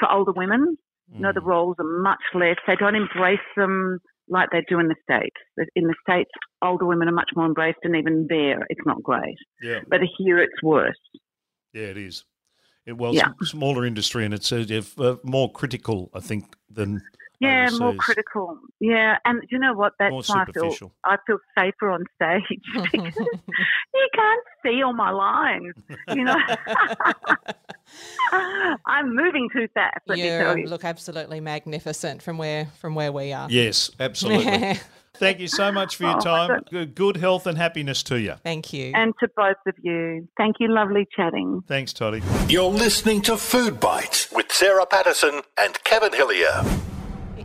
for 0.00 0.10
older 0.10 0.32
women. 0.32 0.76
You 1.14 1.20
know, 1.20 1.32
the 1.34 1.42
roles 1.42 1.76
are 1.78 2.02
much 2.02 2.22
less. 2.32 2.56
They 2.66 2.76
don't 2.76 2.94
embrace 2.94 3.38
them 3.54 3.98
like 4.28 4.50
they 4.50 4.64
do 4.68 4.78
in 4.78 4.88
the 4.88 4.96
States. 5.02 5.36
In 5.76 5.84
the 5.84 5.94
States, 6.08 6.30
older 6.62 6.86
women 6.86 7.08
are 7.08 7.12
much 7.12 7.30
more 7.36 7.46
embraced, 7.46 7.78
and 7.82 7.96
even 7.96 8.26
there, 8.28 8.66
it's 8.70 8.86
not 8.86 9.02
great. 9.02 9.36
Yeah. 9.60 9.80
But 9.88 10.00
here, 10.18 10.38
it's 10.38 10.62
worse. 10.62 10.96
Yeah, 11.72 11.86
it 11.86 11.96
is. 11.96 12.24
It, 12.86 12.96
well, 12.98 13.14
Yeah. 13.14 13.28
s- 13.40 13.48
smaller 13.48 13.84
industry, 13.84 14.24
and 14.24 14.34
it's 14.34 14.52
uh, 14.52 14.64
if, 14.68 14.98
uh, 14.98 15.16
more 15.22 15.50
critical, 15.52 16.10
I 16.14 16.20
think, 16.20 16.56
than 16.70 17.00
Yeah, 17.40 17.70
more 17.78 17.94
critical. 17.94 18.58
Yeah, 18.80 19.18
and 19.24 19.42
you 19.50 19.58
know 19.58 19.74
what? 19.74 19.92
That's 19.98 20.10
More 20.10 20.22
why 20.26 20.42
I 20.42 20.44
feel 20.46 20.72
superficial. 20.72 20.92
I 21.04 21.16
feel 21.26 21.38
safer 21.58 21.90
on 21.90 22.04
stage 22.14 22.44
because 22.92 23.14
you 23.94 24.08
can't 24.14 24.44
see 24.64 24.82
all 24.82 24.94
my 24.94 25.10
lines. 25.10 25.74
You 26.08 26.24
know, 26.24 26.36
I'm 28.32 29.14
moving 29.14 29.48
too 29.54 29.68
fast. 29.74 29.98
Let 30.06 30.18
me 30.18 30.24
tell 30.28 30.56
you 30.56 30.64
you. 30.64 30.68
look 30.70 30.84
absolutely 30.84 31.40
magnificent 31.40 32.22
from 32.22 32.38
where 32.38 32.66
from 32.80 32.94
where 32.94 33.12
we 33.12 33.32
are. 33.32 33.48
Yes, 33.50 33.90
absolutely. 34.00 34.78
Thank 35.16 35.40
you 35.40 35.48
so 35.48 35.70
much 35.70 35.96
for 35.96 36.04
your 36.04 36.16
Oh, 36.16 36.20
time. 36.20 36.62
Good, 36.70 36.94
good 36.94 37.16
health 37.18 37.46
and 37.46 37.58
happiness 37.58 38.02
to 38.04 38.18
you. 38.18 38.34
Thank 38.42 38.72
you. 38.72 38.92
And 38.94 39.12
to 39.20 39.28
both 39.36 39.56
of 39.66 39.74
you, 39.82 40.26
thank 40.38 40.56
you. 40.58 40.72
Lovely 40.72 41.06
chatting. 41.14 41.62
Thanks, 41.68 41.92
Tottie. 41.92 42.22
You're 42.50 42.64
listening 42.70 43.20
to 43.22 43.36
Food 43.36 43.78
Bites 43.78 44.32
with 44.32 44.50
Sarah 44.50 44.86
Patterson 44.86 45.42
and 45.58 45.84
Kevin 45.84 46.14
Hillier. 46.14 46.64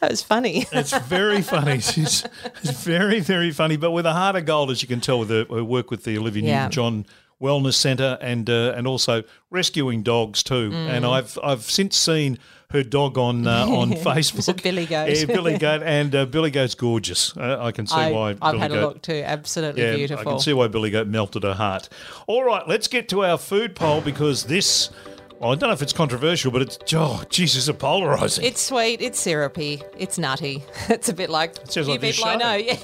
that 0.00 0.10
was 0.10 0.22
funny. 0.22 0.66
It's 0.72 0.96
very 1.06 1.42
funny. 1.42 1.80
She's 1.80 2.24
it's 2.62 2.82
very, 2.82 3.20
very 3.20 3.50
funny, 3.50 3.76
but 3.76 3.90
with 3.92 4.06
a 4.06 4.12
heart 4.12 4.36
of 4.36 4.44
gold, 4.46 4.70
as 4.70 4.82
you 4.82 4.88
can 4.88 5.00
tell 5.00 5.18
with 5.20 5.30
her, 5.30 5.44
her 5.50 5.64
work 5.64 5.90
with 5.90 6.04
the 6.04 6.16
Olivia 6.18 6.42
Yeah. 6.44 6.62
Newton-John 6.64 7.06
Wellness 7.42 7.74
Centre 7.74 8.16
and 8.20 8.48
uh, 8.48 8.72
and 8.76 8.86
also 8.86 9.24
rescuing 9.50 10.02
dogs 10.02 10.42
too. 10.42 10.70
Mm. 10.70 10.88
And 10.88 11.06
I've 11.06 11.38
I've 11.42 11.62
since 11.62 11.96
seen 11.96 12.38
her 12.70 12.82
dog 12.82 13.18
on 13.18 13.46
uh, 13.46 13.66
on 13.68 13.90
Facebook. 13.90 14.48
a 14.48 14.62
Billy 14.62 14.86
Goat. 14.86 15.10
Yeah, 15.10 15.24
Billy 15.26 15.58
Goat, 15.58 15.82
and 15.84 16.14
uh, 16.14 16.26
Billy 16.26 16.50
Goat's 16.50 16.74
gorgeous. 16.74 17.36
Uh, 17.36 17.58
I 17.60 17.72
can 17.72 17.86
see 17.86 17.96
I, 17.96 18.12
why. 18.12 18.30
I've 18.30 18.40
Billy 18.40 18.58
had 18.58 18.70
a 18.72 18.80
look 18.80 19.02
too. 19.02 19.22
Absolutely 19.24 19.82
Yeah, 19.82 19.96
beautiful. 19.96 20.28
I 20.28 20.30
can 20.32 20.40
see 20.40 20.52
why 20.52 20.68
Billy 20.68 20.90
Goat 20.90 21.08
melted 21.08 21.42
her 21.42 21.54
heart. 21.54 21.88
All 22.26 22.44
right, 22.44 22.66
let's 22.66 22.88
get 22.88 23.08
to 23.10 23.24
our 23.24 23.38
food 23.38 23.74
poll 23.74 24.00
because 24.00 24.44
this. 24.44 24.90
Well, 25.38 25.50
I 25.50 25.56
don't 25.56 25.70
know 25.70 25.74
if 25.74 25.82
it's 25.82 25.92
controversial, 25.92 26.52
but 26.52 26.62
it's 26.62 26.78
oh, 26.94 27.24
Jesus, 27.28 27.66
it's 27.66 27.76
polarizing. 27.76 28.44
It's 28.44 28.60
sweet. 28.60 29.00
It's 29.00 29.18
syrupy. 29.18 29.82
It's 29.98 30.16
nutty. 30.16 30.62
It's 30.88 31.08
a 31.08 31.12
bit 31.12 31.30
like 31.30 31.56
sounds 31.68 31.88
you 31.88 31.94
like 31.94 32.00
people 32.00 32.24
I 32.26 32.36
know. 32.36 32.54
Yeah. 32.54 32.78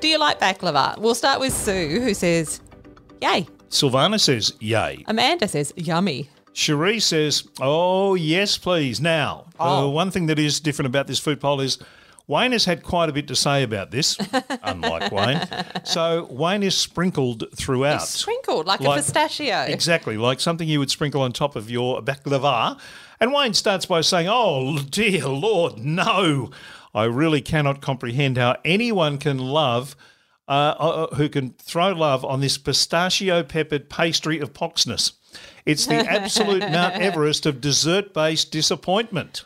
Do 0.00 0.06
you 0.08 0.18
like 0.18 0.38
baklava? 0.38 0.98
We'll 0.98 1.14
start 1.14 1.40
with 1.40 1.54
Sue, 1.54 2.00
who 2.00 2.12
says, 2.12 2.60
"Yay." 3.20 3.46
Silvana 3.70 4.18
says, 4.20 4.52
"Yay." 4.60 5.04
Amanda 5.06 5.46
says, 5.48 5.72
"Yummy." 5.76 6.28
Cherie 6.52 7.00
says, 7.00 7.44
"Oh 7.60 8.14
yes, 8.14 8.58
please." 8.58 9.00
Now, 9.00 9.46
uh, 9.60 9.82
Oh. 9.84 9.88
one 9.90 10.10
thing 10.10 10.26
that 10.26 10.38
is 10.38 10.60
different 10.60 10.86
about 10.86 11.06
this 11.06 11.18
food 11.18 11.40
poll 11.40 11.60
is 11.60 11.78
Wayne 12.26 12.52
has 12.52 12.64
had 12.66 12.82
quite 12.82 13.08
a 13.08 13.12
bit 13.12 13.26
to 13.28 13.34
say 13.36 13.62
about 13.62 13.90
this, 13.90 14.18
unlike 14.62 15.10
Wayne. 15.10 15.40
So 15.84 16.26
Wayne 16.30 16.62
is 16.62 16.76
sprinkled 16.76 17.44
throughout. 17.56 18.02
Sprinkled 18.02 18.66
like, 18.66 18.80
Like- 18.80 19.00
a 19.00 19.02
pistachio. 19.02 19.62
Exactly, 19.62 20.16
like 20.18 20.38
something 20.40 20.68
you 20.68 20.78
would 20.78 20.90
sprinkle 20.90 21.22
on 21.22 21.32
top 21.32 21.56
of 21.56 21.70
your 21.70 22.02
baklava. 22.02 22.78
And 23.20 23.32
Wayne 23.32 23.54
starts 23.54 23.86
by 23.86 24.02
saying, 24.02 24.28
Oh, 24.30 24.78
dear 24.78 25.26
Lord, 25.26 25.78
no. 25.78 26.50
I 26.94 27.04
really 27.04 27.40
cannot 27.40 27.80
comprehend 27.80 28.36
how 28.36 28.56
anyone 28.64 29.18
can 29.18 29.38
love, 29.38 29.96
uh, 30.48 30.74
uh, 30.78 31.14
who 31.14 31.28
can 31.28 31.50
throw 31.58 31.92
love 31.92 32.24
on 32.24 32.40
this 32.40 32.58
pistachio 32.58 33.42
peppered 33.42 33.88
pastry 33.90 34.38
of 34.40 34.52
poxness. 34.52 35.12
It's 35.66 35.86
the 35.86 35.96
absolute 36.10 36.60
Mount 36.70 36.94
Everest 36.94 37.46
of 37.46 37.60
dessert 37.60 38.14
based 38.14 38.50
disappointment. 38.50 39.44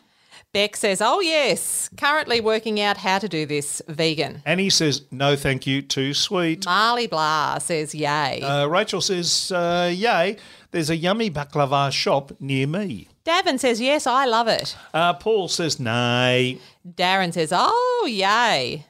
Beck 0.53 0.77
says, 0.77 1.01
"Oh 1.01 1.21
yes, 1.21 1.89
currently 1.97 2.41
working 2.41 2.79
out 2.79 2.99
how 2.99 3.19
to 3.19 3.27
do 3.27 3.47
this 3.47 3.81
vegan." 3.89 4.43
Annie 4.45 4.69
says, 4.69 5.03
No, 5.11 5.35
thank 5.35 5.67
you, 5.67 5.81
too 5.81 6.13
sweet. 6.13 6.67
Marley 6.67 7.07
Blah 7.07 7.59
says, 7.59 7.95
"Yay." 7.95 8.43
Uh, 8.43 8.67
Rachel 8.67 9.01
says, 9.01 9.51
uh, 9.51 9.91
Yay, 9.93 10.37
there's 10.71 10.91
a 10.91 10.97
yummy 10.97 11.31
baklava 11.31 11.91
shop 11.91 12.33
near 12.39 12.67
me. 12.67 13.09
Davin 13.25 13.59
says, 13.59 13.81
"Yes, 13.81 14.07
I 14.07 14.27
love 14.27 14.47
it." 14.47 14.77
Uh, 14.93 15.15
Paul 15.15 15.49
says, 15.49 15.81
Nay. 15.81 16.59
Darren 16.87 17.33
says, 17.33 17.51
"Oh 17.53 18.07
yay." 18.11 18.85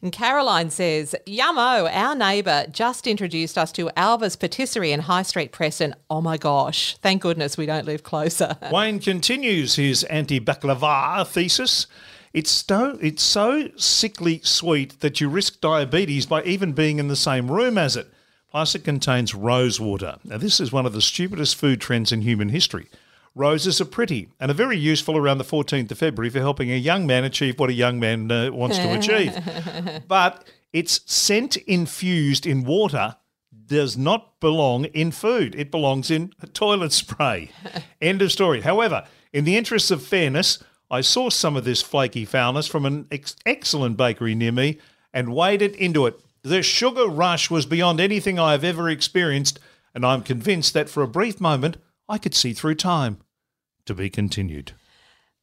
And 0.00 0.12
Caroline 0.12 0.70
says, 0.70 1.14
Yummo, 1.26 1.90
our 1.92 2.14
neighbour 2.14 2.66
just 2.70 3.06
introduced 3.06 3.58
us 3.58 3.72
to 3.72 3.90
Alva's 3.96 4.36
Patisserie 4.36 4.92
in 4.92 5.00
High 5.00 5.22
Street, 5.22 5.52
Preston. 5.52 5.94
Oh 6.08 6.20
my 6.20 6.36
gosh, 6.36 6.96
thank 6.98 7.22
goodness 7.22 7.56
we 7.56 7.66
don't 7.66 7.86
live 7.86 8.02
closer. 8.02 8.56
Wayne 8.72 9.00
continues 9.00 9.76
his 9.76 10.04
anti 10.04 10.40
baklava 10.40 11.26
thesis. 11.26 11.86
It's 12.32 12.50
so, 12.50 12.98
it's 13.02 13.22
so 13.22 13.68
sickly 13.76 14.40
sweet 14.42 15.00
that 15.00 15.20
you 15.20 15.28
risk 15.28 15.60
diabetes 15.60 16.24
by 16.24 16.42
even 16.44 16.72
being 16.72 16.98
in 16.98 17.08
the 17.08 17.16
same 17.16 17.50
room 17.50 17.76
as 17.76 17.96
it. 17.96 18.08
Plus, 18.50 18.74
it 18.74 18.84
contains 18.84 19.34
rose 19.34 19.80
water. 19.80 20.16
Now, 20.24 20.38
this 20.38 20.60
is 20.60 20.72
one 20.72 20.86
of 20.86 20.92
the 20.92 21.00
stupidest 21.00 21.56
food 21.56 21.80
trends 21.80 22.12
in 22.12 22.20
human 22.20 22.50
history. 22.50 22.86
Roses 23.34 23.80
are 23.80 23.86
pretty 23.86 24.28
and 24.38 24.50
are 24.50 24.54
very 24.54 24.76
useful 24.76 25.16
around 25.16 25.38
the 25.38 25.44
14th 25.44 25.90
of 25.90 25.98
February 25.98 26.30
for 26.30 26.40
helping 26.40 26.70
a 26.70 26.76
young 26.76 27.06
man 27.06 27.24
achieve 27.24 27.58
what 27.58 27.70
a 27.70 27.74
young 27.74 27.98
man 27.98 28.30
uh, 28.30 28.50
wants 28.52 28.76
to 28.76 28.92
achieve. 28.92 29.34
but 30.08 30.46
it's 30.72 31.00
scent 31.10 31.56
infused 31.56 32.46
in 32.46 32.64
water 32.64 33.16
does 33.66 33.96
not 33.96 34.38
belong 34.40 34.84
in 34.86 35.10
food. 35.10 35.54
It 35.54 35.70
belongs 35.70 36.10
in 36.10 36.34
toilet 36.52 36.92
spray. 36.92 37.50
End 38.02 38.20
of 38.20 38.30
story. 38.30 38.60
However, 38.60 39.04
in 39.32 39.44
the 39.44 39.56
interests 39.56 39.90
of 39.90 40.02
fairness, 40.02 40.62
I 40.90 41.00
sourced 41.00 41.32
some 41.32 41.56
of 41.56 41.64
this 41.64 41.80
flaky 41.80 42.26
foulness 42.26 42.66
from 42.66 42.84
an 42.84 43.06
ex- 43.10 43.36
excellent 43.46 43.96
bakery 43.96 44.34
near 44.34 44.52
me 44.52 44.78
and 45.14 45.34
waded 45.34 45.74
into 45.76 46.04
it. 46.04 46.20
The 46.42 46.62
sugar 46.62 47.06
rush 47.06 47.50
was 47.50 47.64
beyond 47.64 47.98
anything 47.98 48.38
I 48.38 48.52
have 48.52 48.64
ever 48.64 48.90
experienced, 48.90 49.58
and 49.94 50.04
I'm 50.04 50.22
convinced 50.22 50.74
that 50.74 50.90
for 50.90 51.02
a 51.02 51.08
brief 51.08 51.40
moment 51.40 51.78
I 52.08 52.18
could 52.18 52.34
see 52.34 52.52
through 52.52 52.74
time. 52.74 53.18
To 53.86 53.94
be 53.94 54.10
continued. 54.10 54.72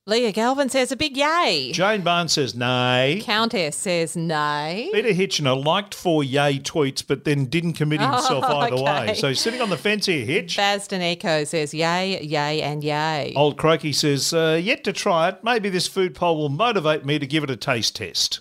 Leah 0.06 0.32
Galvin 0.32 0.70
says, 0.70 0.92
a 0.92 0.96
big 0.96 1.16
yay. 1.16 1.72
Jane 1.72 2.02
Barnes 2.02 2.34
says 2.34 2.56
nay. 2.56 3.22
Countess 3.24 3.76
says, 3.76 4.16
nay. 4.18 4.90
Peter 4.92 5.10
Hitchener 5.10 5.64
liked 5.64 5.94
four 5.94 6.24
yay 6.24 6.58
tweets, 6.58 7.06
but 7.06 7.26
then 7.26 7.46
didn't 7.46 7.74
commit 7.74 8.02
himself 8.02 8.44
Oh, 8.48 8.58
either 8.60 8.82
way. 8.82 9.14
So 9.14 9.34
sitting 9.34 9.62
on 9.62 9.70
the 9.70 9.78
fence 9.78 10.08
here, 10.08 10.26
Hitch. 10.26 10.58
Basden 10.58 11.02
Echo 11.02 11.44
says, 11.44 11.76
yay, 11.76 12.20
yay, 12.24 12.62
and 12.64 12.84
yay. 12.84 13.34
Old 13.36 13.58
Croaky 13.58 13.94
says, 13.94 14.34
uh, 14.34 14.60
yet 14.62 14.84
to 14.86 14.94
try 14.94 15.30
it. 15.30 15.44
Maybe 15.44 15.70
this 15.70 15.88
food 15.88 16.16
poll 16.16 16.38
will 16.38 16.50
motivate 16.50 17.06
me 17.06 17.20
to 17.20 17.28
give 17.28 17.44
it 17.44 17.52
a 17.52 17.56
taste 17.58 17.98
test. 17.98 18.40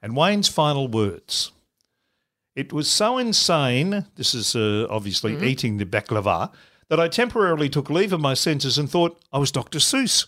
And 0.00 0.14
Wayne's 0.16 0.48
final 0.48 0.86
words. 0.86 1.50
It 2.54 2.72
was 2.72 2.88
so 2.88 3.18
insane, 3.18 4.06
this 4.14 4.34
is 4.34 4.54
uh, 4.54 4.86
obviously 4.88 5.36
eating 5.44 5.78
the 5.78 5.86
baklava, 5.86 6.52
that 6.88 7.00
I 7.00 7.08
temporarily 7.08 7.68
took 7.68 7.90
leave 7.90 8.12
of 8.12 8.20
my 8.20 8.34
senses 8.34 8.78
and 8.78 8.90
thought 8.90 9.20
I 9.32 9.38
was 9.38 9.52
Dr. 9.52 9.78
Seuss. 9.78 10.26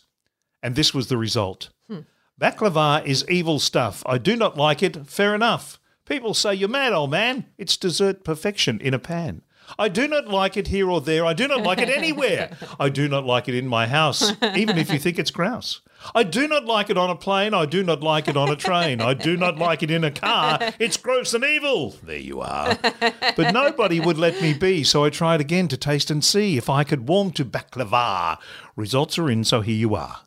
And 0.62 0.76
this 0.76 0.92
was 0.92 1.08
the 1.08 1.16
result. 1.16 1.70
Hmm. 1.88 2.00
Baklava 2.40 3.04
is 3.04 3.24
evil 3.28 3.58
stuff. 3.58 4.02
I 4.06 4.18
do 4.18 4.36
not 4.36 4.56
like 4.56 4.82
it. 4.82 5.06
Fair 5.06 5.34
enough. 5.34 5.78
People 6.04 6.34
say, 6.34 6.54
You're 6.54 6.68
mad, 6.68 6.92
old 6.92 7.10
man. 7.10 7.46
It's 7.56 7.76
dessert 7.76 8.24
perfection 8.24 8.80
in 8.80 8.94
a 8.94 8.98
pan. 8.98 9.42
I 9.78 9.88
do 9.88 10.08
not 10.08 10.28
like 10.28 10.56
it 10.56 10.68
here 10.68 10.90
or 10.90 11.00
there. 11.00 11.24
I 11.24 11.32
do 11.32 11.46
not 11.48 11.62
like 11.62 11.78
it 11.78 11.88
anywhere. 11.88 12.56
I 12.78 12.88
do 12.88 13.08
not 13.08 13.24
like 13.24 13.48
it 13.48 13.54
in 13.54 13.66
my 13.66 13.86
house, 13.86 14.32
even 14.56 14.78
if 14.78 14.92
you 14.92 14.98
think 14.98 15.18
it's 15.18 15.30
grouse. 15.30 15.80
I 16.14 16.22
do 16.22 16.48
not 16.48 16.64
like 16.64 16.88
it 16.88 16.96
on 16.96 17.10
a 17.10 17.16
plane. 17.16 17.52
I 17.52 17.66
do 17.66 17.82
not 17.82 18.02
like 18.02 18.28
it 18.28 18.36
on 18.36 18.48
a 18.48 18.56
train. 18.56 19.00
I 19.00 19.14
do 19.14 19.36
not 19.36 19.58
like 19.58 19.82
it 19.82 19.90
in 19.90 20.02
a 20.04 20.10
car. 20.10 20.58
It's 20.78 20.96
gross 20.96 21.34
and 21.34 21.44
evil. 21.44 21.90
There 22.02 22.16
you 22.16 22.40
are. 22.40 22.78
But 23.36 23.52
nobody 23.52 24.00
would 24.00 24.18
let 24.18 24.40
me 24.40 24.54
be, 24.54 24.82
so 24.82 25.04
I 25.04 25.10
tried 25.10 25.40
again 25.40 25.68
to 25.68 25.76
taste 25.76 26.10
and 26.10 26.24
see 26.24 26.56
if 26.56 26.70
I 26.70 26.84
could 26.84 27.08
warm 27.08 27.32
to 27.32 27.44
baklava. 27.44 28.38
Results 28.76 29.18
are 29.18 29.30
in, 29.30 29.44
so 29.44 29.60
here 29.60 29.76
you 29.76 29.94
are. 29.94 30.20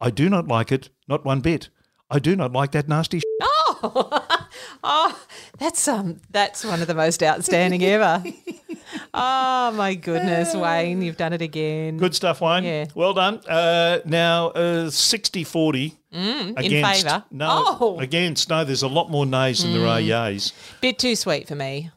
I 0.00 0.10
do 0.10 0.28
not 0.28 0.46
like 0.46 0.70
it, 0.70 0.90
not 1.08 1.24
one 1.24 1.40
bit. 1.40 1.70
I 2.10 2.18
do 2.18 2.36
not 2.36 2.52
like 2.52 2.72
that 2.72 2.88
nasty. 2.88 3.22
Oh, 3.40 4.20
Oh, 4.86 5.18
that's 5.58 5.88
um, 5.88 6.20
that's 6.30 6.62
one 6.62 6.82
of 6.82 6.86
the 6.86 6.94
most 6.94 7.22
outstanding 7.22 7.82
ever. 7.84 8.22
Oh 9.12 9.72
my 9.72 9.94
goodness, 9.94 10.54
Wayne, 10.56 11.02
you've 11.02 11.16
done 11.16 11.32
it 11.32 11.42
again. 11.42 11.96
Good 11.98 12.14
stuff, 12.14 12.40
Wayne. 12.40 12.64
Yeah. 12.64 12.86
Well 12.94 13.14
done. 13.14 13.40
Uh, 13.48 14.00
now, 14.04 14.48
uh, 14.48 14.90
60 14.90 15.44
40 15.44 15.94
in 16.12 16.54
against. 16.56 17.02
favour. 17.04 17.24
No, 17.30 17.76
Oh. 17.80 17.98
against. 18.00 18.48
No, 18.48 18.64
there's 18.64 18.82
a 18.82 18.88
lot 18.88 19.10
more 19.10 19.26
nays 19.26 19.62
than 19.62 19.72
there 19.72 19.86
are 19.86 19.98
yays. 20.00 20.52
Bit 20.80 20.98
too 20.98 21.16
sweet 21.16 21.48
for 21.48 21.54
me. 21.54 21.90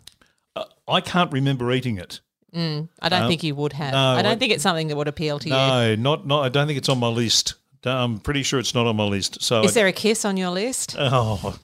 I 0.88 1.02
can't 1.02 1.32
remember 1.32 1.72
eating 1.72 1.98
it. 1.98 2.20
I 2.54 3.10
don't 3.10 3.28
think 3.28 3.44
you 3.44 3.54
would 3.54 3.74
have. 3.74 3.94
no, 3.94 4.00
I 4.00 4.22
don't 4.24 4.32
I- 4.32 4.36
think 4.36 4.52
it's 4.52 4.64
something 4.64 4.88
that 4.88 4.96
would 4.98 5.08
appeal 5.08 5.38
to 5.40 5.48
you. 5.48 5.54
No, 5.54 5.96
not, 5.96 6.26
not. 6.26 6.44
I 6.44 6.50
don't 6.50 6.66
think 6.66 6.78
it's 6.78 6.90
on 6.90 6.98
my 7.00 7.08
list. 7.10 7.54
I'm 7.86 8.20
pretty 8.20 8.42
sure 8.44 8.60
it's 8.60 8.74
not 8.74 8.86
on 8.88 8.96
my 8.98 9.04
list. 9.06 9.42
So 9.44 9.62
Is 9.64 9.72
I- 9.72 9.74
there 9.76 9.88
a 9.88 9.92
kiss 9.94 10.26
on 10.26 10.36
your 10.36 10.50
list? 10.50 10.96
Oh, 11.00 11.58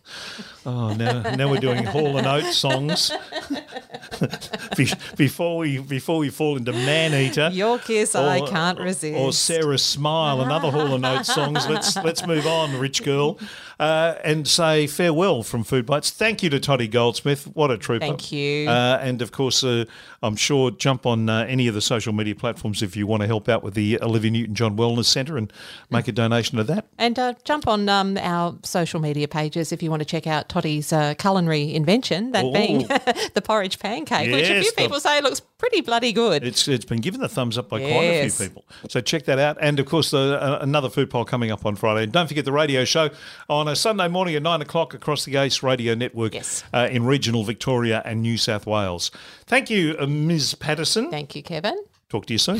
oh! 0.65 0.93
Now, 0.93 1.21
now 1.35 1.49
we're 1.49 1.59
doing 1.59 1.83
Hall 1.83 2.15
and 2.17 2.27
Oates 2.27 2.55
songs. 2.55 3.11
Be- 4.77 4.91
before 5.17 5.57
we 5.57 5.77
before 5.79 6.17
we 6.17 6.29
fall 6.29 6.57
into 6.57 6.71
Man 6.73 7.13
Eater, 7.13 7.49
Your 7.51 7.79
kiss, 7.79 8.15
I 8.15 8.41
can't 8.41 8.79
resist. 8.79 9.17
or 9.17 9.31
Sarah 9.33 9.77
Smile, 9.77 10.41
another 10.41 10.71
Hall 10.71 10.93
and 10.95 11.05
Oates 11.05 11.33
songs. 11.33 11.67
Let's 11.67 11.95
let's 11.97 12.25
move 12.25 12.45
on, 12.47 12.77
rich 12.77 13.03
girl, 13.03 13.37
uh, 13.83 14.17
and 14.23 14.47
say 14.47 14.87
farewell 14.87 15.43
from 15.43 15.63
Food 15.63 15.85
Bites. 15.85 16.09
Thank 16.09 16.41
you 16.41 16.49
to 16.49 16.59
Tottie 16.59 16.87
Goldsmith. 16.89 17.45
What 17.53 17.69
a 17.69 17.77
trooper! 17.77 18.05
Thank 18.05 18.31
you. 18.31 18.69
Uh, 18.69 18.97
and 19.01 19.21
of 19.21 19.31
course, 19.31 19.63
uh, 19.63 19.83
I'm 20.21 20.37
sure 20.37 20.71
jump 20.71 21.05
on 21.05 21.29
uh, 21.29 21.45
any 21.49 21.67
of 21.67 21.75
the 21.75 21.81
social 21.81 22.13
media 22.13 22.33
platforms 22.33 22.81
if 22.81 22.95
you 22.95 23.05
want 23.05 23.21
to 23.21 23.27
help 23.27 23.49
out 23.49 23.61
with 23.61 23.73
the 23.73 24.01
Olivia 24.01 24.31
Newton-John 24.31 24.77
Wellness 24.77 25.05
Centre 25.05 25.37
and 25.37 25.51
make 25.89 26.07
a 26.07 26.13
donation 26.13 26.57
to 26.57 26.63
that. 26.63 26.85
And 26.97 27.19
uh, 27.19 27.33
jump 27.43 27.67
on 27.67 27.89
um, 27.89 28.17
our 28.17 28.55
social 28.63 29.01
media 29.01 29.27
pages 29.27 29.73
if 29.73 29.83
you 29.83 29.89
want 29.89 30.01
to 30.01 30.05
check 30.05 30.27
out 30.27 30.47
Tottie's 30.47 30.93
uh, 30.93 31.13
culinary 31.15 31.73
invention, 31.73 32.31
that 32.31 32.53
being 32.53 32.87
the 33.33 33.41
porridge 33.43 33.79
pancake, 33.79 34.31
which 34.31 34.49
a 34.49 34.53
Yes, 34.53 34.63
few 34.63 34.71
people 34.73 34.99
say 34.99 35.19
looks 35.19 35.41
pretty 35.63 35.79
bloody 35.81 36.11
good. 36.11 36.43
It's 36.43 36.67
it's 36.67 36.83
been 36.83 36.99
given 36.99 37.21
the 37.21 37.29
thumbs 37.29 37.57
up 37.57 37.69
by 37.69 37.79
quite 37.79 37.89
a 38.03 38.29
few 38.29 38.47
people. 38.47 38.65
So 38.89 38.99
check 38.99 39.23
that 39.25 39.39
out. 39.39 39.57
And 39.61 39.79
of 39.79 39.85
course, 39.85 40.11
the, 40.11 40.37
uh, 40.41 40.57
another 40.61 40.89
food 40.89 41.09
poll 41.09 41.23
coming 41.23 41.51
up 41.51 41.65
on 41.65 41.75
Friday. 41.77 42.03
And 42.03 42.11
don't 42.11 42.27
forget 42.27 42.43
the 42.43 42.51
radio 42.51 42.83
show 42.83 43.09
on 43.49 43.69
a 43.69 43.75
Sunday 43.75 44.09
morning 44.09 44.35
at 44.35 44.41
nine 44.43 44.61
o'clock 44.61 44.93
across 44.93 45.23
the 45.23 45.37
Ace 45.37 45.63
Radio 45.63 45.95
Network 45.95 46.33
Yes. 46.33 46.65
uh, 46.73 46.89
in 46.91 47.05
regional 47.05 47.45
Victoria 47.45 48.01
and 48.03 48.21
New 48.21 48.37
South 48.37 48.65
Wales. 48.67 49.09
Thank 49.45 49.69
you, 49.69 49.95
uh, 49.99 50.05
Ms. 50.05 50.55
Patterson. 50.55 51.09
Thank 51.09 51.33
you, 51.35 51.41
Kevin. 51.43 51.81
Talk 52.09 52.25
to 52.25 52.33
you 52.33 52.39
soon. 52.39 52.59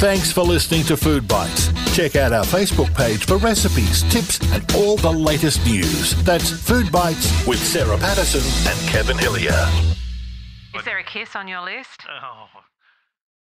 Thanks 0.00 0.32
for 0.32 0.42
listening 0.42 0.82
to 0.86 0.96
Food 0.96 1.28
Bites. 1.28 1.70
Check 1.94 2.16
out 2.16 2.32
our 2.32 2.44
Facebook 2.44 2.92
page 2.96 3.26
for 3.26 3.36
recipes, 3.36 4.02
tips, 4.12 4.40
and 4.52 4.64
all 4.74 4.96
the 4.96 5.12
latest 5.12 5.64
news. 5.66 6.14
That's 6.24 6.50
Food 6.50 6.90
Bites 6.90 7.46
with 7.46 7.58
Sarah 7.64 7.98
Patterson 7.98 8.42
and 8.72 8.88
Kevin 8.88 9.18
Hillier. 9.18 9.68
Is 10.80 10.86
there 10.86 10.98
a 10.98 11.04
kiss 11.04 11.36
on 11.36 11.46
your 11.46 11.60
list? 11.60 12.06
Oh. 12.08 12.48